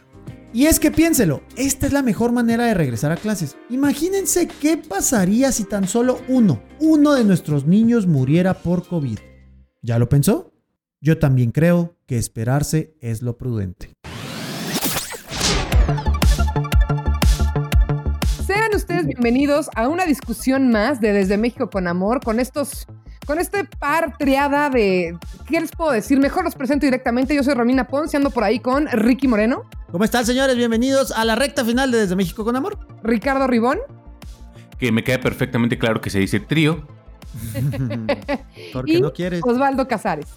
Y 0.52 0.66
es 0.66 0.80
que 0.80 0.90
piénselo, 0.90 1.44
esta 1.58 1.86
es 1.86 1.94
la 1.94 2.02
mejor 2.02 2.32
manera 2.32 2.66
de 2.66 2.74
regresar 2.74 3.12
a 3.12 3.18
clases. 3.18 3.56
Imagínense 3.70 4.48
qué 4.48 4.78
pasaría 4.78 5.52
si 5.52 5.66
tan 5.66 5.88
solo 5.88 6.20
uno, 6.28 6.64
uno 6.80 7.14
de 7.14 7.24
nuestros 7.24 7.68
niños 7.68 8.08
muriera 8.08 8.56
por 8.56 8.88
COVID. 8.88 9.20
¿Ya 9.84 10.00
lo 10.00 10.10
pensó? 10.10 10.51
Yo 11.04 11.18
también 11.18 11.50
creo 11.50 11.96
que 12.06 12.20
esperarse 12.20 12.96
es 13.02 13.24
lo 13.24 13.36
prudente. 13.36 13.96
Sean 18.46 18.76
ustedes 18.76 19.08
bienvenidos 19.08 19.72
a 19.76 19.88
una 19.88 20.06
discusión 20.06 20.70
más 20.70 21.02
de 21.02 21.12
Desde 21.12 21.40
México 21.40 21.72
con 21.72 21.88
Amor, 21.88 22.22
con 22.24 22.40
estos, 22.40 22.86
con 23.26 23.40
este 23.40 23.64
par 23.66 24.16
triada 24.20 24.70
de, 24.70 25.18
¿qué 25.48 25.60
les 25.60 25.72
puedo 25.72 25.90
decir? 25.90 26.20
Mejor 26.20 26.44
los 26.44 26.54
presento 26.54 26.86
directamente. 26.86 27.34
Yo 27.34 27.44
soy 27.44 27.56
Romina 27.56 27.88
Ponce, 27.88 28.18
ando 28.18 28.30
por 28.30 28.44
ahí 28.44 28.60
con 28.60 28.86
Ricky 28.86 29.28
Moreno. 29.28 29.68
¿Cómo 29.92 30.04
están, 30.04 30.24
señores? 30.24 30.56
Bienvenidos 30.56 31.12
a 31.14 31.26
la 31.26 31.36
recta 31.36 31.66
final 31.66 31.90
de 31.90 31.98
Desde 31.98 32.16
México 32.16 32.44
con 32.44 32.56
Amor. 32.56 32.78
Ricardo 33.02 33.48
Ribón. 33.48 33.80
Que 34.78 34.92
me 34.92 35.04
queda 35.04 35.20
perfectamente 35.20 35.80
claro 35.80 36.00
que 36.00 36.12
se 36.12 36.20
dice 36.20 36.40
trío. 36.40 36.86
Porque 38.72 39.02
no 39.02 39.12
quieres. 39.14 39.42
Osvaldo 39.44 39.88
Casares 39.88 40.28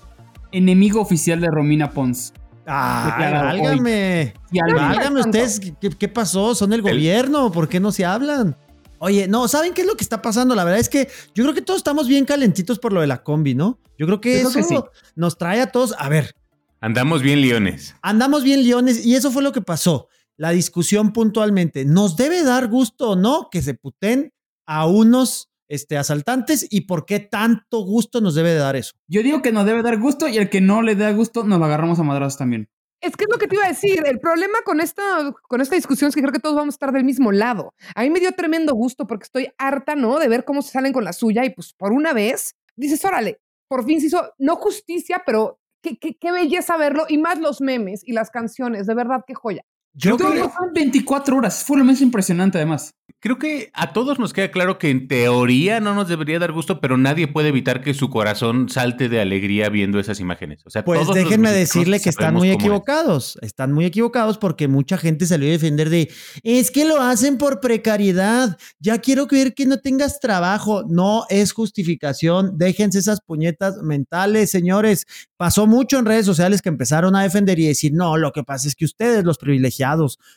enemigo 0.54 1.00
oficial 1.00 1.40
de 1.40 1.48
Romina 1.50 1.90
Pons. 1.90 2.32
Ah, 2.66 3.16
válgame. 3.18 4.34
Válgame 4.50 5.20
ustedes, 5.20 5.60
¿qué, 5.98 6.08
pasó? 6.08 6.54
¿Son 6.54 6.72
el 6.72 6.80
gobierno? 6.80 7.52
¿Por 7.52 7.68
qué 7.68 7.80
no 7.80 7.92
se 7.92 8.04
hablan? 8.04 8.56
Oye, 8.98 9.28
no, 9.28 9.48
¿saben 9.48 9.74
qué 9.74 9.82
es 9.82 9.86
lo 9.86 9.96
que 9.96 10.04
está 10.04 10.22
pasando? 10.22 10.54
La 10.54 10.64
verdad 10.64 10.80
es 10.80 10.88
que 10.88 11.08
yo 11.34 11.44
creo 11.44 11.54
que 11.54 11.60
todos 11.60 11.78
estamos 11.78 12.08
bien 12.08 12.24
calentitos 12.24 12.78
por 12.78 12.92
lo 12.92 13.02
de 13.02 13.06
la 13.06 13.22
combi, 13.22 13.54
¿no? 13.54 13.78
Yo 13.98 14.06
creo 14.06 14.20
que 14.20 14.40
eso 14.40 14.90
nos 15.14 15.36
trae 15.36 15.60
a 15.60 15.66
todos. 15.66 15.94
A 15.98 16.08
ver. 16.08 16.34
Andamos 16.80 17.22
bien 17.22 17.40
leones. 17.40 17.94
Andamos 18.02 18.44
bien 18.44 18.62
leones 18.62 19.04
y 19.04 19.14
eso 19.14 19.30
fue 19.30 19.42
lo 19.42 19.52
que 19.52 19.60
pasó. 19.60 20.08
La 20.36 20.50
discusión 20.50 21.12
puntualmente. 21.12 21.84
¿Nos 21.84 22.16
debe 22.16 22.42
dar 22.44 22.68
gusto 22.68 23.10
o 23.10 23.16
no 23.16 23.48
que 23.50 23.62
se 23.62 23.74
puten 23.74 24.32
a 24.66 24.86
unos 24.86 25.50
este, 25.68 25.96
asaltantes 25.96 26.66
y 26.70 26.82
por 26.82 27.06
qué 27.06 27.20
tanto 27.20 27.80
gusto 27.80 28.20
nos 28.20 28.34
debe 28.34 28.50
de 28.50 28.58
dar 28.58 28.76
eso. 28.76 28.92
Yo 29.08 29.22
digo 29.22 29.42
que 29.42 29.52
nos 29.52 29.66
debe 29.66 29.82
dar 29.82 29.98
gusto 29.98 30.28
y 30.28 30.36
el 30.36 30.50
que 30.50 30.60
no 30.60 30.82
le 30.82 30.94
da 30.94 31.12
gusto 31.12 31.44
nos 31.44 31.58
lo 31.58 31.64
agarramos 31.64 31.98
a 31.98 32.02
madrazos 32.02 32.38
también. 32.38 32.68
Es 33.00 33.16
que 33.16 33.24
es 33.24 33.30
lo 33.30 33.38
que 33.38 33.46
te 33.46 33.56
iba 33.56 33.66
a 33.66 33.68
decir. 33.68 34.02
El 34.06 34.18
problema 34.18 34.58
con 34.64 34.80
esta, 34.80 35.34
con 35.42 35.60
esta 35.60 35.74
discusión 35.74 36.08
es 36.08 36.14
que 36.14 36.22
creo 36.22 36.32
que 36.32 36.38
todos 36.38 36.56
vamos 36.56 36.74
a 36.74 36.76
estar 36.76 36.92
del 36.92 37.04
mismo 37.04 37.32
lado. 37.32 37.74
A 37.94 38.02
mí 38.02 38.10
me 38.10 38.20
dio 38.20 38.32
tremendo 38.32 38.74
gusto 38.74 39.06
porque 39.06 39.24
estoy 39.24 39.48
harta, 39.58 39.94
¿no? 39.94 40.18
De 40.18 40.28
ver 40.28 40.44
cómo 40.44 40.62
se 40.62 40.70
salen 40.70 40.92
con 40.92 41.04
la 41.04 41.12
suya 41.12 41.44
y 41.44 41.50
pues 41.50 41.74
por 41.74 41.92
una 41.92 42.14
vez 42.14 42.56
dices, 42.76 43.04
órale, 43.04 43.40
por 43.68 43.84
fin 43.84 44.00
se 44.00 44.06
hizo, 44.06 44.32
no 44.38 44.56
justicia, 44.56 45.22
pero 45.26 45.60
qué, 45.82 45.98
qué, 45.98 46.16
qué 46.16 46.32
belleza 46.32 46.78
verlo 46.78 47.04
y 47.08 47.18
más 47.18 47.38
los 47.38 47.60
memes 47.60 48.02
y 48.06 48.12
las 48.12 48.30
canciones, 48.30 48.86
de 48.86 48.94
verdad, 48.94 49.22
qué 49.26 49.34
joya. 49.34 49.64
Yo, 49.96 50.16
creo 50.16 50.32
que 50.32 50.48
fueron 50.48 50.74
24 50.74 51.36
horas. 51.36 51.62
Fue 51.64 51.78
lo 51.78 51.84
más 51.84 52.00
impresionante, 52.00 52.58
además. 52.58 52.94
Creo 53.20 53.38
que 53.38 53.70
a 53.72 53.92
todos 53.92 54.18
nos 54.18 54.32
queda 54.32 54.50
claro 54.50 54.78
que 54.78 54.90
en 54.90 55.08
teoría 55.08 55.80
no 55.80 55.94
nos 55.94 56.08
debería 56.08 56.38
dar 56.38 56.52
gusto, 56.52 56.80
pero 56.80 56.98
nadie 56.98 57.28
puede 57.28 57.48
evitar 57.48 57.80
que 57.80 57.94
su 57.94 58.10
corazón 58.10 58.68
salte 58.68 59.08
de 59.08 59.20
alegría 59.20 59.68
viendo 59.70 59.98
esas 59.98 60.20
imágenes. 60.20 60.62
O 60.66 60.70
sea, 60.70 60.84
pues 60.84 61.06
déjenme 61.14 61.50
decirle 61.50 62.00
que 62.00 62.10
están 62.10 62.34
muy 62.34 62.50
equivocados. 62.50 63.38
Están 63.40 63.72
muy 63.72 63.86
equivocados 63.86 64.36
porque 64.36 64.68
mucha 64.68 64.98
gente 64.98 65.26
salió 65.26 65.48
a 65.48 65.52
defender 65.52 65.90
de 65.90 66.10
es 66.42 66.70
que 66.70 66.84
lo 66.84 67.00
hacen 67.00 67.38
por 67.38 67.60
precariedad. 67.60 68.58
Ya 68.78 68.98
quiero 68.98 69.26
ver 69.26 69.54
que 69.54 69.64
no 69.64 69.78
tengas 69.78 70.20
trabajo. 70.20 70.82
No 70.86 71.24
es 71.30 71.52
justificación. 71.52 72.58
Déjense 72.58 72.98
esas 72.98 73.20
puñetas 73.22 73.76
mentales, 73.82 74.50
señores. 74.50 75.06
Pasó 75.38 75.66
mucho 75.66 75.98
en 75.98 76.04
redes 76.04 76.26
sociales 76.26 76.60
que 76.60 76.68
empezaron 76.68 77.16
a 77.16 77.22
defender 77.22 77.58
y 77.58 77.66
decir, 77.68 77.92
no, 77.94 78.16
lo 78.16 78.32
que 78.32 78.42
pasa 78.42 78.68
es 78.68 78.74
que 78.74 78.84
ustedes, 78.84 79.24
los 79.24 79.38
privilegiados, 79.38 79.83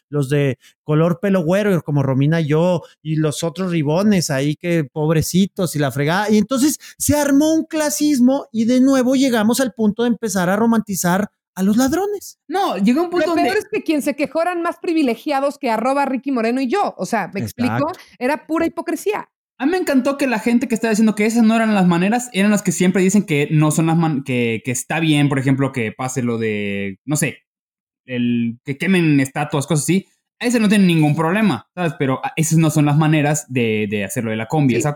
los 0.10 0.30
de 0.30 0.58
color 0.84 1.20
pelo 1.20 1.44
güero, 1.44 1.82
como 1.84 2.04
Romina 2.04 2.42
y 2.42 2.48
yo, 2.48 2.82
y 3.02 3.16
los 3.16 3.44
otros 3.44 3.72
ribones 3.72 4.30
ahí 4.30 4.56
que 4.56 4.84
pobrecitos 4.84 5.76
y 5.76 5.80
la 5.80 5.92
fregada. 5.92 6.30
Y 6.30 6.38
entonces 6.38 6.78
se 6.98 7.16
armó 7.16 7.54
un 7.54 7.66
clasismo 7.66 8.48
y 8.52 8.66
de 8.66 8.82
nuevo 8.82 9.16
llegamos 9.16 9.60
al 9.60 9.74
punto 9.74 10.04
de 10.04 10.10
empezar 10.10 10.50
a 10.50 10.56
romantizar 10.56 11.30
a 11.58 11.64
los 11.64 11.76
ladrones. 11.76 12.40
No, 12.48 12.78
llegó 12.78 13.02
un 13.02 13.10
punto 13.10 13.30
Lo 13.30 13.36
peor 13.36 13.58
es 13.58 13.66
que 13.72 13.82
quien 13.82 14.04
se 14.04 14.16
quejó 14.16 14.44
eran 14.44 14.62
más 14.62 14.78
privilegiados 14.78 15.58
que 15.58 15.72
arroba 15.72 16.06
Ricky 16.06 16.32
Moreno 16.32 16.62
y 16.62 16.68
yo. 16.68 16.94
O 16.98 17.06
sea, 17.08 17.32
me 17.34 17.40
explico, 17.40 17.92
era 18.20 18.46
pura 18.46 18.68
hipocresía. 18.68 19.28
A 19.60 19.66
mí 19.66 19.72
me 19.72 19.80
encantó 19.80 20.20
que 20.20 20.28
la 20.28 20.38
gente 20.38 20.68
que 20.68 20.76
estaba 20.76 20.92
diciendo 20.92 21.16
que 21.16 21.26
esas 21.26 21.44
no 21.44 21.56
eran 21.56 21.74
las 21.74 21.88
maneras, 21.88 22.30
eran 22.32 22.52
las 22.52 22.62
que 22.62 22.72
siempre 22.72 23.02
dicen 23.02 23.26
que 23.26 23.48
no 23.50 23.72
son 23.72 23.88
las 23.88 23.98
man 23.98 24.24
que, 24.24 24.62
que 24.64 24.70
está 24.70 25.00
bien, 25.00 25.30
por 25.30 25.40
ejemplo, 25.40 25.72
que 25.72 25.92
pase 25.92 26.22
lo 26.22 26.38
de, 26.38 27.00
no 27.06 27.16
sé, 27.16 27.40
el 28.08 28.60
que 28.66 28.78
quemen 28.78 29.20
estatuas, 29.20 29.68
cosas 29.68 29.84
así, 29.84 30.08
ese 30.40 30.60
no 30.60 30.70
tiene 30.70 30.86
ningún 30.86 31.16
problema, 31.16 31.68
¿sabes? 31.76 31.94
Pero 31.98 32.22
esas 32.36 32.58
no 32.58 32.70
son 32.70 32.86
las 32.86 32.98
maneras 32.98 33.46
de, 33.50 33.88
de 33.90 34.04
hacerlo 34.04 34.32
de 34.32 34.38
la 34.38 34.48
combi. 34.48 34.76
esa 34.76 34.96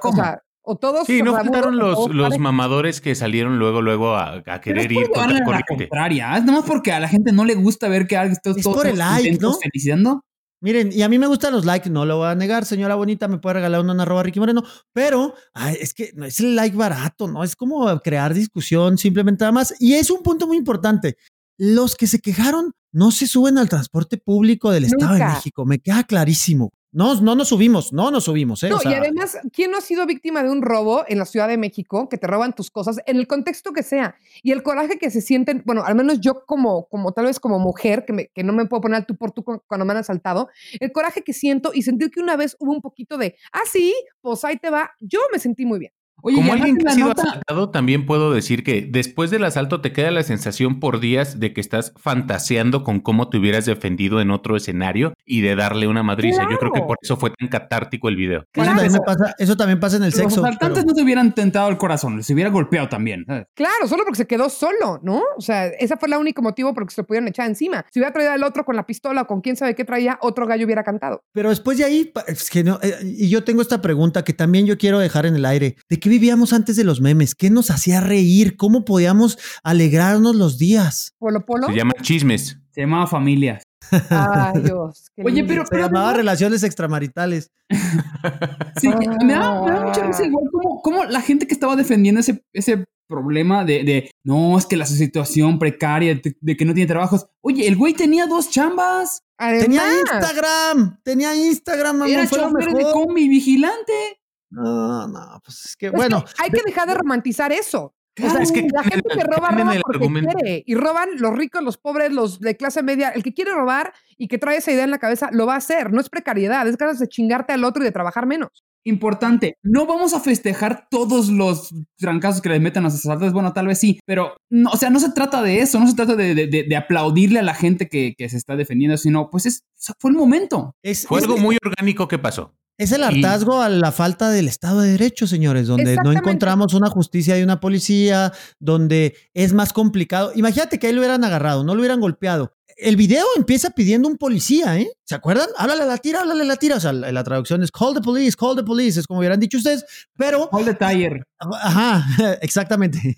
O, 0.63 0.75
todos 0.75 1.07
sí, 1.07 1.23
no 1.23 1.33
faltaron 1.33 1.77
los, 1.77 2.13
los 2.13 2.37
mamadores 2.37 3.01
que 3.01 3.15
salieron 3.15 3.57
luego, 3.57 3.81
luego 3.81 4.15
a, 4.15 4.43
querer 4.61 4.91
ir 4.91 5.09
contra 5.09 5.39
la 5.39 5.43
corriente. 5.43 5.87
contraria, 5.89 6.37
es 6.37 6.45
más 6.45 6.63
porque 6.65 6.91
a 6.91 6.99
la 6.99 7.07
gente 7.07 7.31
no 7.31 7.45
le 7.45 7.55
gusta 7.55 7.87
ver 7.87 8.05
que 8.05 8.15
alguien 8.15 8.33
está 8.33 8.51
es 8.51 8.63
por 8.63 8.85
el 8.85 8.99
like, 8.99 9.39
¿no? 9.39 9.53
felicitando. 9.53 10.23
Miren, 10.63 10.91
y 10.93 11.01
a 11.01 11.09
mí 11.09 11.17
me 11.17 11.25
gustan 11.25 11.53
los 11.53 11.65
likes, 11.65 11.89
no 11.89 12.05
lo 12.05 12.17
voy 12.17 12.27
a 12.27 12.35
negar, 12.35 12.65
señora 12.65 12.93
bonita, 12.93 13.27
me 13.27 13.39
puede 13.39 13.55
regalar 13.55 13.81
una 13.81 14.03
arroba 14.03 14.21
Ricky 14.21 14.39
Moreno, 14.39 14.63
pero 14.93 15.33
es 15.79 15.95
que 15.95 16.11
no 16.13 16.25
es 16.25 16.39
el 16.39 16.55
like 16.55 16.77
barato, 16.77 17.27
¿no? 17.27 17.43
Es 17.43 17.55
como 17.55 17.99
crear 18.01 18.35
discusión 18.35 18.99
simplemente 18.99 19.43
nada 19.43 19.53
más. 19.53 19.73
Y 19.79 19.95
es 19.95 20.11
un 20.11 20.21
punto 20.21 20.45
muy 20.45 20.57
importante. 20.57 21.17
Los 21.57 21.95
que 21.95 22.05
se 22.05 22.19
quejaron 22.19 22.73
no 22.91 23.11
se 23.11 23.27
suben 23.27 23.57
al 23.57 23.69
transporte 23.69 24.17
público 24.17 24.71
del 24.71 24.85
Estado 24.85 25.13
de 25.13 25.19
México, 25.35 25.65
me 25.65 25.79
queda 25.79 26.03
clarísimo. 26.03 26.71
No, 26.93 27.15
no 27.21 27.35
nos 27.35 27.47
subimos, 27.47 27.93
no 27.93 28.11
nos 28.11 28.25
subimos, 28.25 28.63
¿eh? 28.63 28.69
No, 28.69 28.75
O 28.75 28.79
sea, 28.81 28.91
y 28.91 28.95
además, 28.95 29.37
¿quién 29.53 29.71
no 29.71 29.77
ha 29.77 29.81
sido 29.81 30.05
víctima 30.05 30.43
de 30.43 30.49
un 30.51 30.61
robo 30.61 31.05
en 31.07 31.19
la 31.19 31.25
Ciudad 31.25 31.47
de 31.47 31.55
México 31.57 32.09
que 32.09 32.17
te 32.17 32.27
roban 32.27 32.53
tus 32.53 32.69
cosas 32.69 32.97
en 33.05 33.15
el 33.15 33.27
contexto 33.27 33.71
que 33.71 33.81
sea? 33.81 34.15
Y 34.43 34.51
el 34.51 34.61
coraje 34.61 34.97
que 34.99 35.09
se 35.09 35.21
sienten, 35.21 35.63
bueno, 35.65 35.85
al 35.85 35.95
menos 35.95 36.19
yo 36.19 36.43
como, 36.45 36.87
como 36.89 37.13
tal 37.13 37.27
vez 37.27 37.39
como 37.39 37.59
mujer, 37.59 38.03
que, 38.05 38.11
me- 38.11 38.27
que 38.27 38.43
no 38.43 38.51
me 38.51 38.65
puedo 38.65 38.81
poner 38.81 38.97
al 38.97 39.05
tú 39.05 39.15
por 39.15 39.31
tú 39.31 39.41
cu- 39.45 39.63
cuando 39.67 39.85
me 39.85 39.93
han 39.93 39.99
asaltado, 39.99 40.49
el 40.81 40.91
coraje 40.91 41.21
que 41.21 41.31
siento 41.31 41.71
y 41.73 41.83
sentir 41.83 42.11
que 42.11 42.19
una 42.19 42.35
vez 42.35 42.57
hubo 42.59 42.73
un 42.73 42.81
poquito 42.81 43.17
de, 43.17 43.37
ah, 43.53 43.61
sí, 43.71 43.93
pues 44.19 44.43
ahí 44.43 44.57
te 44.57 44.69
va, 44.69 44.91
yo 44.99 45.21
me 45.31 45.39
sentí 45.39 45.65
muy 45.65 45.79
bien. 45.79 45.93
Oye, 46.23 46.35
Como 46.37 46.53
alguien 46.53 46.69
en 46.69 46.77
que 46.77 46.87
ha 46.87 46.91
sido 46.91 47.07
nota- 47.09 47.23
asaltado, 47.23 47.69
también 47.71 48.05
puedo 48.05 48.31
decir 48.33 48.63
que 48.63 48.87
después 48.89 49.31
del 49.31 49.43
asalto 49.43 49.81
te 49.81 49.91
queda 49.91 50.11
la 50.11 50.23
sensación 50.23 50.79
por 50.79 50.99
días 50.99 51.39
de 51.39 51.53
que 51.53 51.61
estás 51.61 51.93
fantaseando 51.97 52.83
con 52.83 52.99
cómo 52.99 53.29
te 53.29 53.37
hubieras 53.37 53.65
defendido 53.65 54.21
en 54.21 54.31
otro 54.31 54.55
escenario 54.55 55.13
y 55.25 55.41
de 55.41 55.55
darle 55.55 55.87
una 55.87 56.03
madriza. 56.03 56.43
Yo 56.49 56.57
creo 56.57 56.71
que 56.71 56.81
por 56.81 56.97
eso 57.01 57.17
fue 57.17 57.31
tan 57.31 57.47
catartico 57.49 58.09
el 58.09 58.15
video. 58.15 58.45
eso, 58.53 58.65
también 58.65 58.91
me 58.91 58.99
pasa, 58.99 59.35
eso 59.37 59.57
también 59.57 59.79
pasa 59.79 59.97
en 59.97 60.03
el 60.03 60.09
Los 60.09 60.15
sexo. 60.19 60.41
asaltantes 60.45 60.79
pero- 60.79 60.87
no 60.87 60.93
te 60.93 61.03
hubieran 61.03 61.33
tentado 61.33 61.69
el 61.69 61.77
corazón, 61.77 62.17
les 62.17 62.29
hubiera 62.29 62.49
golpeado 62.49 62.89
también. 62.89 63.23
¿sabes? 63.27 63.45
Claro, 63.55 63.87
solo 63.87 64.03
porque 64.03 64.17
se 64.17 64.27
quedó 64.27 64.49
solo, 64.49 64.99
¿no? 65.03 65.21
O 65.37 65.41
sea, 65.41 65.67
ese 65.67 65.95
fue 65.97 66.07
el 66.09 66.15
único 66.15 66.41
motivo 66.41 66.73
por 66.73 66.83
el 66.83 66.89
que 66.89 66.95
se 66.95 67.01
lo 67.01 67.07
pudieron 67.07 67.27
echar 67.27 67.47
encima. 67.47 67.85
Si 67.91 67.99
hubiera 67.99 68.13
traído 68.13 68.31
al 68.33 68.43
otro 68.43 68.63
con 68.65 68.75
la 68.75 68.85
pistola 68.85 69.21
o 69.23 69.27
con 69.27 69.41
quién 69.41 69.55
sabe 69.55 69.75
qué 69.75 69.85
traía, 69.85 70.17
otro 70.21 70.45
gallo 70.47 70.65
hubiera 70.65 70.83
cantado. 70.83 71.23
Pero 71.33 71.49
después 71.49 71.77
de 71.77 71.85
ahí, 71.85 72.11
es 72.27 72.49
que 72.49 72.63
no, 72.63 72.79
eh, 72.81 72.93
y 73.03 73.29
yo 73.29 73.43
tengo 73.43 73.61
esta 73.61 73.81
pregunta 73.81 74.23
que 74.23 74.33
también 74.33 74.65
yo 74.65 74.77
quiero 74.77 74.99
dejar 74.99 75.25
en 75.25 75.35
el 75.35 75.45
aire. 75.45 75.75
¿De 75.89 75.99
qué 75.99 76.09
vivíamos 76.11 76.53
antes 76.53 76.75
de 76.75 76.83
los 76.83 77.01
memes? 77.01 77.33
¿Qué 77.33 77.49
nos 77.49 77.71
hacía 77.71 78.01
reír? 78.01 78.57
¿Cómo 78.57 78.85
podíamos 78.85 79.39
alegrarnos 79.63 80.35
los 80.35 80.57
días? 80.57 81.15
Polo 81.17 81.45
Polo. 81.45 81.67
Se 81.67 81.73
llaman 81.73 81.95
chismes. 82.01 82.59
Se 82.71 82.81
llamaba 82.81 83.07
familia. 83.07 83.61
Ay, 84.09 84.61
Dios. 84.61 85.09
qué 85.15 85.23
Oye, 85.25 85.43
pero, 85.43 85.65
Se 85.65 85.77
llamaba 85.77 86.13
relaciones 86.13 86.63
extramaritales. 86.63 87.51
Sí, 88.79 88.87
me, 88.87 89.33
da, 89.33 89.61
me 89.61 89.71
da 89.71 89.85
mucha 89.85 90.03
risa 90.03 90.25
igual 90.25 90.45
como, 90.51 90.81
como 90.81 91.03
la 91.03 91.21
gente 91.21 91.45
que 91.45 91.53
estaba 91.53 91.75
defendiendo 91.75 92.21
ese, 92.21 92.43
ese 92.53 92.85
problema 93.07 93.65
de, 93.65 93.83
de, 93.83 94.11
no, 94.23 94.57
es 94.57 94.65
que 94.65 94.77
la 94.77 94.85
situación 94.85 95.59
precaria, 95.59 96.15
de, 96.15 96.35
de 96.39 96.57
que 96.57 96.65
no 96.65 96.73
tiene 96.73 96.87
trabajos. 96.87 97.27
Oye, 97.41 97.67
el 97.67 97.75
güey 97.75 97.93
tenía 97.93 98.25
dos 98.25 98.49
chambas. 98.49 99.23
Tenía 99.37 99.83
Instagram, 99.99 100.99
tenía 101.03 101.35
Instagram, 101.35 101.97
mamón, 101.97 102.13
Era 102.13 102.27
fue 102.27 102.39
lo 102.39 102.77
de 102.77 102.91
combi 102.91 103.27
vigilante. 103.27 104.20
No, 104.51 105.07
no, 105.07 105.41
pues 105.43 105.65
es 105.65 105.75
que 105.75 105.87
es 105.87 105.91
bueno. 105.93 106.23
que 106.25 106.31
hay 106.43 106.49
que 106.51 106.61
dejar 106.65 106.87
de 106.87 106.93
romantizar 106.95 107.51
eso. 107.51 107.95
O 108.21 108.29
sea, 108.29 108.41
Es 108.41 108.51
que 108.51 108.67
la 108.73 108.83
gente 108.83 109.07
que 109.13 109.23
roba, 109.23 109.49
roba 109.51 109.73
el 109.73 109.81
porque 109.81 109.97
argumento. 109.97 110.31
quiere. 110.37 110.63
Y 110.67 110.75
roban 110.75 111.09
los 111.17 111.33
ricos, 111.33 111.63
los 111.63 111.77
pobres, 111.77 112.11
los 112.11 112.41
de 112.41 112.57
clase 112.57 112.83
media. 112.83 113.07
El 113.09 113.23
que 113.23 113.33
quiere 113.33 113.53
robar 113.53 113.93
y 114.17 114.27
que 114.27 114.37
trae 114.37 114.57
esa 114.57 114.71
idea 114.71 114.83
en 114.83 114.91
la 114.91 114.99
cabeza, 114.99 115.29
lo 115.31 115.45
va 115.45 115.53
a 115.53 115.57
hacer. 115.57 115.93
No 115.93 116.01
es 116.01 116.09
precariedad, 116.09 116.67
es 116.67 116.75
ganas 116.77 116.99
de 116.99 117.07
chingarte 117.07 117.53
al 117.53 117.63
otro 117.63 117.81
y 117.81 117.85
de 117.85 117.91
trabajar 117.93 118.25
menos. 118.25 118.65
Importante, 118.83 119.55
no 119.63 119.85
vamos 119.85 120.13
a 120.13 120.19
festejar 120.19 120.87
todos 120.91 121.29
los 121.29 121.73
trancazos 121.97 122.41
que 122.41 122.49
le 122.49 122.59
metan 122.59 122.83
a 122.83 122.87
los 122.87 122.95
asaltantes. 122.95 123.31
Bueno, 123.31 123.53
tal 123.53 123.67
vez 123.67 123.79
sí, 123.79 123.99
pero 124.05 124.35
no, 124.49 124.71
o 124.71 124.75
sea, 124.77 124.89
no 124.89 124.99
se 124.99 125.11
trata 125.11 125.41
de 125.41 125.59
eso, 125.61 125.79
no 125.79 125.87
se 125.87 125.95
trata 125.95 126.15
de, 126.15 126.35
de- 126.35 126.47
de- 126.47 126.63
de 126.63 126.75
aplaudirle 126.75 127.39
a 127.39 127.43
la 127.43 127.53
gente 127.53 127.87
que, 127.87 128.13
que 128.17 128.27
se 128.27 128.37
está 128.37 128.55
defendiendo, 128.57 128.97
sino 128.97 129.29
pues 129.29 129.45
es, 129.45 129.63
fue 129.99 130.11
el 130.11 130.17
momento. 130.17 130.75
Es, 130.83 131.07
Fue 131.07 131.19
es- 131.19 131.25
algo 131.25 131.37
muy 131.37 131.57
orgánico 131.63 132.07
que 132.09 132.19
pasó. 132.19 132.55
Es 132.83 132.91
el 132.91 133.01
y- 133.01 133.03
hartazgo 133.03 133.61
a 133.61 133.69
la 133.69 133.91
falta 133.91 134.29
del 134.29 134.47
Estado 134.47 134.81
de 134.81 134.91
Derecho, 134.91 135.27
señores, 135.27 135.67
donde 135.67 135.95
no 136.03 136.11
encontramos 136.11 136.73
una 136.73 136.89
justicia 136.89 137.37
y 137.37 137.43
una 137.43 137.59
policía, 137.59 138.31
donde 138.59 139.15
es 139.33 139.53
más 139.53 139.71
complicado. 139.73 140.31
Imagínate 140.35 140.79
que 140.79 140.87
ahí 140.87 140.93
lo 140.93 140.99
hubieran 141.01 141.23
agarrado, 141.23 141.63
no 141.63 141.75
lo 141.75 141.81
hubieran 141.81 141.99
golpeado. 141.99 142.53
El 142.77 142.95
video 142.95 143.25
empieza 143.37 143.69
pidiendo 143.69 144.07
un 144.07 144.17
policía, 144.17 144.79
¿eh? 144.79 144.89
¿Se 145.05 145.13
acuerdan? 145.13 145.47
Háblale 145.57 145.83
a 145.83 145.85
la 145.85 145.97
tira, 145.99 146.21
háblale 146.21 146.41
a 146.41 146.45
la 146.45 146.55
tira. 146.55 146.77
O 146.77 146.79
sea, 146.79 146.91
la, 146.93 147.11
la 147.11 147.23
traducción 147.23 147.61
es 147.61 147.69
call 147.71 147.93
the 147.93 148.01
police, 148.01 148.35
call 148.35 148.55
the 148.55 148.63
police, 148.63 148.99
es 148.99 149.05
como 149.05 149.19
hubieran 149.19 149.39
dicho 149.39 149.57
ustedes, 149.59 149.85
pero 150.17 150.49
All 150.51 150.65
the 150.65 150.73
tire. 150.73 151.21
Ajá, 151.37 152.03
exactamente. 152.41 153.17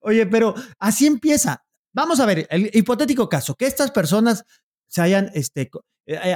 Oye, 0.00 0.26
pero 0.26 0.54
así 0.78 1.06
empieza. 1.06 1.62
Vamos 1.92 2.20
a 2.20 2.26
ver, 2.26 2.46
el 2.50 2.70
hipotético 2.72 3.28
caso, 3.28 3.54
que 3.54 3.66
estas 3.66 3.90
personas 3.90 4.44
se 4.86 5.00
hayan, 5.02 5.30
este, 5.34 5.68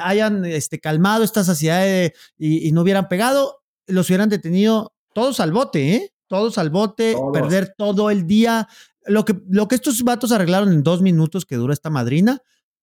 hayan 0.03 0.45
este, 0.45 0.81
calmado 0.81 1.23
esta 1.25 1.45
saciedad 1.45 1.81
de- 1.83 2.12
y, 2.39 2.68
y 2.68 2.73
no 2.73 2.83
hubieran 2.83 3.09
pegado, 3.09 3.62
los 3.87 4.09
hubieran 4.11 4.29
detenido 4.29 4.93
todos 5.12 5.41
al 5.41 5.53
bote, 5.53 5.95
¿eh? 5.95 6.12
Todos 6.29 6.59
al 6.59 6.71
bote, 6.71 7.12
Todos. 7.12 7.33
perder 7.33 7.75
todo 7.77 8.11
el 8.11 8.27
día. 8.27 8.68
Lo 9.07 9.25
que, 9.25 9.35
lo 9.49 9.66
que 9.66 9.75
estos 9.75 10.03
vatos 10.05 10.31
arreglaron 10.31 10.73
en 10.73 10.83
dos 10.83 11.03
minutos 11.03 11.45
que 11.45 11.57
dura 11.57 11.73
esta 11.75 11.91
madrina, 11.91 12.39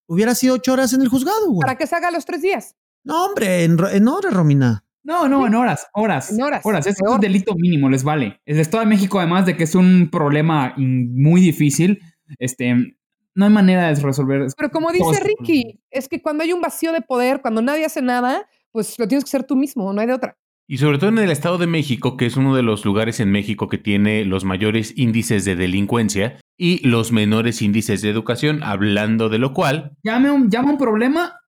hubiera 0.07 0.35
sido 0.35 0.55
ocho 0.55 0.73
horas 0.73 0.91
en 0.93 1.01
el 1.01 1.07
juzgado, 1.07 1.47
güey. 1.51 1.61
Para 1.65 1.77
que 1.77 1.87
se 1.87 1.95
haga 1.95 2.11
los 2.11 2.25
tres 2.25 2.41
días. 2.41 2.75
No, 3.03 3.25
hombre, 3.25 3.63
en, 3.63 3.77
ro- 3.77 3.89
en 3.89 4.07
horas, 4.07 4.33
Romina. 4.33 4.83
No, 5.03 5.29
no, 5.29 5.47
en 5.47 5.55
horas, 5.55 5.87
horas. 5.93 6.31
En 6.33 6.41
horas, 6.41 6.65
Horas, 6.65 6.85
es 6.85 6.97
peor. 6.97 7.15
un 7.15 7.21
delito 7.21 7.55
mínimo, 7.55 7.89
les 7.89 8.03
vale. 8.03 8.41
El 8.45 8.59
Estado 8.59 8.81
de 8.83 8.89
México, 8.89 9.19
además 9.19 9.45
de 9.45 9.55
que 9.55 9.63
es 9.63 9.73
un 9.75 10.09
problema 10.11 10.73
muy 10.77 11.39
difícil, 11.39 12.01
este, 12.39 12.97
no 13.37 13.45
hay 13.45 13.51
manera 13.51 13.87
de 13.87 14.01
resolver. 14.01 14.47
Pero 14.57 14.71
como 14.71 14.91
dice 14.91 15.23
Ricky, 15.23 15.79
es 15.91 16.09
que 16.09 16.23
cuando 16.23 16.43
hay 16.43 16.51
un 16.53 16.59
vacío 16.59 16.91
de 16.91 17.01
poder, 17.01 17.39
cuando 17.39 17.61
nadie 17.61 17.85
hace 17.85 18.01
nada, 18.01 18.49
pues 18.71 18.97
lo 18.97 19.07
tienes 19.07 19.23
que 19.23 19.29
hacer 19.29 19.43
tú 19.43 19.55
mismo, 19.55 19.93
no 19.93 20.01
hay 20.01 20.07
de 20.07 20.13
otra. 20.13 20.35
Y 20.67 20.79
sobre 20.79 20.97
todo 20.97 21.11
en 21.11 21.19
el 21.19 21.29
Estado 21.29 21.59
de 21.59 21.67
México, 21.67 22.17
que 22.17 22.25
es 22.25 22.35
uno 22.35 22.55
de 22.55 22.63
los 22.63 22.83
lugares 22.83 23.19
en 23.19 23.31
México 23.31 23.69
que 23.69 23.77
tiene 23.77 24.25
los 24.25 24.43
mayores 24.43 24.91
índices 24.97 25.45
de 25.45 25.55
delincuencia 25.55 26.41
y 26.57 26.85
los 26.85 27.11
menores 27.11 27.61
índices 27.61 28.01
de 28.01 28.09
educación, 28.09 28.63
hablando 28.63 29.29
de 29.29 29.37
lo 29.37 29.53
cual, 29.53 29.95
Llame 30.03 30.31
un, 30.31 30.49
llama 30.49 30.71
un 30.71 30.79
problema, 30.79 31.39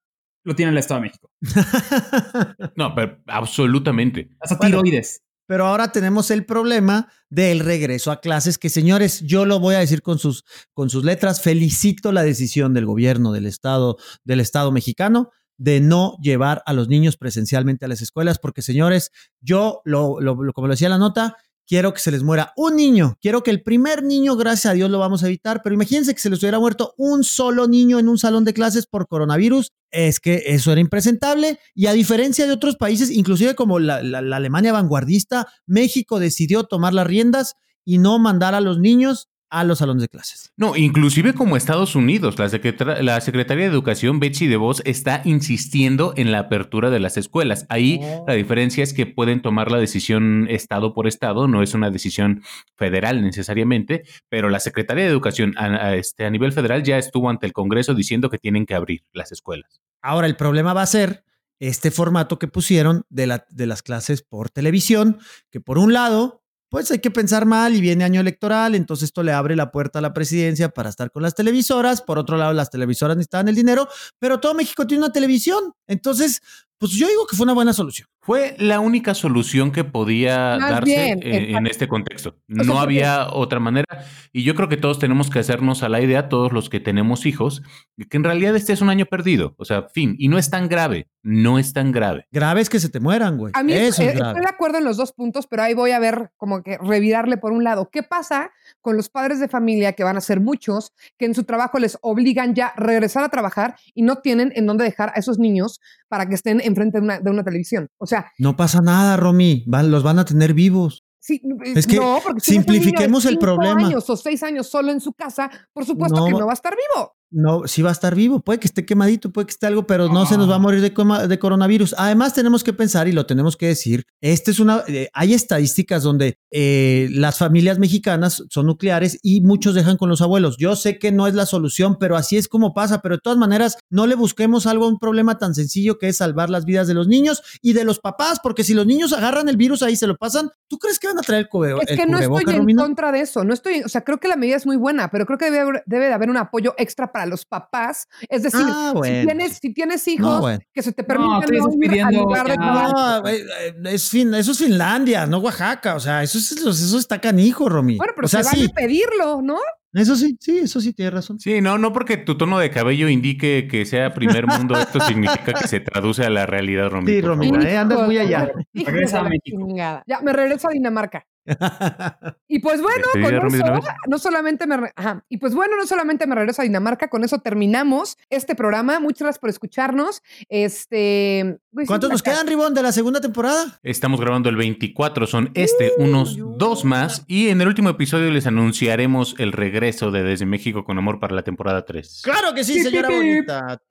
lo 0.45 0.55
tiene 0.55 0.71
el 0.71 0.77
Estado 0.77 1.01
de 1.01 1.07
México. 1.07 1.31
no, 2.75 2.93
pero 2.93 3.17
absolutamente. 3.25 4.29
Hasta 4.39 4.57
Bueno. 4.57 4.83
tiroides. 4.83 5.23
Pero 5.49 5.65
ahora 5.65 5.91
tenemos 5.91 6.29
el 6.29 6.45
problema 6.45 7.11
del 7.27 7.61
regreso 7.61 8.11
a 8.11 8.21
clases, 8.21 8.59
que 8.59 8.69
señores, 8.69 9.21
yo 9.21 9.45
lo 9.45 9.59
voy 9.59 9.73
a 9.73 9.79
decir 9.79 10.03
con 10.03 10.19
sus, 10.19 10.43
con 10.75 10.91
sus 10.91 11.03
letras, 11.03 11.41
felicito 11.41 12.11
la 12.11 12.21
decisión 12.21 12.75
del 12.75 12.85
gobierno 12.85 13.31
del 13.31 13.47
Estado, 13.47 13.97
del 14.23 14.41
Estado 14.41 14.71
mexicano 14.71 15.31
de 15.57 15.79
no 15.81 16.15
llevar 16.21 16.61
a 16.67 16.73
los 16.73 16.87
niños 16.87 17.17
presencialmente 17.17 17.83
a 17.85 17.87
las 17.87 18.01
escuelas, 18.01 18.37
porque 18.37 18.61
señores, 18.61 19.09
yo, 19.41 19.81
lo, 19.85 20.21
lo- 20.21 20.35
lo- 20.43 20.53
como 20.53 20.67
lo 20.67 20.73
decía 20.73 20.87
la 20.87 20.99
nota, 20.99 21.35
quiero 21.69 21.93
que 21.93 21.99
se 21.99 22.09
les 22.09 22.23
muera 22.23 22.51
un 22.57 22.75
niño, 22.75 23.17
quiero 23.21 23.43
que 23.43 23.51
el 23.51 23.61
primer 23.61 24.01
niño, 24.03 24.35
gracias 24.35 24.71
a 24.71 24.73
Dios, 24.73 24.89
lo 24.89 24.97
vamos 24.97 25.23
a 25.23 25.27
evitar, 25.27 25.61
pero 25.63 25.75
imagínense 25.75 26.15
que 26.15 26.19
se 26.19 26.31
les 26.31 26.39
hubiera 26.41 26.57
muerto 26.59 26.95
un 26.97 27.23
solo 27.23 27.67
niño 27.67 27.99
en 27.99 28.09
un 28.09 28.17
salón 28.17 28.43
de 28.43 28.53
clases 28.55 28.87
por 28.87 29.07
coronavirus, 29.07 29.71
es 29.91 30.19
que 30.19 30.41
eso 30.47 30.71
era 30.71 30.81
impresentable. 30.81 31.59
Y 31.75 31.85
a 31.85 31.93
diferencia 31.93 32.47
de 32.47 32.53
otros 32.53 32.75
países, 32.75 33.11
inclusive 33.11 33.53
como 33.53 33.77
la, 33.79 34.01
la- 34.01 34.17
Alemania 34.35 34.73
vanguardista, 34.73 35.47
México 35.67 36.19
decidió 36.19 36.63
tomar 36.63 36.93
las 36.95 37.05
riendas 37.05 37.53
y 37.85 37.99
no 37.99 38.17
mandar 38.19 38.55
a 38.55 38.61
los 38.61 38.79
niños 38.79 39.28
a 39.49 39.63
los 39.63 39.79
salones 39.79 40.01
de 40.01 40.09
clases. 40.09 40.51
No, 40.57 40.75
inclusive 40.75 41.33
como 41.33 41.57
Estados 41.57 41.95
Unidos, 41.95 42.37
la, 42.37 42.47
secretar- 42.49 43.01
la 43.01 43.19
Secretaría 43.21 43.65
de 43.65 43.71
Educación, 43.71 44.19
Betsy 44.19 44.47
DeVos, 44.47 44.81
está 44.85 45.21
insistiendo 45.25 46.13
en 46.15 46.31
la 46.31 46.39
apertura 46.39 46.89
de 46.89 46.99
las 46.99 47.17
escuelas. 47.17 47.65
Ahí 47.69 47.99
la 48.27 48.33
diferencia 48.33 48.83
es 48.83 48.93
que 48.93 49.05
pueden 49.05 49.41
tomar 49.41 49.71
la 49.71 49.77
decisión 49.79 50.47
estado 50.49 50.93
por 50.93 51.07
estado, 51.07 51.47
no 51.47 51.63
es 51.63 51.73
una 51.73 51.89
decisión 51.89 52.43
federal 52.75 53.21
necesariamente, 53.21 54.03
pero 54.29 54.49
la 54.49 54.59
Secretaría 54.59 55.05
de 55.05 55.09
Educación 55.09 55.53
a, 55.57 55.65
a 55.65 55.95
este, 55.95 56.25
a 56.25 56.29
nivel 56.29 56.51
federal 56.51 56.83
ya 56.83 56.97
estuvo 56.97 57.29
ante 57.29 57.45
el 57.47 57.53
Congreso 57.53 57.93
diciendo 57.93 58.29
que 58.29 58.37
tienen 58.37 58.65
que 58.65 58.75
abrir 58.75 59.03
las 59.13 59.31
escuelas. 59.31 59.81
Ahora 60.01 60.27
el 60.27 60.35
problema 60.35 60.73
va 60.73 60.83
a 60.83 60.85
ser 60.87 61.23
este 61.59 61.91
formato 61.91 62.39
que 62.39 62.47
pusieron 62.47 63.03
de, 63.09 63.27
la, 63.27 63.45
de 63.49 63.65
las 63.65 63.81
clases 63.83 64.21
por 64.21 64.49
televisión, 64.49 65.19
que 65.49 65.59
por 65.59 65.77
un 65.77 65.91
lado, 65.91 66.41
pues 66.69 66.91
hay 66.91 66.99
que 66.99 67.11
pensar 67.11 67.45
mal 67.45 67.75
y 67.75 67.81
viene 67.81 68.03
año 68.03 68.21
electoral, 68.21 68.75
entonces 68.75 69.05
esto 69.05 69.23
le 69.23 69.31
abre 69.31 69.55
la 69.55 69.71
puerta 69.71 69.99
a 69.99 70.01
la 70.01 70.13
presidencia 70.13 70.69
para 70.69 70.89
estar 70.89 71.11
con 71.11 71.23
las 71.23 71.35
televisoras, 71.35 72.01
por 72.01 72.17
otro 72.19 72.37
lado 72.37 72.53
las 72.53 72.69
televisoras 72.69 73.17
necesitan 73.17 73.47
el 73.47 73.55
dinero, 73.55 73.87
pero 74.19 74.39
todo 74.39 74.53
México 74.53 74.85
tiene 74.85 75.03
una 75.03 75.11
televisión, 75.11 75.73
entonces 75.87 76.41
pues 76.79 76.93
yo 76.93 77.07
digo 77.09 77.27
que 77.27 77.35
fue 77.35 77.43
una 77.43 77.53
buena 77.53 77.73
solución. 77.73 78.07
Fue 78.21 78.55
la 78.57 78.79
única 78.79 79.13
solución 79.13 79.71
que 79.71 79.83
podía 79.83 80.57
Más 80.57 80.71
darse 80.71 80.85
bien, 80.85 81.19
eh, 81.23 81.51
en 81.57 81.67
este 81.67 81.89
contexto. 81.89 82.37
No 82.47 82.79
había 82.79 83.27
otra 83.33 83.59
manera. 83.59 84.05
Y 84.31 84.43
yo 84.43 84.55
creo 84.55 84.69
que 84.69 84.77
todos 84.77 84.97
tenemos 84.97 85.29
que 85.29 85.39
hacernos 85.39 85.83
a 85.83 85.89
la 85.89 85.99
idea, 85.99 86.29
todos 86.29 86.53
los 86.53 86.69
que 86.69 86.79
tenemos 86.79 87.25
hijos, 87.25 87.63
de 87.97 88.05
que 88.05 88.15
en 88.15 88.23
realidad 88.23 88.55
este 88.55 88.71
es 88.71 88.81
un 88.81 88.89
año 88.89 89.07
perdido. 89.07 89.55
O 89.57 89.65
sea, 89.65 89.89
fin. 89.93 90.15
Y 90.17 90.29
no 90.29 90.37
es 90.37 90.49
tan 90.49 90.69
grave. 90.69 91.09
No 91.21 91.59
es 91.59 91.73
tan 91.73 91.91
grave. 91.91 92.25
Grave 92.31 92.61
es 92.61 92.69
que 92.69 92.79
se 92.79 92.87
te 92.89 92.99
mueran, 92.99 93.37
güey. 93.37 93.51
A 93.55 93.61
mí 93.61 93.73
Eso 93.73 94.01
eh, 94.01 94.07
es 94.09 94.15
grave. 94.15 94.29
estoy 94.31 94.41
de 94.43 94.49
acuerdo 94.49 94.77
en 94.77 94.85
los 94.85 94.95
dos 94.95 95.11
puntos, 95.11 95.47
pero 95.47 95.63
ahí 95.63 95.73
voy 95.73 95.91
a 95.91 95.99
ver 95.99 96.31
como 96.37 96.63
que 96.63 96.77
revirarle 96.77 97.37
por 97.37 97.51
un 97.51 97.63
lado. 97.63 97.89
¿Qué 97.91 98.03
pasa 98.03 98.51
con 98.81 98.95
los 98.95 99.09
padres 99.09 99.39
de 99.39 99.49
familia, 99.49 99.93
que 99.93 100.03
van 100.05 100.15
a 100.15 100.21
ser 100.21 100.39
muchos, 100.39 100.93
que 101.17 101.25
en 101.25 101.33
su 101.35 101.43
trabajo 101.43 101.77
les 101.79 101.97
obligan 102.01 102.55
ya 102.55 102.67
a 102.67 102.75
regresar 102.79 103.23
a 103.23 103.29
trabajar 103.29 103.75
y 103.93 104.03
no 104.03 104.17
tienen 104.17 104.53
en 104.55 104.65
dónde 104.65 104.85
dejar 104.85 105.09
a 105.09 105.19
esos 105.19 105.39
niños 105.39 105.81
para 106.07 106.25
que 106.27 106.35
estén 106.35 106.61
enfrente 106.61 106.99
de 106.99 107.03
una, 107.03 107.19
de 107.19 107.29
una 107.29 107.43
televisión? 107.43 107.89
O 107.97 108.05
sea, 108.07 108.31
No 108.37 108.55
pasa 108.55 108.79
nada, 108.81 109.17
Romy, 109.17 109.63
van, 109.67 109.91
los 109.91 110.03
van 110.03 110.19
a 110.19 110.25
tener 110.25 110.53
vivos. 110.53 111.03
sí, 111.19 111.41
Es 111.75 111.85
que 111.85 111.97
no, 111.97 112.19
porque 112.23 112.39
si 112.39 112.51
es 112.51 112.55
simplifiquemos 112.55 113.25
el 113.25 113.31
cinco 113.31 113.41
problema. 113.41 113.87
años 113.87 114.09
o 114.09 114.15
seis 114.15 114.41
años 114.41 114.67
solo 114.69 114.91
en 114.91 115.01
su 115.01 115.11
casa, 115.13 115.49
por 115.73 115.85
supuesto 115.85 116.19
No, 116.21 116.25
que 116.27 116.31
no 116.31 116.45
va 116.45 116.51
a 116.51 116.55
estar 116.55 116.73
vivo. 116.75 117.13
No, 117.31 117.67
sí 117.67 117.81
va 117.81 117.89
a 117.89 117.93
estar 117.93 118.15
vivo, 118.15 118.39
puede 118.41 118.59
que 118.59 118.67
esté 118.67 118.85
quemadito, 118.85 119.31
puede 119.31 119.47
que 119.47 119.51
esté 119.51 119.67
algo, 119.67 119.85
pero 119.85 120.07
no 120.09 120.25
se 120.25 120.37
nos 120.37 120.49
va 120.49 120.55
a 120.55 120.59
morir 120.59 120.81
de, 120.81 120.93
coma- 120.93 121.27
de 121.27 121.39
coronavirus. 121.39 121.95
Además, 121.97 122.33
tenemos 122.33 122.63
que 122.63 122.73
pensar 122.73 123.07
y 123.07 123.11
lo 123.11 123.25
tenemos 123.25 123.55
que 123.57 123.67
decir, 123.67 124.03
este 124.21 124.51
es 124.51 124.59
una, 124.59 124.83
eh, 124.87 125.09
hay 125.13 125.33
estadísticas 125.33 126.03
donde 126.03 126.37
eh, 126.51 127.07
las 127.11 127.37
familias 127.37 127.77
mexicanas 127.79 128.43
son 128.49 128.65
nucleares 128.65 129.19
y 129.21 129.41
muchos 129.41 129.75
dejan 129.75 129.97
con 129.97 130.09
los 130.09 130.21
abuelos. 130.21 130.57
Yo 130.57 130.75
sé 130.75 130.97
que 130.99 131.11
no 131.11 131.27
es 131.27 131.33
la 131.35 131.45
solución, 131.45 131.97
pero 131.99 132.15
así 132.15 132.37
es 132.37 132.47
como 132.47 132.73
pasa, 132.73 133.01
pero 133.01 133.15
de 133.15 133.21
todas 133.21 133.37
maneras, 133.37 133.77
no 133.89 134.07
le 134.07 134.15
busquemos 134.15 134.65
algo 134.65 134.85
a 134.85 134.87
un 134.89 134.97
problema 134.99 135.37
tan 135.37 135.53
sencillo 135.55 135.97
que 135.99 136.07
es 136.09 136.17
salvar 136.17 136.49
las 136.49 136.65
vidas 136.65 136.87
de 136.87 136.93
los 136.95 137.07
niños 137.07 137.41
y 137.61 137.73
de 137.73 137.83
los 137.83 137.99
papás, 137.99 138.39
porque 138.41 138.63
si 138.63 138.73
los 138.73 138.85
niños 138.87 139.13
agarran 139.13 139.49
el 139.49 139.57
virus 139.57 139.83
ahí 139.83 139.95
se 139.95 140.07
lo 140.07 140.15
pasan, 140.17 140.49
¿tú 140.67 140.77
crees 140.79 140.99
que 140.99 141.07
van 141.07 141.19
a 141.19 141.21
traer 141.21 141.43
el, 141.43 141.49
cube- 141.49 141.75
Es 141.83 141.89
el 141.91 141.97
que 141.97 142.05
no 142.07 142.17
estoy 142.37 142.53
en 142.55 142.65
contra 142.83 143.11
de 143.11 143.21
eso. 143.21 143.43
No 143.43 143.53
estoy, 143.53 143.81
o 143.81 143.89
sea, 143.89 144.01
creo 144.03 144.19
que 144.19 144.27
la 144.27 144.35
medida 144.35 144.55
es 144.55 144.65
muy 144.65 144.77
buena, 144.77 145.09
pero 145.11 145.25
creo 145.25 145.37
que 145.37 145.51
debe, 145.51 145.83
debe 145.85 146.07
de 146.07 146.13
haber 146.13 146.29
un 146.29 146.37
apoyo 146.37 146.73
extra 146.77 147.11
para 147.11 147.18
los 147.25 147.45
papás. 147.45 148.07
Es 148.27 148.43
decir, 148.43 148.61
Ah, 148.63 148.93
si, 148.95 149.01
tienes, 149.25 149.57
si 149.61 149.73
tienes 149.73 150.07
hijos, 150.07 150.27
No, 150.27 150.41
bueno. 150.41 150.59
que 150.73 150.81
se 150.81 150.91
te 150.91 151.03
permita 151.03 151.47
no, 151.47 151.93
ir 151.93 152.01
al 152.03 152.15
lugar 152.15 152.47
ya-. 152.47 152.55
No, 152.55 153.27
eh, 153.27 153.45
es 153.85 154.09
fin, 154.09 154.33
eso 154.33 154.51
es 154.51 154.57
Finlandia, 154.59 155.25
no 155.25 155.39
Oaxaca. 155.39 155.95
O 155.95 155.99
sea, 155.99 156.23
eso, 156.23 156.37
es, 156.37 156.51
eso 156.51 156.97
está 156.97 157.19
canijo, 157.19 157.69
Romy. 157.69 157.97
Bueno, 157.97 158.13
pero 158.15 158.25
o 158.25 158.29
sea, 158.29 158.43
se 158.43 158.49
vale 158.55 158.67
sí, 158.67 158.73
pedirlo, 158.73 159.41
¿no? 159.41 159.57
eso 159.91 160.15
sí, 160.15 160.37
sí, 160.39 160.59
eso 160.59 160.79
sí, 160.81 160.93
tienes 160.93 161.13
razón. 161.15 161.39
Sí, 161.39 161.61
no, 161.61 161.79
no 161.79 161.91
porque 161.91 162.17
tu 162.17 162.37
tono 162.37 162.59
de 162.59 162.69
cabello 162.69 163.09
indique 163.09 163.67
que 163.67 163.85
sea 163.85 164.13
primer 164.13 164.45
mundo, 164.45 164.77
esto 164.77 164.99
significa 165.07 165.53
que 165.53 165.67
se 165.67 165.79
traduce 165.79 166.23
a 166.23 166.29
la 166.29 166.45
realidad, 166.45 166.89
Romy. 166.89 167.11
Sí, 167.11 167.21
favor. 167.23 167.65
eh, 167.65 167.75
andas 167.77 168.05
muy 168.05 168.17
allá. 168.19 168.51
Regresa 168.73 169.21
a 169.21 169.23
México. 169.23 169.67
Ya, 169.75 170.03
me 170.21 170.31
regreso 170.31 170.67
a 170.67 170.71
Dinamarca. 170.71 171.25
Y 172.51 172.59
pues 172.59 172.81
bueno, 172.81 173.05
con 173.13 173.23
eso, 173.55 173.79
no 174.07 174.17
solamente 174.17 174.65
me 174.65 174.75
re- 174.77 174.93
ajá. 174.95 175.23
y 175.29 175.37
pues 175.37 175.53
bueno, 175.53 175.75
no 175.77 175.85
solamente 175.85 176.25
me 176.25 176.33
regreso 176.33 176.61
a 176.61 176.65
Dinamarca, 176.65 177.07
con 177.07 177.23
eso 177.23 177.39
terminamos 177.39 178.17
este 178.31 178.55
programa. 178.55 178.99
Muchas 178.99 179.19
gracias 179.21 179.39
por 179.39 179.49
escucharnos. 179.51 180.23
Este, 180.49 181.59
güey, 181.71 181.85
¿Cuántos 181.85 182.09
nos 182.09 182.23
quedan, 182.23 182.47
Ribón, 182.47 182.73
de 182.73 182.81
la 182.81 182.91
segunda 182.91 183.21
temporada? 183.21 183.79
Estamos 183.83 184.19
grabando 184.19 184.49
el 184.49 184.55
24, 184.55 185.27
son 185.27 185.51
este, 185.53 185.91
unos 185.99 186.37
dos 186.57 186.85
más, 186.85 187.23
y 187.27 187.49
en 187.49 187.61
el 187.61 187.67
último 187.67 187.89
episodio 187.89 188.31
les 188.31 188.47
anunciaremos 188.47 189.35
el 189.37 189.51
regreso 189.51 190.09
de 190.11 190.23
Desde 190.23 190.45
México 190.47 190.83
con 190.83 190.97
Amor 190.97 191.19
para 191.19 191.35
la 191.35 191.43
temporada 191.43 191.85
3. 191.85 192.21
Claro 192.23 192.53
que 192.55 192.63
sí, 192.63 192.73
Pi, 192.75 192.79
señora 192.81 193.07
pi, 193.09 193.13
pi. 193.13 193.19
bonita. 193.19 193.81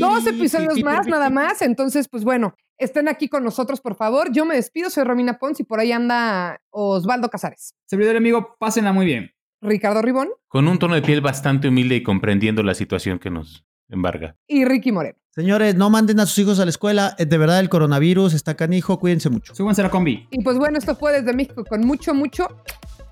Dos 0.00 0.26
episodios 0.26 0.74
pi, 0.74 0.80
pi, 0.80 0.84
más, 0.84 1.04
pi, 1.06 1.10
nada 1.12 1.30
más. 1.30 1.62
Entonces, 1.62 2.08
pues 2.08 2.24
bueno, 2.24 2.54
estén 2.78 3.08
aquí 3.08 3.28
con 3.28 3.44
nosotros, 3.44 3.80
por 3.80 3.94
favor. 3.96 4.32
Yo 4.32 4.44
me 4.44 4.54
despido, 4.56 4.90
soy 4.90 5.04
Romina 5.04 5.38
Pons 5.38 5.60
y 5.60 5.64
por 5.64 5.80
ahí 5.80 5.92
anda 5.92 6.60
Osvaldo 6.70 7.28
Casares. 7.28 7.74
Servidor 7.86 8.16
amigo, 8.16 8.56
pásenla 8.58 8.92
muy 8.92 9.06
bien. 9.06 9.30
Ricardo 9.60 10.02
Ribón 10.02 10.28
Con 10.48 10.68
un 10.68 10.78
tono 10.78 10.94
de 10.94 11.00
piel 11.02 11.20
bastante 11.22 11.68
humilde 11.68 11.96
y 11.96 12.02
comprendiendo 12.02 12.62
la 12.62 12.74
situación 12.74 13.18
que 13.18 13.30
nos 13.30 13.64
embarga. 13.88 14.36
y 14.46 14.64
Ricky 14.64 14.92
Moreno. 14.92 15.18
Señores, 15.30 15.74
no 15.74 15.90
manden 15.90 16.20
a 16.20 16.26
sus 16.26 16.38
hijos 16.38 16.60
a 16.60 16.64
la 16.64 16.70
escuela. 16.70 17.16
Eh, 17.18 17.26
De 17.26 17.38
verdad, 17.38 17.58
el 17.60 17.68
coronavirus 17.68 18.34
está 18.34 18.54
canijo. 18.56 19.00
Cuídense 19.00 19.30
mucho. 19.30 19.54
Súbanse 19.54 19.80
a 19.80 19.84
la 19.84 19.90
combi. 19.90 20.28
Y 20.30 20.42
pues 20.44 20.58
bueno, 20.58 20.78
esto 20.78 20.94
fue 20.94 21.12
desde 21.12 21.32
México 21.32 21.64
con 21.64 21.80
mucho, 21.84 22.14
mucho 22.14 22.46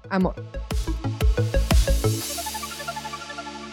amor. 0.09 0.35